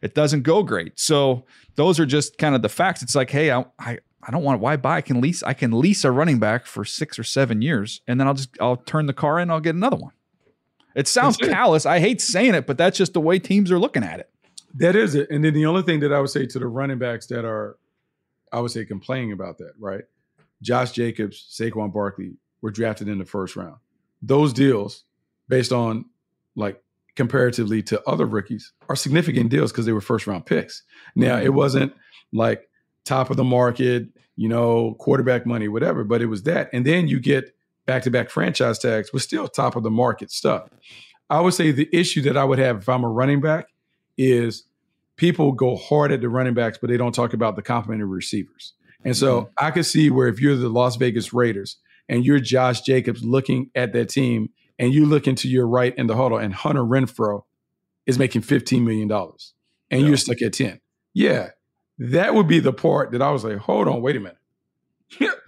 it 0.04 0.14
doesn't 0.14 0.42
go 0.42 0.62
great. 0.62 1.00
So 1.00 1.46
those 1.76 1.98
are 1.98 2.04
just 2.04 2.36
kind 2.36 2.54
of 2.54 2.60
the 2.60 2.68
facts. 2.68 3.02
It's 3.02 3.14
like, 3.14 3.30
hey, 3.30 3.50
I, 3.50 3.64
I, 3.78 3.98
I 4.22 4.30
don't 4.30 4.42
want 4.42 4.60
why 4.60 4.76
buy. 4.76 4.98
I 4.98 5.00
can 5.00 5.22
lease 5.22 5.42
I 5.42 5.54
can 5.54 5.72
lease 5.72 6.04
a 6.04 6.10
running 6.10 6.38
back 6.38 6.66
for 6.66 6.84
six 6.84 7.18
or 7.18 7.24
seven 7.24 7.62
years, 7.62 8.02
and 8.06 8.20
then 8.20 8.26
I'll 8.28 8.34
just 8.34 8.50
I'll 8.60 8.76
turn 8.76 9.06
the 9.06 9.14
car 9.14 9.40
in, 9.40 9.50
I'll 9.50 9.60
get 9.60 9.74
another 9.74 9.96
one. 9.96 10.12
It 10.94 11.08
sounds 11.08 11.38
it. 11.40 11.48
callous. 11.48 11.86
I 11.86 12.00
hate 12.00 12.20
saying 12.20 12.54
it, 12.54 12.66
but 12.66 12.76
that's 12.76 12.98
just 12.98 13.14
the 13.14 13.20
way 13.20 13.38
teams 13.38 13.72
are 13.72 13.78
looking 13.78 14.04
at 14.04 14.20
it. 14.20 14.30
That 14.74 14.94
is 14.94 15.14
it. 15.14 15.30
And 15.30 15.42
then 15.42 15.54
the 15.54 15.66
only 15.66 15.82
thing 15.82 16.00
that 16.00 16.12
I 16.12 16.20
would 16.20 16.30
say 16.30 16.44
to 16.46 16.58
the 16.58 16.66
running 16.66 16.98
backs 16.98 17.26
that 17.28 17.44
are, 17.44 17.78
I 18.52 18.60
would 18.60 18.70
say, 18.70 18.84
complaining 18.84 19.32
about 19.32 19.58
that, 19.58 19.72
right? 19.78 20.04
Josh 20.62 20.92
Jacobs, 20.92 21.48
Saquon 21.50 21.92
Barkley 21.92 22.34
were 22.60 22.70
drafted 22.70 23.08
in 23.08 23.18
the 23.18 23.24
first 23.24 23.56
round. 23.56 23.76
Those 24.22 24.52
deals, 24.52 25.04
based 25.48 25.72
on 25.72 26.04
like 26.54 26.83
comparatively 27.16 27.82
to 27.84 28.02
other 28.08 28.26
rookies, 28.26 28.72
are 28.88 28.96
significant 28.96 29.50
deals 29.50 29.72
because 29.72 29.86
they 29.86 29.92
were 29.92 30.00
first 30.00 30.26
round 30.26 30.46
picks. 30.46 30.82
Now, 31.14 31.38
it 31.38 31.54
wasn't 31.54 31.92
like 32.32 32.68
top 33.04 33.30
of 33.30 33.36
the 33.36 33.44
market, 33.44 34.08
you 34.36 34.48
know, 34.48 34.94
quarterback 34.98 35.46
money, 35.46 35.68
whatever, 35.68 36.04
but 36.04 36.22
it 36.22 36.26
was 36.26 36.42
that. 36.44 36.68
And 36.72 36.84
then 36.84 37.08
you 37.08 37.20
get 37.20 37.54
back 37.86 38.02
to 38.02 38.10
back 38.10 38.30
franchise 38.30 38.78
tags 38.78 39.12
was 39.12 39.22
still 39.22 39.46
top 39.46 39.76
of 39.76 39.82
the 39.82 39.90
market 39.90 40.30
stuff. 40.30 40.68
I 41.30 41.40
would 41.40 41.54
say 41.54 41.70
the 41.70 41.88
issue 41.92 42.22
that 42.22 42.36
I 42.36 42.44
would 42.44 42.58
have 42.58 42.78
if 42.78 42.88
I'm 42.88 43.04
a 43.04 43.08
running 43.08 43.40
back 43.40 43.66
is 44.16 44.64
people 45.16 45.52
go 45.52 45.76
hard 45.76 46.12
at 46.12 46.20
the 46.20 46.28
running 46.28 46.54
backs, 46.54 46.78
but 46.78 46.90
they 46.90 46.96
don't 46.96 47.14
talk 47.14 47.32
about 47.32 47.56
the 47.56 47.62
complementary 47.62 48.08
receivers. 48.08 48.74
And 49.04 49.16
so 49.16 49.42
mm-hmm. 49.42 49.66
I 49.66 49.70
could 49.70 49.86
see 49.86 50.10
where 50.10 50.28
if 50.28 50.40
you're 50.40 50.56
the 50.56 50.68
Las 50.68 50.96
Vegas 50.96 51.32
Raiders 51.32 51.76
and 52.08 52.24
you're 52.24 52.40
Josh 52.40 52.80
Jacobs 52.82 53.22
looking 53.22 53.70
at 53.74 53.92
that 53.92 54.08
team 54.08 54.50
and 54.78 54.92
you 54.92 55.06
look 55.06 55.26
into 55.26 55.48
your 55.48 55.66
right 55.68 55.94
in 55.96 56.06
the 56.06 56.16
huddle 56.16 56.38
and 56.38 56.52
Hunter 56.54 56.82
Renfrow 56.82 57.42
is 58.06 58.18
making 58.18 58.42
$15 58.42 58.82
million 58.82 59.10
and 59.10 60.00
Yeah. 60.00 60.06
you're 60.06 60.16
stuck 60.16 60.42
at 60.42 60.52
10. 60.52 60.80
Yeah, 61.14 61.50
that 61.98 62.34
would 62.34 62.48
be 62.48 62.58
the 62.60 62.72
part 62.72 63.12
that 63.12 63.22
I 63.22 63.30
was 63.30 63.44
like, 63.44 63.58
hold 63.58 63.86
on, 63.88 64.02
wait 64.02 64.16
a 64.16 64.20
minute. 64.20 64.38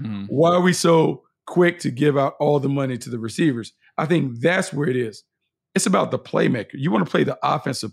Mhm. 0.01 0.27
Why 0.29 0.51
are 0.55 0.61
we 0.61 0.73
so 0.73 1.25
quick 1.47 1.79
to 1.81 1.91
give 1.91 2.17
out 2.17 2.35
all 2.39 2.61
the 2.61 2.69
money 2.69 2.97
to 2.99 3.11
the 3.11 3.19
receivers? 3.19 3.73
I 3.99 4.07
think 4.07 4.41
that's 4.41 4.73
where 4.73 4.89
it 4.89 4.97
is. 4.97 5.25
It's 5.75 5.87
about 5.87 6.11
the 6.11 6.19
playmaker. 6.19 6.75
You 6.75 6.91
want 6.91 7.05
to 7.05 7.11
play 7.11 7.25
the 7.25 7.39
offensive 7.43 7.93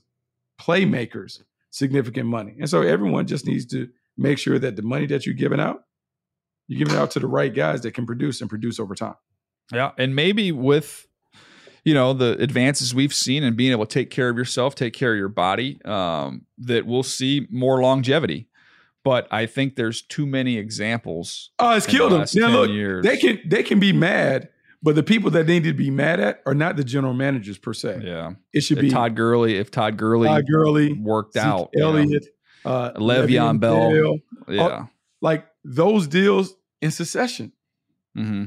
playmakers 0.62 1.42
significant 1.72 2.28
money. 2.28 2.56
And 2.60 2.70
so 2.70 2.82
everyone 2.84 3.26
just 3.28 3.48
needs 3.48 3.66
to 3.68 3.90
make 4.18 4.38
sure 4.38 4.60
that 4.60 4.76
the 4.76 4.84
money 4.84 5.08
that 5.08 5.26
you're 5.26 5.34
giving 5.36 5.60
out, 5.60 5.84
you're 6.68 6.78
giving 6.78 6.94
it 6.94 7.00
out 7.00 7.12
to 7.12 7.20
the 7.20 7.28
right 7.28 7.54
guys 7.54 7.82
that 7.82 7.94
can 7.94 8.06
produce 8.06 8.42
and 8.42 8.50
produce 8.50 8.80
over 8.80 8.94
time. 8.96 9.16
Yeah, 9.72 9.92
and 9.98 10.16
maybe 10.16 10.52
with 10.52 11.08
you 11.84 11.94
know 11.94 12.14
the 12.14 12.38
advances 12.40 12.96
we've 12.96 13.14
seen 13.14 13.44
and 13.44 13.58
being 13.58 13.72
able 13.72 13.86
to 13.86 13.94
take 13.94 14.10
care 14.10 14.30
of 14.30 14.38
yourself, 14.38 14.76
take 14.76 14.94
care 14.94 15.12
of 15.12 15.18
your 15.18 15.30
body, 15.30 15.80
um, 15.86 16.46
that 16.60 16.86
we'll 16.86 17.04
see 17.04 17.48
more 17.50 17.82
longevity. 17.82 18.48
But 19.04 19.28
I 19.32 19.46
think 19.48 19.76
there's 19.76 20.02
too 20.02 20.26
many 20.26 20.58
examples. 20.58 21.52
Oh, 21.60 21.76
it's 21.76 21.86
in 21.86 21.92
the 21.92 21.98
killed 21.98 22.12
them. 22.14 22.26
Now 22.36 22.48
look, 22.50 22.70
years. 22.70 23.04
they 23.04 23.18
can 23.18 23.40
they 23.46 23.62
can 23.62 23.80
be 23.80 23.92
mad, 23.92 24.50
but 24.82 24.96
the 24.96 25.04
people 25.04 25.30
that 25.32 25.46
they 25.46 25.56
need 25.56 25.66
to 25.66 25.74
be 25.74 25.92
mad 25.92 26.22
at 26.22 26.42
are 26.46 26.54
not 26.54 26.78
the 26.78 26.86
general 26.86 27.14
managers 27.14 27.58
per 27.58 27.74
se. 27.74 28.02
Yeah, 28.04 28.34
It 28.54 28.62
should 28.62 28.78
If 28.78 28.84
be 28.84 28.90
Todd 28.90 29.16
Gurley. 29.16 29.58
If 29.58 29.72
Todd 29.72 29.98
Gurley 29.98 30.30
Todd 30.30 30.46
Gurley, 30.48 30.94
worked 30.94 31.34
Zeke 31.34 31.44
out, 31.44 31.70
you 31.74 31.82
know. 31.82 31.98
Elliott, 31.98 32.28
uh, 32.64 32.92
Le'Veon 32.94 33.60
Bell. 33.60 34.20
yeah, 34.48 34.86
like 35.22 35.48
those 35.66 36.08
deals 36.08 36.54
in 36.82 36.92
succession 36.92 37.52
hmm 38.16 38.46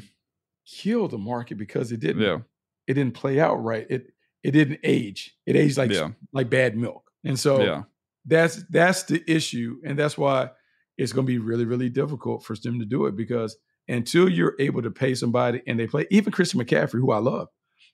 killed 0.67 1.13
the 1.13 1.19
market 1.19 1.57
because 1.57 1.93
it 1.93 2.01
didn't 2.01 2.21
yeah, 2.23 2.39
it 2.87 2.95
didn't 2.95 3.15
play 3.15 3.41
out 3.41 3.57
right. 3.63 3.87
It 3.89 4.13
it 4.43 4.53
didn't 4.53 4.81
age. 4.85 5.35
It 5.47 5.57
aged 5.57 5.77
like 5.77 5.91
yeah, 5.91 6.11
like 6.33 6.49
bad 6.51 6.77
milk. 6.77 7.11
And 7.25 7.39
so 7.39 7.63
yeah. 7.63 7.83
that's 8.25 8.63
that's 8.71 9.05
the 9.05 9.23
issue, 9.27 9.79
and 9.85 9.99
that's 9.99 10.17
why 10.17 10.51
it's 10.97 11.13
going 11.13 11.27
to 11.27 11.33
be 11.33 11.39
really 11.39 11.65
really 11.65 11.89
difficult 11.89 12.45
for 12.45 12.55
them 12.57 12.79
to 12.79 12.85
do 12.87 13.07
it 13.07 13.17
because 13.17 13.57
until 13.89 14.29
you're 14.29 14.55
able 14.59 14.83
to 14.83 14.91
pay 14.91 15.15
somebody 15.15 15.63
and 15.67 15.79
they 15.79 15.87
play, 15.87 16.07
even 16.11 16.33
Christian 16.33 16.61
McCaffrey, 16.61 17.01
who 17.01 17.13
I 17.13 17.19
love, 17.19 17.49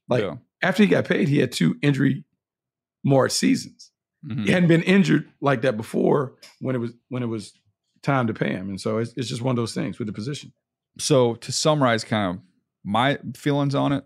like 0.08 0.22
yeah. 0.22 0.36
after 0.62 0.82
he 0.82 0.88
got 0.88 1.06
paid, 1.06 1.28
he 1.28 1.38
had 1.38 1.52
two 1.52 1.76
injury 1.82 2.24
marred 3.04 3.32
seasons. 3.32 3.90
Mhm. 4.26 4.44
He 4.44 4.52
hadn't 4.52 4.68
been 4.68 4.82
injured 4.82 5.28
like 5.40 5.62
that 5.62 5.76
before 5.76 6.34
when 6.60 6.76
it 6.76 6.78
was 6.78 6.92
when 7.08 7.22
it 7.22 7.26
was 7.26 7.52
time 8.02 8.26
to 8.26 8.34
pay 8.34 8.50
him, 8.50 8.68
and 8.68 8.80
so 8.80 8.98
it's, 8.98 9.12
it's 9.16 9.28
just 9.28 9.42
one 9.42 9.52
of 9.52 9.56
those 9.56 9.74
things 9.74 9.98
with 9.98 10.06
the 10.06 10.12
position. 10.12 10.52
So 10.98 11.34
to 11.36 11.52
summarize 11.52 12.04
kind 12.04 12.36
of 12.36 12.42
my 12.84 13.18
feelings 13.34 13.74
on 13.74 13.92
it, 13.92 14.04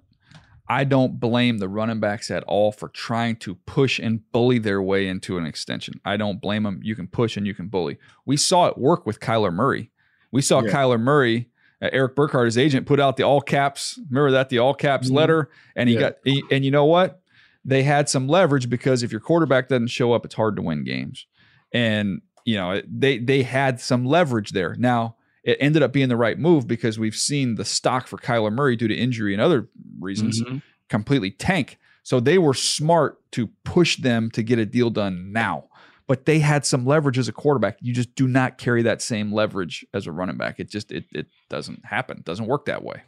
I 0.68 0.84
don't 0.84 1.20
blame 1.20 1.58
the 1.58 1.68
running 1.68 2.00
backs 2.00 2.30
at 2.30 2.42
all 2.44 2.72
for 2.72 2.88
trying 2.88 3.36
to 3.36 3.54
push 3.54 3.98
and 3.98 4.20
bully 4.32 4.58
their 4.58 4.82
way 4.82 5.06
into 5.06 5.38
an 5.38 5.46
extension. 5.46 6.00
I 6.04 6.16
don't 6.16 6.40
blame 6.40 6.64
them. 6.64 6.80
You 6.82 6.96
can 6.96 7.06
push 7.06 7.36
and 7.36 7.46
you 7.46 7.54
can 7.54 7.68
bully. 7.68 7.98
We 8.24 8.36
saw 8.36 8.66
it 8.66 8.76
work 8.78 9.06
with 9.06 9.20
Kyler 9.20 9.52
Murray. 9.52 9.90
We 10.32 10.42
saw 10.42 10.62
Yeah. 10.62 10.72
Kyler 10.72 11.00
Murray, 11.00 11.48
uh, 11.80 11.88
Erik 11.92 12.16
Burkhardt, 12.16 12.46
his 12.46 12.58
agent, 12.58 12.86
put 12.86 12.98
out 12.98 13.16
the 13.16 13.22
all 13.22 13.40
caps. 13.40 13.98
Remember 14.10 14.32
that 14.32 14.48
the 14.48 14.58
all 14.58 14.74
caps 14.74 15.08
Mhm. 15.10 15.14
letter, 15.14 15.50
and 15.76 15.88
he 15.88 15.94
Yeah. 15.94 16.00
got. 16.00 16.14
he- 16.24 16.42
and 16.50 16.64
you 16.64 16.70
know 16.70 16.84
what? 16.86 17.20
They 17.64 17.82
had 17.82 18.08
some 18.08 18.28
leverage 18.28 18.68
because 18.70 19.02
if 19.02 19.10
your 19.12 19.20
quarterback 19.20 19.68
doesn't 19.68 19.88
show 19.88 20.12
up, 20.12 20.24
it's 20.24 20.34
hard 20.34 20.56
to 20.56 20.62
win 20.62 20.84
games. 20.84 21.26
And 21.72 22.20
you 22.44 22.54
know 22.56 22.80
they 22.88 23.18
they 23.18 23.42
had 23.42 23.80
some 23.80 24.04
leverage 24.04 24.50
there. 24.50 24.76
Now 24.78 25.15
it 25.46 25.56
ended 25.60 25.82
up 25.82 25.92
being 25.92 26.08
the 26.10 26.16
right 26.16 26.38
move 26.38 26.66
because 26.66 26.98
we've 26.98 27.14
seen 27.16 27.54
the 27.54 27.64
stock 27.64 28.06
for 28.08 28.18
Kyler 28.18 28.52
Murray 28.52 28.76
due 28.76 28.88
to 28.88 28.94
injury 28.94 29.32
and 29.32 29.40
other 29.40 29.68
reasons 29.98 30.42
Mhm. 30.42 30.60
completely 30.90 31.30
tank. 31.30 31.78
So 32.02 32.20
they 32.20 32.36
were 32.36 32.52
smart 32.54 33.18
to 33.32 33.46
push 33.64 33.96
them 33.96 34.30
to 34.32 34.42
get 34.42 34.58
a 34.58 34.66
deal 34.66 34.90
done 34.90 35.32
now. 35.32 35.68
But 36.08 36.24
they 36.26 36.38
had 36.40 36.64
some 36.64 36.84
leverage 36.86 37.18
as 37.18 37.26
a 37.26 37.32
quarterback. 37.32 37.78
You 37.80 37.92
just 37.92 38.14
do 38.14 38.28
not 38.28 38.58
carry 38.58 38.82
that 38.82 39.02
same 39.02 39.32
leverage 39.32 39.84
as 39.94 40.06
a 40.06 40.12
running 40.12 40.36
back. 40.36 40.60
It 40.60 40.70
just 40.70 40.92
it 40.92 41.04
it 41.12 41.26
doesn't 41.48 41.84
happen. 41.84 42.18
It 42.18 42.24
doesn't 42.24 42.46
work 42.46 42.66
that 42.66 42.84
way. 42.84 43.02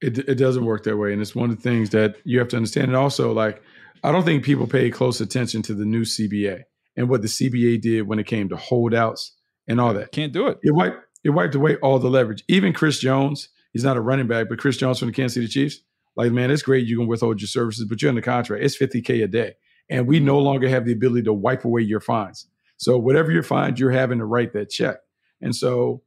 It, 0.00 0.18
it 0.18 0.34
doesn't 0.34 0.64
work 0.64 0.82
that 0.84 0.96
way. 0.96 1.12
And 1.12 1.22
it's 1.22 1.34
one 1.36 1.50
of 1.50 1.56
the 1.56 1.62
things 1.62 1.90
that 1.90 2.16
you 2.24 2.38
have 2.40 2.48
to 2.48 2.56
understand. 2.56 2.88
And 2.88 2.96
also, 2.96 3.32
like, 3.32 3.62
I 4.02 4.10
don't 4.12 4.24
think 4.24 4.44
people 4.44 4.66
pay 4.66 4.90
close 4.90 5.20
attention 5.20 5.62
to 5.62 5.74
the 5.74 5.84
new 5.84 6.02
CBA 6.04 6.64
and 6.96 7.08
what 7.08 7.22
the 7.22 7.28
CBA 7.28 7.80
did 7.80 8.02
when 8.08 8.18
it 8.18 8.26
came 8.26 8.48
to 8.48 8.56
holdouts 8.56 9.32
and 9.68 9.80
all 9.80 9.94
that. 9.94 10.10
Can't 10.12 10.32
do 10.32 10.48
it. 10.48 10.58
It 10.62 10.74
wiped, 10.74 10.98
it 11.24 11.30
wiped 11.30 11.54
away 11.54 11.76
all 11.76 11.98
the 11.98 12.10
leverage. 12.10 12.44
Even 12.48 12.72
Chris 12.72 12.98
Jones, 12.98 13.48
he's 13.72 13.84
not 13.84 13.96
a 13.96 14.00
running 14.00 14.26
back, 14.26 14.48
but 14.48 14.58
Chris 14.58 14.76
Jones 14.76 14.98
from 14.98 15.08
the 15.08 15.14
Kansas 15.14 15.34
City 15.34 15.48
Chiefs, 15.48 15.80
like, 16.16 16.30
man, 16.30 16.50
it's 16.50 16.62
great 16.62 16.86
you 16.86 16.98
can 16.98 17.08
withhold 17.08 17.40
your 17.40 17.48
services, 17.48 17.86
but 17.86 18.00
you're 18.00 18.10
in 18.10 18.14
the 18.14 18.22
contract. 18.22 18.62
It's 18.62 18.78
50K 18.78 19.24
a 19.24 19.26
day. 19.26 19.54
And 19.90 20.06
we 20.06 20.20
no 20.20 20.38
longer 20.38 20.68
have 20.68 20.84
the 20.84 20.92
ability 20.92 21.22
to 21.24 21.32
wipe 21.32 21.64
away 21.64 21.82
your 21.82 22.00
fines. 22.00 22.46
So 22.76 22.98
whatever 22.98 23.32
you're 23.32 23.42
fined, 23.42 23.78
you're 23.78 23.90
having 23.90 24.18
to 24.18 24.24
write 24.24 24.52
that 24.52 24.70
check. 24.70 24.98
And 25.40 25.54
so 25.54 26.02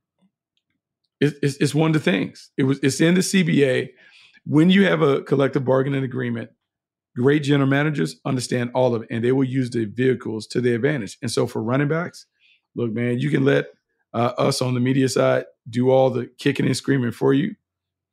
it, 1.20 1.36
it's, 1.42 1.58
it's 1.58 1.76
one 1.76 1.90
of 1.90 1.94
the 1.94 2.12
things. 2.12 2.52
It 2.58 2.64
was 2.64 2.80
it's 2.82 3.02
in 3.02 3.16
the 3.16 3.22
CBA. 3.22 3.90
When 4.46 4.70
you 4.70 4.86
have 4.86 5.02
a 5.02 5.22
collective 5.24 5.66
bargaining 5.66 6.04
agreement, 6.04 6.52
great 7.16 7.44
general 7.44 7.70
managers 7.70 8.16
understand 8.26 8.72
all 8.74 8.96
of 8.96 9.04
it, 9.04 9.10
and 9.12 9.24
they 9.24 9.32
will 9.32 9.44
use 9.44 9.70
the 9.70 9.86
vehicles 9.86 10.48
to 10.48 10.62
their 10.62 10.76
advantage. 10.76 11.18
And 11.22 11.32
so 11.32 11.48
for 11.48 11.62
running 11.62 11.88
backs, 11.88 12.26
look, 12.76 12.92
man, 12.92 13.20
you 13.20 13.30
can 13.30 13.44
let 13.44 13.68
uh, 14.14 14.34
us 14.38 14.62
on 14.62 14.74
the 14.74 14.80
media 14.80 15.10
side 15.10 15.46
do 15.70 15.90
all 15.90 16.10
the 16.10 16.30
kicking 16.40 16.66
and 16.66 16.78
screaming 16.78 17.12
for 17.12 17.34
you, 17.34 17.56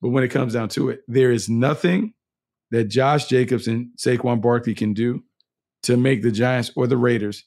but 0.02 0.10
when 0.10 0.24
it 0.24 0.28
comes 0.28 0.54
down 0.54 0.68
to 0.70 0.90
it, 0.90 1.02
there 1.08 1.30
is 1.30 1.48
nothing 1.48 2.14
that 2.70 2.84
Josh 2.84 3.26
Jacobs 3.26 3.68
and 3.68 3.88
Saquon 3.96 4.40
Barkley 4.40 4.74
can 4.74 4.92
do 4.92 5.22
to 5.84 5.96
make 5.96 6.22
the 6.22 6.32
Giants 6.32 6.72
or 6.74 6.86
the 6.86 6.96
Raiders 6.96 7.44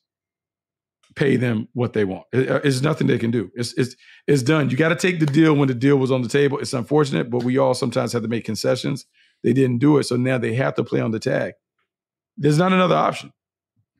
pay 1.15 1.35
them 1.35 1.67
what 1.73 1.93
they 1.93 2.05
want. 2.05 2.25
It, 2.31 2.61
it's 2.63 2.81
nothing 2.81 3.07
they 3.07 3.17
can 3.17 3.31
do. 3.31 3.51
It's 3.55 3.73
it's 3.73 3.95
it's 4.27 4.43
done. 4.43 4.69
You 4.69 4.77
got 4.77 4.89
to 4.89 4.95
take 4.95 5.19
the 5.19 5.25
deal 5.25 5.55
when 5.55 5.67
the 5.67 5.73
deal 5.73 5.97
was 5.97 6.11
on 6.11 6.21
the 6.21 6.29
table. 6.29 6.59
It's 6.59 6.73
unfortunate, 6.73 7.29
but 7.29 7.43
we 7.43 7.57
all 7.57 7.73
sometimes 7.73 8.13
have 8.13 8.21
to 8.21 8.27
make 8.27 8.45
concessions. 8.45 9.05
They 9.43 9.53
didn't 9.53 9.79
do 9.79 9.97
it, 9.97 10.03
so 10.03 10.15
now 10.15 10.37
they 10.37 10.53
have 10.53 10.75
to 10.75 10.83
play 10.83 11.01
on 11.01 11.11
the 11.11 11.19
tag. 11.19 11.53
There's 12.37 12.57
not 12.57 12.71
another 12.71 12.95
option. 12.95 13.33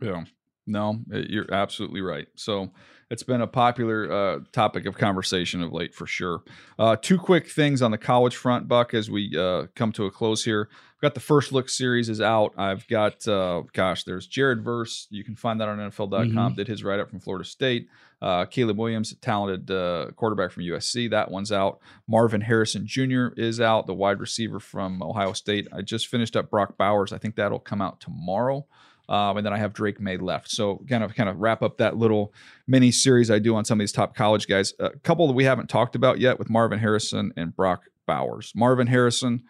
Yeah. 0.02 0.26
No, 0.68 1.00
you're 1.10 1.52
absolutely 1.54 2.02
right. 2.02 2.28
So 2.36 2.72
it's 3.10 3.24
been 3.24 3.42
a 3.42 3.48
popular 3.48 4.12
uh, 4.12 4.40
topic 4.52 4.86
of 4.86 4.98
conversation 4.98 5.62
of 5.62 5.72
late 5.72 5.94
for 5.94 6.06
sure. 6.06 6.44
Uh, 6.78 6.96
two 6.96 7.18
quick 7.18 7.50
things 7.50 7.82
on 7.82 7.92
the 7.92 7.98
college 7.98 8.36
front, 8.36 8.68
Buck, 8.68 8.94
as 8.94 9.10
we 9.10 9.36
uh, 9.38 9.68
come 9.76 9.92
to 9.94 10.06
a 10.06 10.12
close 10.12 10.44
here. 10.44 10.70
I've 10.72 11.02
got 11.02 11.14
the 11.14 11.20
first 11.20 11.52
look 11.52 11.70
series 11.70 12.10
is 12.10 12.20
out. 12.20 12.54
I've 12.58 12.88
got, 12.88 13.28
uh, 13.28 13.64
gosh, 13.72 14.04
there's 14.04 14.26
Jared 14.26 14.64
Verse. 14.64 15.08
You 15.10 15.24
can 15.24 15.36
find 15.36 15.62
that 15.62 15.70
on 15.70 15.78
NFL.com. 15.78 16.30
Mm-hmm. 16.30 16.56
Did 16.56 16.68
his 16.68 16.84
write 16.84 17.00
up 17.00 17.10
from 17.10 17.20
Florida 17.20 17.46
State. 17.46 17.88
Uh, 18.20 18.46
Caleb 18.46 18.80
Williams, 18.80 19.16
talented 19.22 19.70
uh, 19.70 20.08
quarterback 20.16 20.52
from 20.52 20.64
USC. 20.64 21.10
That 21.12 21.30
one's 21.30 21.52
out. 21.52 21.80
Marvin 22.08 22.42
Harrison 22.42 22.88
Jr. 22.88 23.28
is 23.38 23.62
out, 23.62 23.86
the 23.86 23.94
wide 23.94 24.20
receiver 24.20 24.60
from 24.60 25.04
Ohio 25.04 25.34
State. 25.34 25.68
I 25.72 25.84
just 25.84 26.08
finished 26.08 26.36
up 26.36 26.50
Brock 26.50 26.78
Bowers. 26.78 27.14
I 27.14 27.20
think 27.20 27.36
that'll 27.36 27.60
come 27.60 27.82
out 27.82 28.02
tomorrow. 28.02 28.66
Um, 29.10 29.38
and 29.38 29.46
then 29.46 29.54
I 29.54 29.58
have 29.58 29.74
Drake 29.74 30.00
Maye 30.02 30.18
left. 30.18 30.52
So 30.52 30.84
kind 30.90 31.04
of 31.04 31.16
kind 31.16 31.30
of 31.30 31.40
wrap 31.40 31.62
up 31.62 31.78
that 31.78 31.98
little 31.98 32.34
mini 32.68 32.92
series 32.92 33.32
I 33.32 33.40
do 33.40 33.56
on 33.56 33.66
some 33.66 33.80
of 33.80 33.82
these 33.82 33.92
top 33.92 34.16
college 34.16 34.48
guys. 34.48 34.74
A 34.80 34.90
couple 34.90 35.28
that 35.28 35.34
we 35.34 35.46
haven't 35.46 35.70
talked 35.70 35.96
about 35.96 36.20
yet 36.20 36.40
with 36.40 36.50
Marvin 36.50 36.80
Harrison 36.80 37.32
and 37.38 37.56
Brock 37.56 37.84
Bowers. 38.06 38.52
Marvin 38.56 38.88
Harrison, 38.88 39.44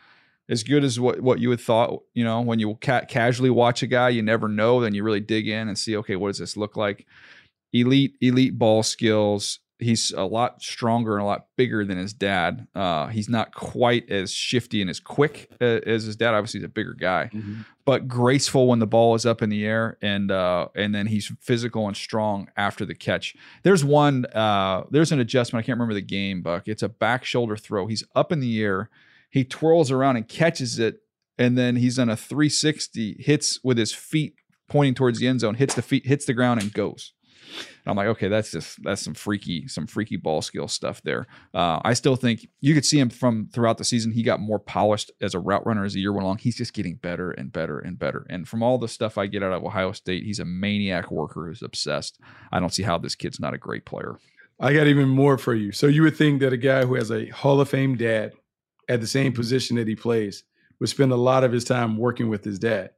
as 0.50 0.64
good 0.64 0.84
as 0.84 1.00
what, 1.00 1.22
what 1.22 1.40
you 1.40 1.50
had 1.50 1.60
thought, 1.60 2.04
you 2.14 2.24
know, 2.24 2.42
when 2.42 2.60
you 2.60 2.76
ca- 2.82 3.06
casually 3.06 3.50
watch 3.50 3.82
a 3.82 3.88
guy, 3.88 4.10
you 4.10 4.22
never 4.22 4.48
know. 4.48 4.80
Then 4.80 4.94
you 4.94 5.04
really 5.04 5.20
dig 5.20 5.48
in 5.48 5.68
and 5.68 5.78
see, 5.78 5.98
okay, 5.98 6.16
what 6.16 6.30
does 6.30 6.40
this 6.40 6.56
look 6.56 6.78
like? 6.78 7.08
Elite, 7.74 8.16
elite 8.22 8.58
ball 8.58 8.84
skills, 8.84 9.60
he's 9.80 10.12
a 10.12 10.24
lot 10.24 10.62
stronger 10.62 11.16
and 11.16 11.24
a 11.24 11.26
lot 11.26 11.48
bigger 11.56 11.86
than 11.86 11.98
his 11.98 12.14
dad. 12.14 12.68
Uh, 12.74 13.08
he's 13.08 13.30
not 13.30 13.54
quite 13.54 14.10
as 14.10 14.32
shifty 14.32 14.82
and 14.82 14.90
as 14.90 15.00
quick 15.00 15.52
as, 15.62 15.82
as 15.86 16.04
his 16.04 16.16
dad. 16.16 16.34
Obviously, 16.34 16.60
he's 16.60 16.66
a 16.66 16.70
bigger 16.70 16.94
guy, 16.94 17.30
mm-hmm. 17.34 17.62
but 17.86 18.08
graceful 18.08 18.68
when 18.68 18.80
the 18.80 18.88
ball 18.88 19.16
is 19.16 19.26
up 19.26 19.42
in 19.42 19.50
the 19.50 19.66
air, 19.66 19.98
and 20.02 20.32
uh, 20.32 20.68
and 20.76 20.94
then 20.94 21.08
he's 21.08 21.32
physical 21.40 21.88
and 21.88 21.96
strong 21.96 22.50
after 22.58 22.86
the 22.86 22.96
catch. 22.96 23.36
There's 23.64 23.84
one. 23.84 24.26
Uh, 24.26 24.84
there's 24.90 25.12
an 25.12 25.20
adjustment. 25.20 25.64
I 25.64 25.66
can't 25.66 25.78
remember 25.78 25.94
the 25.94 26.02
game, 26.02 26.42
Buck. 26.42 26.68
It's 26.68 26.84
a 26.84 26.90
back 26.90 27.26
shoulder 27.26 27.56
throw. 27.56 27.88
He's 27.88 28.04
up 28.16 28.32
in 28.32 28.40
the 28.40 28.62
air. 28.62 28.90
He 29.30 29.44
twirls 29.44 29.92
around 29.92 30.18
and 30.18 30.28
catches 30.28 30.80
it, 30.80 31.02
and 31.38 31.58
then 31.58 31.76
he's 31.76 32.00
on 32.00 32.10
a 32.10 32.16
360, 32.16 33.18
hits 33.20 33.60
with 33.64 33.78
his 33.78 33.94
feet 33.94 34.36
pointing 34.70 34.96
towards 34.96 35.20
the 35.20 35.28
end 35.28 35.42
zone, 35.42 35.56
hits 35.56 35.76
the 35.76 35.82
feet, 35.82 36.06
hits 36.06 36.26
the 36.26 36.34
ground, 36.34 36.62
and 36.62 36.74
goes. 36.74 37.14
And 37.48 37.88
I'm 37.88 37.96
like, 37.96 38.08
okay, 38.08 38.28
that's 38.28 38.52
just 38.52 38.82
that's 38.84 39.02
some 39.02 39.14
freaky, 39.14 39.68
some 39.68 39.88
freaky 39.88 40.18
ball 40.18 40.42
skill 40.42 40.68
stuff 40.68 41.02
there. 41.04 41.28
Uh, 41.54 41.80
I 41.84 41.94
still 41.94 42.16
think 42.16 42.48
you 42.60 42.74
could 42.74 42.86
see 42.86 43.00
him 43.00 43.10
from 43.10 43.50
throughout 43.54 43.78
the 43.78 43.84
season. 43.84 44.12
He 44.12 44.24
got 44.24 44.40
more 44.40 44.60
polished 44.60 45.12
as 45.22 45.34
a 45.34 45.40
route 45.40 45.66
runner 45.66 45.86
as 45.86 45.94
the 45.94 46.02
year 46.02 46.14
went 46.14 46.24
along. 46.24 46.40
He's 46.40 46.58
just 46.58 46.74
getting 46.74 46.96
better 46.96 47.32
and 47.32 47.52
better 47.52 47.80
and 47.80 47.98
better. 47.98 48.26
And 48.30 48.48
from 48.48 48.64
all 48.64 48.78
the 48.78 48.88
stuff 48.88 49.18
I 49.18 49.28
get 49.28 49.44
out 49.44 49.54
of 49.54 49.64
Ohio 49.64 49.92
State, 49.92 50.24
he's 50.24 50.40
a 50.40 50.46
maniac 50.46 51.12
worker 51.12 51.48
who's 51.48 51.62
obsessed. 51.62 52.20
I 52.52 52.60
don't 52.60 52.74
see 52.74 52.84
how 52.84 52.98
this 52.98 53.16
kid's 53.16 53.40
not 53.40 53.54
a 53.54 53.58
great 53.58 53.86
player. 53.86 54.18
I 54.60 54.74
got 54.74 54.88
even 54.88 55.10
more 55.10 55.38
for 55.38 55.54
you. 55.54 55.72
So 55.72 55.88
you 55.88 56.02
would 56.02 56.18
think 56.18 56.42
that 56.42 56.54
a 56.54 56.58
guy 56.58 56.86
who 56.86 56.96
has 56.96 57.12
a 57.12 57.28
Hall 57.30 57.62
of 57.62 57.70
Fame 57.70 57.96
dad 57.96 58.34
at 58.90 59.02
the 59.02 59.08
same 59.08 59.34
position 59.34 59.76
that 59.78 59.88
he 59.88 59.96
plays 59.96 60.44
would 60.80 60.90
spend 60.90 61.12
a 61.12 61.18
lot 61.18 61.44
of 61.44 61.52
his 61.52 61.64
time 61.64 61.98
working 61.98 62.30
with 62.30 62.44
his 62.44 62.60
dad. 62.60 62.92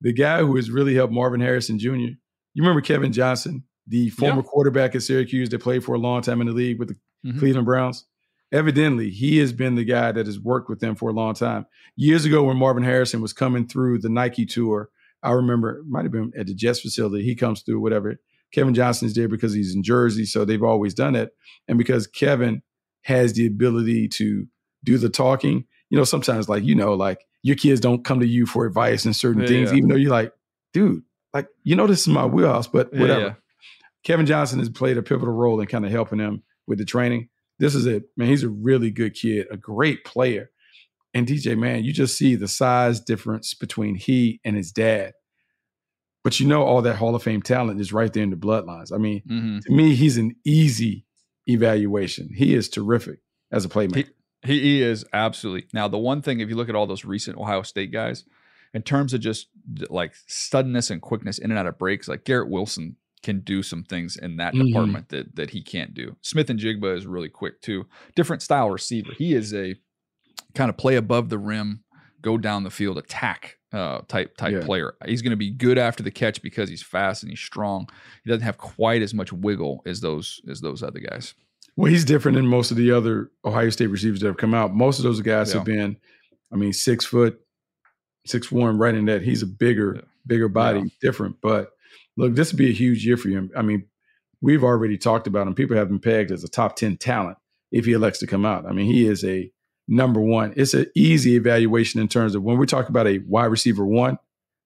The 0.00 0.12
guy 0.12 0.40
who 0.40 0.56
has 0.56 0.70
really 0.70 0.94
helped 0.94 1.12
Marvin 1.12 1.40
Harrison 1.40 1.78
Jr. 1.78 1.88
You 1.88 2.18
remember 2.56 2.80
Kevin 2.80 3.12
Johnson? 3.12 3.64
The 3.86 4.10
former 4.10 4.36
yeah. 4.36 4.42
quarterback 4.42 4.94
at 4.94 5.02
Syracuse 5.02 5.48
that 5.50 5.60
played 5.60 5.84
for 5.84 5.94
a 5.94 5.98
long 5.98 6.22
time 6.22 6.40
in 6.40 6.46
the 6.46 6.52
league 6.52 6.78
with 6.78 6.88
the 6.88 6.94
mm-hmm. 7.24 7.38
Cleveland 7.38 7.66
Browns. 7.66 8.04
Evidently, 8.52 9.10
he 9.10 9.38
has 9.38 9.52
been 9.52 9.74
the 9.74 9.84
guy 9.84 10.12
that 10.12 10.26
has 10.26 10.38
worked 10.38 10.68
with 10.68 10.80
them 10.80 10.94
for 10.94 11.10
a 11.10 11.12
long 11.12 11.34
time. 11.34 11.66
Years 11.96 12.24
ago, 12.24 12.44
when 12.44 12.56
Marvin 12.56 12.84
Harrison 12.84 13.20
was 13.20 13.32
coming 13.32 13.66
through 13.66 13.98
the 13.98 14.08
Nike 14.08 14.46
tour, 14.46 14.88
I 15.22 15.32
remember 15.32 15.78
it 15.78 15.86
might 15.86 16.04
have 16.04 16.12
been 16.12 16.32
at 16.38 16.46
the 16.46 16.54
Jets 16.54 16.80
facility. 16.80 17.24
He 17.24 17.34
comes 17.34 17.62
through, 17.62 17.80
whatever. 17.80 18.20
Kevin 18.52 18.74
Johnson 18.74 19.06
is 19.06 19.14
there 19.14 19.28
because 19.28 19.52
he's 19.52 19.74
in 19.74 19.82
Jersey, 19.82 20.24
so 20.24 20.44
they've 20.44 20.62
always 20.62 20.94
done 20.94 21.16
it. 21.16 21.30
And 21.66 21.76
because 21.76 22.06
Kevin 22.06 22.62
has 23.02 23.32
the 23.32 23.46
ability 23.46 24.08
to 24.08 24.46
do 24.84 24.98
the 24.98 25.08
talking, 25.08 25.64
you 25.90 25.98
know, 25.98 26.04
sometimes 26.04 26.48
like 26.48 26.62
you 26.64 26.74
know, 26.74 26.94
like 26.94 27.26
your 27.42 27.56
kids 27.56 27.80
don't 27.80 28.04
come 28.04 28.20
to 28.20 28.26
you 28.26 28.46
for 28.46 28.64
advice 28.64 29.04
and 29.04 29.14
certain 29.14 29.42
yeah, 29.42 29.48
things, 29.48 29.70
yeah. 29.70 29.78
even 29.78 29.88
though 29.88 29.96
you're 29.96 30.10
like, 30.10 30.32
dude, 30.72 31.02
like 31.34 31.48
you 31.64 31.74
know, 31.74 31.86
this 31.86 32.00
is 32.00 32.08
my 32.08 32.24
wheelhouse, 32.24 32.66
but 32.68 32.92
whatever. 32.92 33.36
Kevin 34.06 34.24
Johnson 34.24 34.60
has 34.60 34.68
played 34.68 34.96
a 34.96 35.02
pivotal 35.02 35.34
role 35.34 35.60
in 35.60 35.66
kind 35.66 35.84
of 35.84 35.90
helping 35.90 36.20
him 36.20 36.44
with 36.68 36.78
the 36.78 36.84
training. 36.84 37.28
This 37.58 37.74
is 37.74 37.86
it, 37.86 38.04
man. 38.16 38.28
He's 38.28 38.44
a 38.44 38.48
really 38.48 38.92
good 38.92 39.14
kid, 39.14 39.48
a 39.50 39.56
great 39.56 40.04
player. 40.04 40.50
And 41.12 41.26
DJ, 41.26 41.58
man, 41.58 41.82
you 41.82 41.92
just 41.92 42.16
see 42.16 42.36
the 42.36 42.46
size 42.46 43.00
difference 43.00 43.52
between 43.52 43.96
he 43.96 44.40
and 44.44 44.54
his 44.54 44.70
dad. 44.70 45.14
But 46.22 46.38
you 46.38 46.46
know, 46.46 46.62
all 46.62 46.82
that 46.82 46.94
Hall 46.94 47.16
of 47.16 47.24
Fame 47.24 47.42
talent 47.42 47.80
is 47.80 47.92
right 47.92 48.12
there 48.12 48.22
in 48.22 48.30
the 48.30 48.36
bloodlines. 48.36 48.92
I 48.92 48.98
mean, 48.98 49.22
mm-hmm. 49.28 49.58
to 49.58 49.72
me, 49.72 49.96
he's 49.96 50.18
an 50.18 50.36
easy 50.44 51.04
evaluation. 51.48 52.30
He 52.32 52.54
is 52.54 52.68
terrific 52.68 53.18
as 53.50 53.64
a 53.64 53.68
playmaker. 53.68 54.10
He, 54.44 54.60
he 54.60 54.82
is 54.82 55.04
absolutely. 55.12 55.66
Now, 55.72 55.88
the 55.88 55.98
one 55.98 56.22
thing, 56.22 56.38
if 56.38 56.48
you 56.48 56.54
look 56.54 56.68
at 56.68 56.76
all 56.76 56.86
those 56.86 57.04
recent 57.04 57.38
Ohio 57.38 57.62
State 57.62 57.90
guys, 57.90 58.24
in 58.72 58.82
terms 58.82 59.14
of 59.14 59.20
just 59.20 59.48
like 59.90 60.14
suddenness 60.28 60.90
and 60.90 61.02
quickness 61.02 61.38
in 61.38 61.50
and 61.50 61.58
out 61.58 61.66
of 61.66 61.76
breaks, 61.76 62.06
like 62.06 62.24
Garrett 62.24 62.50
Wilson 62.50 62.94
can 63.26 63.40
do 63.40 63.62
some 63.62 63.82
things 63.82 64.16
in 64.16 64.36
that 64.36 64.54
mm-hmm. 64.54 64.68
department 64.68 65.08
that 65.10 65.36
that 65.36 65.50
he 65.50 65.62
can't 65.62 65.92
do. 65.92 66.16
Smith-Njigba 66.22 66.96
is 66.96 67.06
really 67.06 67.28
quick 67.28 67.60
too. 67.60 67.84
Different 68.14 68.40
style 68.40 68.70
receiver. 68.70 69.12
He 69.18 69.34
is 69.34 69.52
a 69.52 69.74
kind 70.54 70.70
of 70.70 70.76
play 70.78 70.96
above 70.96 71.28
the 71.28 71.38
rim, 71.38 71.82
go 72.22 72.38
down 72.38 72.62
the 72.62 72.70
field, 72.70 72.96
attack 72.96 73.58
uh, 73.72 74.00
type 74.08 74.36
type 74.36 74.52
yeah. 74.54 74.64
player. 74.64 74.94
He's 75.04 75.22
going 75.22 75.32
to 75.32 75.36
be 75.36 75.50
good 75.50 75.76
after 75.76 76.02
the 76.02 76.10
catch 76.10 76.40
because 76.40 76.70
he's 76.70 76.82
fast 76.82 77.22
and 77.22 77.30
he's 77.30 77.40
strong. 77.40 77.88
He 78.24 78.30
doesn't 78.30 78.44
have 78.44 78.58
quite 78.58 79.02
as 79.02 79.12
much 79.12 79.32
wiggle 79.32 79.82
as 79.84 80.00
those 80.00 80.40
as 80.48 80.60
those 80.60 80.82
other 80.82 81.00
guys. 81.00 81.34
Well, 81.76 81.90
he's 81.90 82.06
different 82.06 82.36
than 82.36 82.46
most 82.46 82.70
of 82.70 82.78
the 82.78 82.90
other 82.92 83.30
Ohio 83.44 83.68
State 83.68 83.88
receivers 83.88 84.20
that 84.20 84.28
have 84.28 84.38
come 84.38 84.54
out. 84.54 84.74
Most 84.74 84.98
of 84.98 85.02
those 85.02 85.20
guys 85.20 85.50
yeah. 85.50 85.58
have 85.58 85.66
been, 85.66 85.98
I 86.50 86.56
mean, 86.56 86.72
six 86.72 87.04
foot, 87.04 87.38
six 88.24 88.50
one, 88.50 88.78
right 88.78 88.94
in 88.94 89.04
that. 89.06 89.20
He's 89.20 89.42
a 89.42 89.46
bigger, 89.46 89.96
yeah. 89.96 90.02
bigger 90.26 90.48
body, 90.48 90.90
different, 91.02 91.36
but 91.42 91.72
look, 92.16 92.34
this 92.34 92.52
would 92.52 92.58
be 92.58 92.70
a 92.70 92.74
huge 92.74 93.06
year 93.06 93.16
for 93.16 93.28
him. 93.28 93.50
I 93.56 93.62
mean, 93.62 93.86
we've 94.40 94.64
already 94.64 94.98
talked 94.98 95.26
about 95.26 95.46
him. 95.46 95.54
People 95.54 95.76
have 95.76 95.90
him 95.90 96.00
pegged 96.00 96.30
as 96.30 96.44
a 96.44 96.48
top 96.48 96.76
10 96.76 96.96
talent 96.96 97.38
if 97.72 97.84
he 97.84 97.92
elects 97.92 98.18
to 98.20 98.26
come 98.26 98.44
out. 98.44 98.66
I 98.66 98.72
mean, 98.72 98.86
he 98.86 99.06
is 99.06 99.24
a 99.24 99.50
number 99.88 100.20
one. 100.20 100.52
It's 100.56 100.74
an 100.74 100.86
easy 100.94 101.36
evaluation 101.36 102.00
in 102.00 102.08
terms 102.08 102.34
of 102.34 102.42
when 102.42 102.58
we 102.58 102.66
talk 102.66 102.88
about 102.88 103.06
a 103.06 103.18
wide 103.26 103.46
receiver 103.46 103.84
one, 103.84 104.18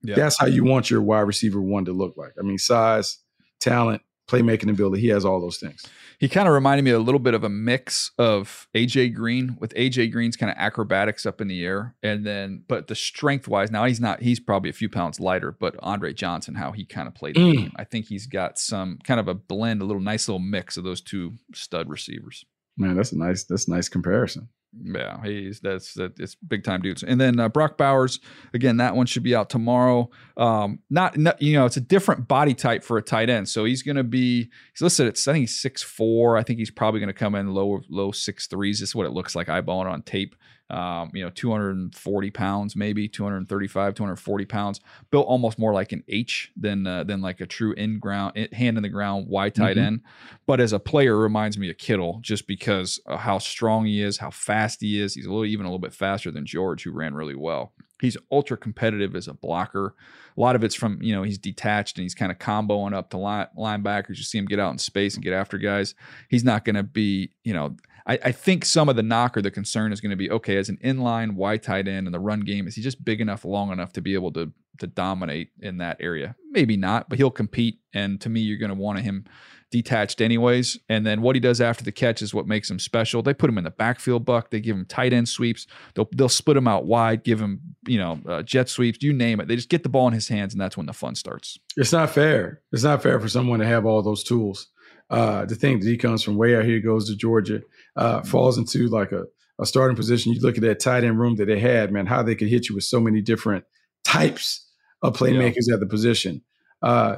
yeah. 0.02 0.16
that's 0.16 0.38
how 0.38 0.46
you 0.46 0.64
want 0.64 0.90
your 0.90 1.02
wide 1.02 1.20
receiver 1.20 1.60
one 1.60 1.84
to 1.86 1.92
look 1.92 2.16
like. 2.16 2.32
I 2.38 2.42
mean, 2.42 2.58
size, 2.58 3.18
talent, 3.60 4.02
playmaking 4.28 4.70
ability. 4.70 5.02
He 5.02 5.08
has 5.08 5.24
all 5.24 5.40
those 5.40 5.58
things. 5.58 5.84
He 6.20 6.28
kind 6.28 6.46
of 6.46 6.52
reminded 6.52 6.82
me 6.82 6.90
a 6.90 6.98
little 6.98 7.18
bit 7.18 7.32
of 7.32 7.44
a 7.44 7.48
mix 7.48 8.10
of 8.18 8.68
AJ 8.74 9.14
Green 9.14 9.56
with 9.58 9.72
AJ 9.72 10.12
Green's 10.12 10.36
kind 10.36 10.52
of 10.52 10.58
acrobatics 10.58 11.24
up 11.24 11.40
in 11.40 11.48
the 11.48 11.64
air, 11.64 11.96
and 12.02 12.26
then 12.26 12.62
but 12.68 12.88
the 12.88 12.94
strength 12.94 13.48
wise, 13.48 13.70
now 13.70 13.86
he's 13.86 14.00
not. 14.00 14.20
He's 14.20 14.38
probably 14.38 14.68
a 14.68 14.74
few 14.74 14.90
pounds 14.90 15.18
lighter, 15.18 15.50
but 15.50 15.76
Andre 15.78 16.12
Johnson, 16.12 16.56
how 16.56 16.72
he 16.72 16.84
kind 16.84 17.08
of 17.08 17.14
played 17.14 17.36
the 17.36 17.40
mm. 17.40 17.56
game, 17.56 17.72
I 17.76 17.84
think 17.84 18.06
he's 18.06 18.26
got 18.26 18.58
some 18.58 18.98
kind 19.02 19.18
of 19.18 19.28
a 19.28 19.34
blend, 19.34 19.80
a 19.80 19.86
little 19.86 20.02
nice 20.02 20.28
little 20.28 20.40
mix 20.40 20.76
of 20.76 20.84
those 20.84 21.00
two 21.00 21.38
stud 21.54 21.88
receivers. 21.88 22.44
Man, 22.76 22.96
that's 22.96 23.12
a 23.12 23.18
nice. 23.18 23.44
That's 23.44 23.66
a 23.66 23.70
nice 23.70 23.88
comparison. 23.88 24.50
Yeah, 24.72 25.20
he's 25.24 25.60
that's 25.60 25.94
that 25.94 26.18
it's 26.20 26.36
big 26.36 26.62
time 26.62 26.80
dudes. 26.80 27.02
And 27.02 27.20
then 27.20 27.40
uh, 27.40 27.48
Brock 27.48 27.76
Bowers, 27.76 28.20
again, 28.54 28.76
that 28.76 28.94
one 28.94 29.06
should 29.06 29.24
be 29.24 29.34
out 29.34 29.50
tomorrow. 29.50 30.10
Um, 30.36 30.78
not, 30.88 31.16
not, 31.16 31.42
you 31.42 31.54
know, 31.54 31.66
it's 31.66 31.76
a 31.76 31.80
different 31.80 32.28
body 32.28 32.54
type 32.54 32.84
for 32.84 32.96
a 32.96 33.02
tight 33.02 33.30
end, 33.30 33.48
so 33.48 33.64
he's 33.64 33.82
going 33.82 33.96
to 33.96 34.04
be 34.04 34.48
he's 34.72 34.80
listed 34.80 35.08
at 35.08 35.18
I 35.28 35.32
think 35.32 35.42
he's 35.42 35.60
six 35.60 35.82
four. 35.82 36.36
I 36.36 36.44
think 36.44 36.60
he's 36.60 36.70
probably 36.70 37.00
going 37.00 37.08
to 37.08 37.14
come 37.14 37.34
in 37.34 37.52
low 37.52 37.80
low 37.88 38.12
six 38.12 38.46
threes. 38.46 38.78
This 38.78 38.90
is 38.90 38.94
what 38.94 39.06
it 39.06 39.12
looks 39.12 39.34
like 39.34 39.48
eyeballing 39.48 39.90
on 39.90 40.02
tape 40.02 40.36
um, 40.70 41.10
you 41.12 41.24
know, 41.24 41.30
240 41.30 42.30
pounds, 42.30 42.76
maybe 42.76 43.08
235, 43.08 43.94
240 43.94 44.44
pounds, 44.44 44.80
built 45.10 45.26
almost 45.26 45.58
more 45.58 45.72
like 45.72 45.92
an 45.92 46.04
H 46.08 46.52
than 46.56 46.86
uh, 46.86 47.04
than 47.04 47.20
like 47.20 47.40
a 47.40 47.46
true 47.46 47.72
in 47.72 47.98
ground, 47.98 48.36
hand 48.52 48.76
in 48.76 48.82
the 48.82 48.88
ground, 48.88 49.26
wide 49.28 49.54
tight 49.54 49.76
mm-hmm. 49.76 49.86
end. 49.86 50.00
But 50.46 50.60
as 50.60 50.72
a 50.72 50.78
player, 50.78 51.16
reminds 51.16 51.58
me 51.58 51.70
of 51.70 51.78
Kittle 51.78 52.18
just 52.22 52.46
because 52.46 52.98
of 53.06 53.20
how 53.20 53.38
strong 53.38 53.86
he 53.86 54.00
is, 54.00 54.18
how 54.18 54.30
fast 54.30 54.80
he 54.80 55.00
is. 55.00 55.14
He's 55.14 55.26
a 55.26 55.30
little 55.30 55.44
even 55.44 55.66
a 55.66 55.68
little 55.68 55.78
bit 55.78 55.92
faster 55.92 56.30
than 56.30 56.46
George, 56.46 56.84
who 56.84 56.92
ran 56.92 57.14
really 57.14 57.34
well. 57.34 57.72
He's 58.00 58.16
ultra 58.30 58.56
competitive 58.56 59.14
as 59.14 59.28
a 59.28 59.34
blocker. 59.34 59.94
A 60.36 60.40
lot 60.40 60.56
of 60.56 60.64
it's 60.64 60.74
from, 60.74 61.02
you 61.02 61.14
know, 61.14 61.22
he's 61.22 61.38
detached 61.38 61.98
and 61.98 62.02
he's 62.02 62.14
kind 62.14 62.32
of 62.32 62.38
comboing 62.38 62.94
up 62.94 63.10
to 63.10 63.18
line, 63.18 63.48
linebackers. 63.58 64.16
You 64.16 64.22
see 64.22 64.38
him 64.38 64.46
get 64.46 64.58
out 64.58 64.72
in 64.72 64.78
space 64.78 65.14
and 65.14 65.22
get 65.22 65.34
after 65.34 65.58
guys. 65.58 65.94
He's 66.28 66.44
not 66.44 66.64
going 66.64 66.76
to 66.76 66.82
be, 66.82 67.32
you 67.44 67.52
know, 67.52 67.76
I, 68.10 68.18
I, 68.24 68.32
think 68.32 68.64
some 68.64 68.88
of 68.88 68.96
the 68.96 69.04
knock 69.04 69.36
or 69.36 69.42
the 69.42 69.52
concern 69.52 69.92
is 69.92 70.00
going 70.00 70.10
to 70.10 70.16
be 70.16 70.30
okay, 70.32 70.56
as 70.56 70.68
an 70.68 70.78
inline 70.78 71.34
wide 71.34 71.62
tight 71.62 71.86
end 71.86 72.08
in 72.08 72.12
the 72.12 72.18
run 72.18 72.40
game, 72.40 72.66
is 72.66 72.74
he 72.74 72.82
just 72.82 73.04
big 73.04 73.20
enough, 73.20 73.44
long 73.44 73.70
enough 73.70 73.92
to 73.92 74.00
be 74.00 74.14
able 74.14 74.32
to 74.32 74.52
to 74.78 74.88
dominate 74.88 75.50
in 75.60 75.78
that 75.78 75.98
area? 76.00 76.34
Maybe 76.50 76.76
not, 76.76 77.08
but 77.08 77.18
he'll 77.18 77.30
compete. 77.30 77.78
And 77.94 78.20
to 78.22 78.28
me, 78.28 78.40
you're 78.40 78.58
going 78.58 78.70
to 78.70 78.74
want 78.74 78.98
him 78.98 79.26
detached 79.70 80.20
anyways. 80.20 80.76
And 80.88 81.06
then 81.06 81.22
what 81.22 81.36
he 81.36 81.40
does 81.40 81.60
after 81.60 81.84
the 81.84 81.92
catch 81.92 82.20
is 82.20 82.34
what 82.34 82.48
makes 82.48 82.68
him 82.68 82.80
special. 82.80 83.22
They 83.22 83.32
put 83.32 83.48
him 83.48 83.58
in 83.58 83.62
the 83.62 83.70
backfield 83.70 84.24
buck. 84.24 84.50
They 84.50 84.58
give 84.58 84.74
him 84.74 84.86
tight 84.86 85.12
end 85.12 85.28
sweeps. 85.28 85.68
They'll 85.94 86.08
they'll 86.12 86.28
split 86.28 86.56
him 86.56 86.66
out 86.66 86.86
wide, 86.86 87.22
give 87.22 87.40
him 87.40 87.60
you 87.86 87.98
know 87.98 88.18
uh, 88.28 88.42
jet 88.42 88.68
sweeps. 88.68 89.02
You 89.02 89.12
name 89.12 89.38
it. 89.38 89.46
They 89.46 89.54
just 89.54 89.68
get 89.68 89.84
the 89.84 89.88
ball 89.88 90.08
in 90.08 90.14
his 90.14 90.26
hands, 90.26 90.52
and 90.52 90.60
that's 90.60 90.76
when 90.76 90.86
the 90.86 90.92
fun 90.92 91.14
starts. 91.14 91.60
It's 91.76 91.92
not 91.92 92.10
fair. 92.10 92.62
It's 92.72 92.82
not 92.82 93.04
fair 93.04 93.20
for 93.20 93.28
someone 93.28 93.60
to 93.60 93.66
have 93.66 93.86
all 93.86 94.02
those 94.02 94.24
tools. 94.24 94.66
Uh, 95.10 95.44
to 95.44 95.56
think 95.56 95.82
that 95.82 95.88
he 95.88 95.96
comes 95.96 96.22
from 96.22 96.36
way 96.36 96.54
out 96.56 96.64
here, 96.64 96.78
goes 96.78 97.08
to 97.08 97.16
Georgia, 97.16 97.60
uh, 97.96 98.22
falls 98.22 98.56
into 98.56 98.86
like 98.86 99.10
a, 99.10 99.24
a 99.58 99.66
starting 99.66 99.96
position. 99.96 100.32
You 100.32 100.40
look 100.40 100.56
at 100.56 100.62
that 100.62 100.78
tight 100.78 101.02
end 101.02 101.18
room 101.18 101.34
that 101.36 101.46
they 101.46 101.58
had, 101.58 101.92
man, 101.92 102.06
how 102.06 102.22
they 102.22 102.36
could 102.36 102.48
hit 102.48 102.68
you 102.68 102.76
with 102.76 102.84
so 102.84 103.00
many 103.00 103.20
different 103.20 103.64
types 104.04 104.68
of 105.02 105.16
playmakers 105.16 105.64
yeah. 105.66 105.74
at 105.74 105.80
the 105.80 105.86
position. 105.86 106.42
Uh, 106.80 107.16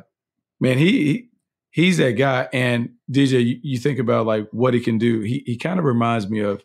man, 0.59 0.79
he, 0.79 1.29
he's 1.73 1.99
that 1.99 2.13
guy. 2.13 2.49
And 2.53 2.91
DJ, 3.11 3.45
you, 3.45 3.59
you, 3.63 3.79
think 3.79 3.99
about 3.99 4.25
like 4.25 4.49
what 4.53 4.75
he 4.75 4.81
can 4.81 4.99
do. 4.99 5.21
He 5.21 5.43
he 5.45 5.59
kind 5.59 5.79
of 5.79 5.85
reminds 5.85 6.31
me 6.31 6.41
of. 6.41 6.65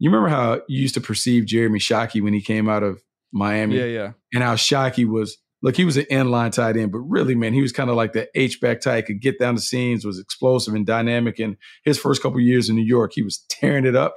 You 0.00 0.10
remember 0.10 0.28
how 0.28 0.54
you 0.66 0.82
used 0.82 0.94
to 0.94 1.00
perceive 1.00 1.46
Jeremy 1.46 1.78
Shockey 1.78 2.20
when 2.20 2.34
he 2.34 2.40
came 2.40 2.68
out 2.68 2.82
of 2.82 3.00
Miami? 3.32 3.78
Yeah, 3.78 3.84
yeah. 3.84 4.12
And 4.32 4.42
how 4.42 4.54
Shockey 4.56 5.06
was. 5.06 5.38
Look, 5.64 5.76
he 5.76 5.86
was 5.86 5.96
an 5.96 6.04
inline 6.10 6.52
tight 6.52 6.76
end, 6.76 6.92
but 6.92 6.98
really, 6.98 7.34
man, 7.34 7.54
he 7.54 7.62
was 7.62 7.72
kind 7.72 7.88
of 7.88 7.96
like 7.96 8.12
the 8.12 8.28
H 8.34 8.60
back 8.60 8.82
tight. 8.82 9.06
Could 9.06 9.22
get 9.22 9.38
down 9.38 9.54
the 9.54 9.62
scenes, 9.62 10.04
was 10.04 10.18
explosive 10.18 10.74
and 10.74 10.84
dynamic. 10.84 11.38
And 11.38 11.56
his 11.84 11.98
first 11.98 12.22
couple 12.22 12.38
years 12.38 12.68
in 12.68 12.76
New 12.76 12.84
York, 12.84 13.12
he 13.14 13.22
was 13.22 13.38
tearing 13.48 13.86
it 13.86 13.96
up. 13.96 14.14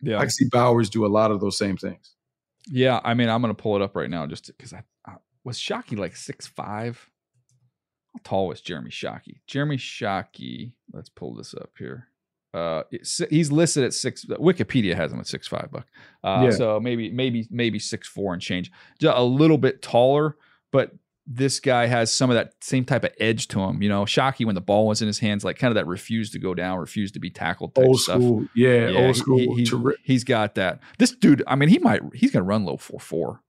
Yeah, 0.00 0.16
I 0.16 0.20
can 0.20 0.30
see 0.30 0.46
Bowers 0.50 0.88
do 0.88 1.04
a 1.04 1.08
lot 1.08 1.30
of 1.30 1.42
those 1.42 1.58
same 1.58 1.76
things. 1.76 2.14
Yeah, 2.66 3.00
I 3.04 3.12
mean, 3.12 3.28
I'm 3.28 3.42
going 3.42 3.54
to 3.54 3.62
pull 3.62 3.76
it 3.76 3.82
up 3.82 3.94
right 3.94 4.08
now 4.08 4.26
just 4.26 4.46
because 4.46 4.72
I, 4.72 4.84
I 5.06 5.16
was 5.44 5.58
Shockey 5.58 5.98
like 5.98 6.16
six 6.16 6.46
five. 6.46 7.10
How 8.14 8.20
tall 8.24 8.48
was 8.48 8.62
Jeremy 8.62 8.90
Shockey? 8.90 9.40
Jeremy 9.46 9.76
Shockey. 9.76 10.72
Let's 10.94 11.10
pull 11.10 11.34
this 11.34 11.52
up 11.52 11.72
here. 11.78 12.08
Uh, 12.54 12.84
he's 13.28 13.52
listed 13.52 13.84
at 13.84 13.92
six. 13.92 14.24
Wikipedia 14.24 14.94
has 14.94 15.12
him 15.12 15.20
at 15.20 15.26
six 15.26 15.46
five 15.46 15.68
buck. 15.70 15.86
Uh, 16.24 16.44
yeah. 16.44 16.50
So 16.52 16.80
maybe 16.80 17.10
maybe 17.10 17.46
maybe 17.50 17.78
six 17.78 18.08
four 18.08 18.32
and 18.32 18.40
change. 18.40 18.72
Just 18.98 19.14
a 19.14 19.22
little 19.22 19.58
bit 19.58 19.82
taller, 19.82 20.36
but 20.72 20.92
this 21.26 21.58
guy 21.58 21.86
has 21.86 22.12
some 22.12 22.30
of 22.30 22.34
that 22.36 22.52
same 22.60 22.84
type 22.84 23.02
of 23.02 23.10
edge 23.18 23.48
to 23.48 23.60
him. 23.60 23.82
You 23.82 23.88
know, 23.88 24.04
Shockey 24.04 24.46
when 24.46 24.54
the 24.54 24.60
ball 24.60 24.86
was 24.86 25.02
in 25.02 25.08
his 25.08 25.18
hands, 25.18 25.44
like 25.44 25.58
kind 25.58 25.70
of 25.70 25.74
that 25.74 25.86
refused 25.86 26.32
to 26.34 26.38
go 26.38 26.54
down, 26.54 26.78
refused 26.78 27.14
to 27.14 27.20
be 27.20 27.30
tackled. 27.30 27.72
old 27.76 27.98
school, 28.00 28.40
stuff. 28.40 28.50
Yeah, 28.54 28.88
yeah, 28.88 29.06
old 29.06 29.16
school. 29.16 29.38
He, 29.38 29.66
he, 30.04 30.12
has 30.12 30.24
got 30.24 30.54
that. 30.54 30.80
This 30.98 31.10
dude, 31.10 31.42
I 31.46 31.56
mean, 31.56 31.68
he 31.68 31.78
might 31.78 32.02
he's 32.14 32.30
gonna 32.30 32.44
run 32.44 32.64
low 32.64 32.76
four 32.76 33.00
four. 33.00 33.40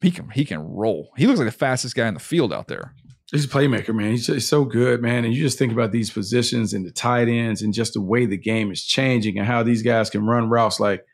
He 0.00 0.10
can 0.10 0.30
he 0.30 0.44
can 0.44 0.60
roll. 0.60 1.10
He 1.16 1.26
looks 1.26 1.40
like 1.40 1.48
the 1.48 1.52
fastest 1.52 1.96
guy 1.96 2.06
in 2.06 2.14
the 2.14 2.20
field 2.20 2.52
out 2.52 2.68
there. 2.68 2.94
He's 3.32 3.44
a 3.44 3.48
playmaker, 3.48 3.92
man. 3.92 4.12
He's, 4.12 4.28
he's 4.28 4.48
so 4.48 4.64
good, 4.64 5.02
man. 5.02 5.24
And 5.24 5.34
you 5.34 5.42
just 5.42 5.58
think 5.58 5.72
about 5.72 5.90
these 5.90 6.10
positions 6.10 6.72
and 6.72 6.86
the 6.86 6.92
tight 6.92 7.26
ends 7.26 7.60
and 7.60 7.74
just 7.74 7.94
the 7.94 8.00
way 8.00 8.24
the 8.24 8.36
game 8.36 8.70
is 8.70 8.84
changing 8.84 9.36
and 9.36 9.44
how 9.44 9.64
these 9.64 9.82
guys 9.82 10.10
can 10.10 10.24
run 10.24 10.48
routes 10.48 10.78
like 10.78 11.04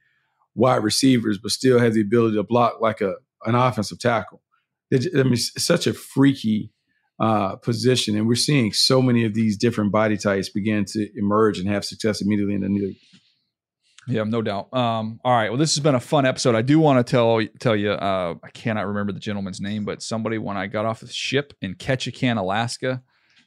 wide 0.55 0.85
receivers, 0.85 1.39
but 1.39 1.53
still 1.53 1.79
have 1.79 1.95
the 1.95 2.03
ability 2.03 2.37
to 2.37 2.43
block 2.43 2.83
like 2.83 3.01
a 3.01 3.15
an 3.47 3.55
offensive 3.55 3.99
tackle. 3.99 4.42
I 4.93 5.23
mean, 5.23 5.37
such 5.37 5.87
a 5.87 5.95
freaky 5.95 6.73
uh, 7.21 7.57
position, 7.57 8.17
and 8.17 8.27
we're 8.27 8.35
seeing 8.35 8.73
so 8.73 9.01
many 9.01 9.25
of 9.25 9.35
these 9.35 9.57
different 9.57 9.93
body 9.93 10.17
types 10.17 10.49
begin 10.49 10.85
to 10.87 11.09
emerge 11.17 11.59
and 11.59 11.69
have 11.69 11.85
success 11.85 12.21
immediately 12.21 12.55
in 12.55 12.63
the 12.63 12.69
new 12.69 12.87
league. 12.87 12.97
Yeah, 14.09 14.25
no 14.25 14.43
doubt. 14.43 14.75
Um, 14.75 15.21
all 15.25 15.33
right. 15.33 15.49
Well, 15.49 15.59
this 15.59 15.75
has 15.77 15.83
been 15.83 15.95
a 15.95 16.01
fun 16.01 16.27
episode. 16.27 16.57
I 16.57 16.63
do 16.63 16.81
want 16.81 17.05
to 17.07 17.09
tell 17.09 17.41
tell 17.61 17.77
you. 17.77 17.93
Uh, 17.93 18.35
I 18.43 18.51
cannot 18.51 18.89
remember 18.89 19.13
the 19.13 19.21
gentleman's 19.21 19.61
name, 19.61 19.85
but 19.85 20.03
somebody 20.03 20.39
when 20.39 20.57
I 20.57 20.67
got 20.67 20.85
off 20.85 21.01
the 21.01 21.07
ship 21.07 21.55
in 21.63 21.77
Ketchikan, 21.77 22.37
Alaska, 22.37 23.03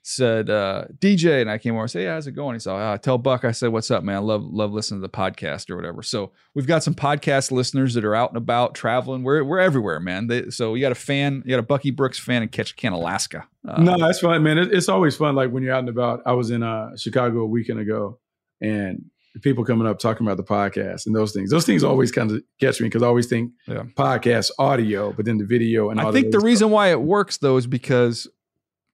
said 0.07 0.51
uh, 0.51 0.85
DJ, 0.99 1.41
and 1.41 1.49
I 1.49 1.57
came 1.57 1.73
over 1.73 1.81
and 1.81 1.91
said, 1.91 2.03
"Yeah, 2.03 2.13
how's 2.13 2.27
it 2.27 2.33
going?" 2.33 2.53
He 2.53 2.59
said, 2.59 2.75
uh, 2.75 2.97
"Tell 2.99 3.17
Buck 3.17 3.43
I 3.43 3.51
said, 3.51 3.69
what's 3.69 3.89
up, 3.89 4.03
man? 4.03 4.17
I 4.17 4.19
love 4.19 4.43
love 4.43 4.71
listening 4.71 5.01
to 5.01 5.07
the 5.07 5.11
podcast 5.11 5.69
or 5.71 5.75
whatever." 5.75 6.03
So 6.03 6.31
we've 6.53 6.67
got 6.67 6.83
some 6.83 6.93
podcast 6.93 7.51
listeners 7.51 7.95
that 7.95 8.05
are 8.05 8.13
out 8.13 8.29
and 8.29 8.37
about 8.37 8.75
traveling. 8.75 9.23
We're 9.23 9.43
we're 9.43 9.59
everywhere, 9.59 9.99
man. 9.99 10.27
They, 10.27 10.51
so 10.51 10.75
you 10.75 10.81
got 10.81 10.91
a 10.91 10.95
fan, 10.95 11.41
you 11.43 11.49
got 11.49 11.59
a 11.59 11.63
Bucky 11.63 11.89
Brooks 11.89 12.19
fan 12.19 12.43
in 12.43 12.49
Ketchikan, 12.49 12.91
Alaska. 12.91 13.47
Uh, 13.67 13.81
no, 13.81 13.97
that's 13.97 14.19
fun, 14.19 14.43
man. 14.43 14.59
It, 14.59 14.71
it's 14.71 14.89
always 14.89 15.17
fun. 15.17 15.33
Like 15.33 15.49
when 15.49 15.63
you're 15.63 15.73
out 15.73 15.79
and 15.79 15.89
about. 15.89 16.21
I 16.27 16.33
was 16.33 16.51
in 16.51 16.61
uh, 16.61 16.95
Chicago 16.95 17.39
a 17.39 17.47
weekend 17.47 17.79
ago, 17.79 18.19
and 18.61 19.05
people 19.41 19.65
coming 19.65 19.87
up 19.87 19.99
talking 19.99 20.25
about 20.25 20.37
the 20.37 20.43
podcast 20.43 21.07
and 21.07 21.15
those 21.15 21.31
things. 21.31 21.49
Those 21.49 21.65
things 21.65 21.83
always 21.83 22.11
kind 22.11 22.29
of 22.29 22.41
catch 22.59 22.79
me 22.79 22.87
because 22.87 23.01
I 23.01 23.07
always 23.07 23.25
think 23.25 23.51
yeah. 23.67 23.83
podcast 23.95 24.51
audio, 24.59 25.13
but 25.13 25.25
then 25.25 25.39
the 25.39 25.45
video 25.45 25.89
and 25.89 25.99
I 25.99 26.11
think 26.11 26.31
the 26.31 26.39
reason 26.39 26.69
why 26.69 26.91
it 26.91 27.01
works 27.01 27.37
though 27.37 27.57
is 27.57 27.67
because 27.67 28.27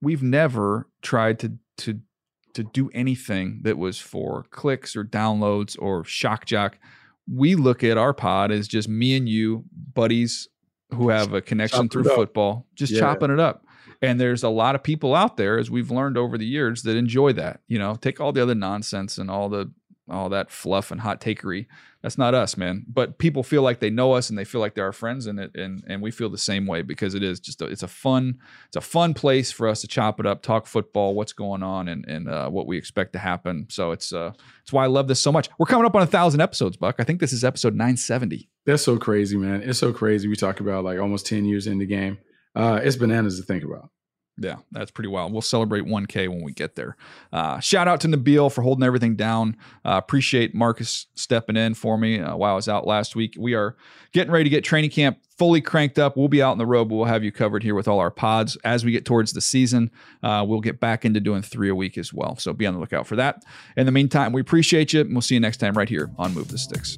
we've 0.01 0.23
never 0.23 0.87
tried 1.01 1.39
to 1.39 1.53
to 1.77 1.99
to 2.53 2.63
do 2.63 2.89
anything 2.93 3.61
that 3.63 3.77
was 3.77 3.97
for 3.97 4.45
clicks 4.51 4.95
or 4.95 5.03
downloads 5.03 5.77
or 5.79 6.03
shock 6.03 6.45
jock. 6.45 6.77
We 7.31 7.55
look 7.55 7.83
at 7.83 7.97
our 7.97 8.13
pod 8.13 8.51
as 8.51 8.67
just 8.67 8.89
me 8.89 9.15
and 9.15 9.29
you, 9.29 9.63
buddies 9.93 10.49
who 10.93 11.09
have 11.09 11.33
a 11.33 11.41
connection 11.41 11.87
through 11.87 12.03
football, 12.03 12.67
just 12.75 12.91
yeah. 12.91 12.99
chopping 12.99 13.31
it 13.31 13.39
up. 13.39 13.65
And 14.01 14.19
there's 14.19 14.43
a 14.43 14.49
lot 14.49 14.75
of 14.75 14.83
people 14.83 15.15
out 15.15 15.37
there, 15.37 15.59
as 15.59 15.69
we've 15.69 15.91
learned 15.91 16.17
over 16.17 16.37
the 16.37 16.45
years, 16.45 16.81
that 16.83 16.97
enjoy 16.97 17.33
that. 17.33 17.61
You 17.67 17.79
know, 17.79 17.95
take 17.95 18.19
all 18.19 18.33
the 18.33 18.41
other 18.41 18.55
nonsense 18.55 19.17
and 19.17 19.29
all 19.29 19.47
the 19.47 19.71
all 20.09 20.29
that 20.29 20.51
fluff 20.51 20.91
and 20.91 21.01
hot 21.01 21.21
takery. 21.21 21.67
That's 22.01 22.17
not 22.17 22.33
us, 22.33 22.57
man. 22.57 22.85
But 22.87 23.19
people 23.19 23.43
feel 23.43 23.61
like 23.61 23.79
they 23.79 23.91
know 23.91 24.13
us 24.13 24.29
and 24.29 24.37
they 24.37 24.43
feel 24.43 24.59
like 24.59 24.73
they're 24.73 24.85
our 24.85 24.91
friends, 24.91 25.27
and 25.27 25.39
it 25.39 25.55
and 25.55 25.83
and 25.87 26.01
we 26.01 26.09
feel 26.11 26.29
the 26.29 26.37
same 26.37 26.65
way 26.65 26.81
because 26.81 27.13
it 27.13 27.23
is 27.23 27.39
just 27.39 27.61
a, 27.61 27.65
it's 27.65 27.83
a 27.83 27.87
fun 27.87 28.39
it's 28.67 28.75
a 28.75 28.81
fun 28.81 29.13
place 29.13 29.51
for 29.51 29.67
us 29.67 29.81
to 29.81 29.87
chop 29.87 30.19
it 30.19 30.25
up, 30.25 30.41
talk 30.41 30.65
football, 30.65 31.13
what's 31.13 31.33
going 31.33 31.61
on, 31.63 31.87
and 31.87 32.05
and 32.07 32.27
uh, 32.27 32.49
what 32.49 32.67
we 32.67 32.77
expect 32.77 33.13
to 33.13 33.19
happen. 33.19 33.67
So 33.69 33.91
it's 33.91 34.11
uh 34.11 34.33
it's 34.63 34.73
why 34.73 34.83
I 34.83 34.87
love 34.87 35.07
this 35.07 35.19
so 35.19 35.31
much. 35.31 35.49
We're 35.59 35.67
coming 35.67 35.85
up 35.85 35.95
on 35.95 36.01
a 36.01 36.07
thousand 36.07 36.41
episodes, 36.41 36.77
Buck. 36.77 36.95
I 36.99 37.03
think 37.03 37.19
this 37.19 37.33
is 37.33 37.43
episode 37.43 37.75
nine 37.75 37.97
seventy. 37.97 38.49
That's 38.65 38.83
so 38.83 38.97
crazy, 38.97 39.37
man. 39.37 39.61
It's 39.61 39.79
so 39.79 39.93
crazy. 39.93 40.27
We 40.27 40.35
talk 40.35 40.59
about 40.59 40.83
like 40.83 40.99
almost 40.99 41.27
ten 41.27 41.45
years 41.45 41.67
in 41.67 41.77
the 41.77 41.85
game. 41.85 42.17
Uh, 42.55 42.79
it's 42.83 42.95
bananas 42.95 43.39
to 43.39 43.45
think 43.45 43.63
about. 43.63 43.89
Yeah, 44.37 44.57
that's 44.71 44.91
pretty 44.91 45.09
wild. 45.09 45.31
We'll 45.33 45.41
celebrate 45.41 45.83
1K 45.83 46.27
when 46.27 46.43
we 46.43 46.53
get 46.53 46.75
there. 46.75 46.95
Uh, 47.31 47.59
shout 47.59 47.87
out 47.87 48.01
to 48.01 48.07
Nabil 48.07 48.51
for 48.51 48.61
holding 48.61 48.83
everything 48.83 49.15
down. 49.15 49.57
Uh, 49.85 49.99
appreciate 50.03 50.55
Marcus 50.55 51.07
stepping 51.15 51.57
in 51.57 51.73
for 51.73 51.97
me 51.97 52.19
uh, 52.19 52.35
while 52.35 52.53
I 52.53 52.55
was 52.55 52.67
out 52.67 52.87
last 52.87 53.15
week. 53.15 53.35
We 53.37 53.53
are 53.53 53.75
getting 54.13 54.31
ready 54.31 54.45
to 54.45 54.49
get 54.49 54.63
training 54.63 54.89
camp 54.89 55.19
fully 55.37 55.61
cranked 55.61 55.99
up. 55.99 56.15
We'll 56.17 56.27
be 56.27 56.41
out 56.41 56.51
on 56.51 56.57
the 56.57 56.65
road, 56.65 56.85
but 56.89 56.95
we'll 56.95 57.05
have 57.05 57.23
you 57.23 57.31
covered 57.31 57.61
here 57.61 57.75
with 57.75 57.87
all 57.87 57.99
our 57.99 58.11
pods. 58.11 58.57
As 58.63 58.85
we 58.85 58.91
get 58.91 59.05
towards 59.05 59.33
the 59.33 59.41
season, 59.41 59.91
uh, 60.23 60.45
we'll 60.47 60.61
get 60.61 60.79
back 60.79 61.03
into 61.03 61.19
doing 61.19 61.41
three 61.41 61.69
a 61.69 61.75
week 61.75 61.97
as 61.97 62.13
well. 62.13 62.35
So 62.37 62.53
be 62.53 62.65
on 62.65 62.73
the 62.73 62.79
lookout 62.79 63.07
for 63.07 63.15
that. 63.17 63.43
In 63.75 63.85
the 63.85 63.91
meantime, 63.91 64.33
we 64.33 64.41
appreciate 64.41 64.93
you, 64.93 65.01
and 65.01 65.11
we'll 65.11 65.21
see 65.21 65.35
you 65.35 65.41
next 65.41 65.57
time 65.57 65.73
right 65.73 65.89
here 65.89 66.09
on 66.17 66.33
Move 66.33 66.49
the 66.49 66.57
Sticks. 66.57 66.97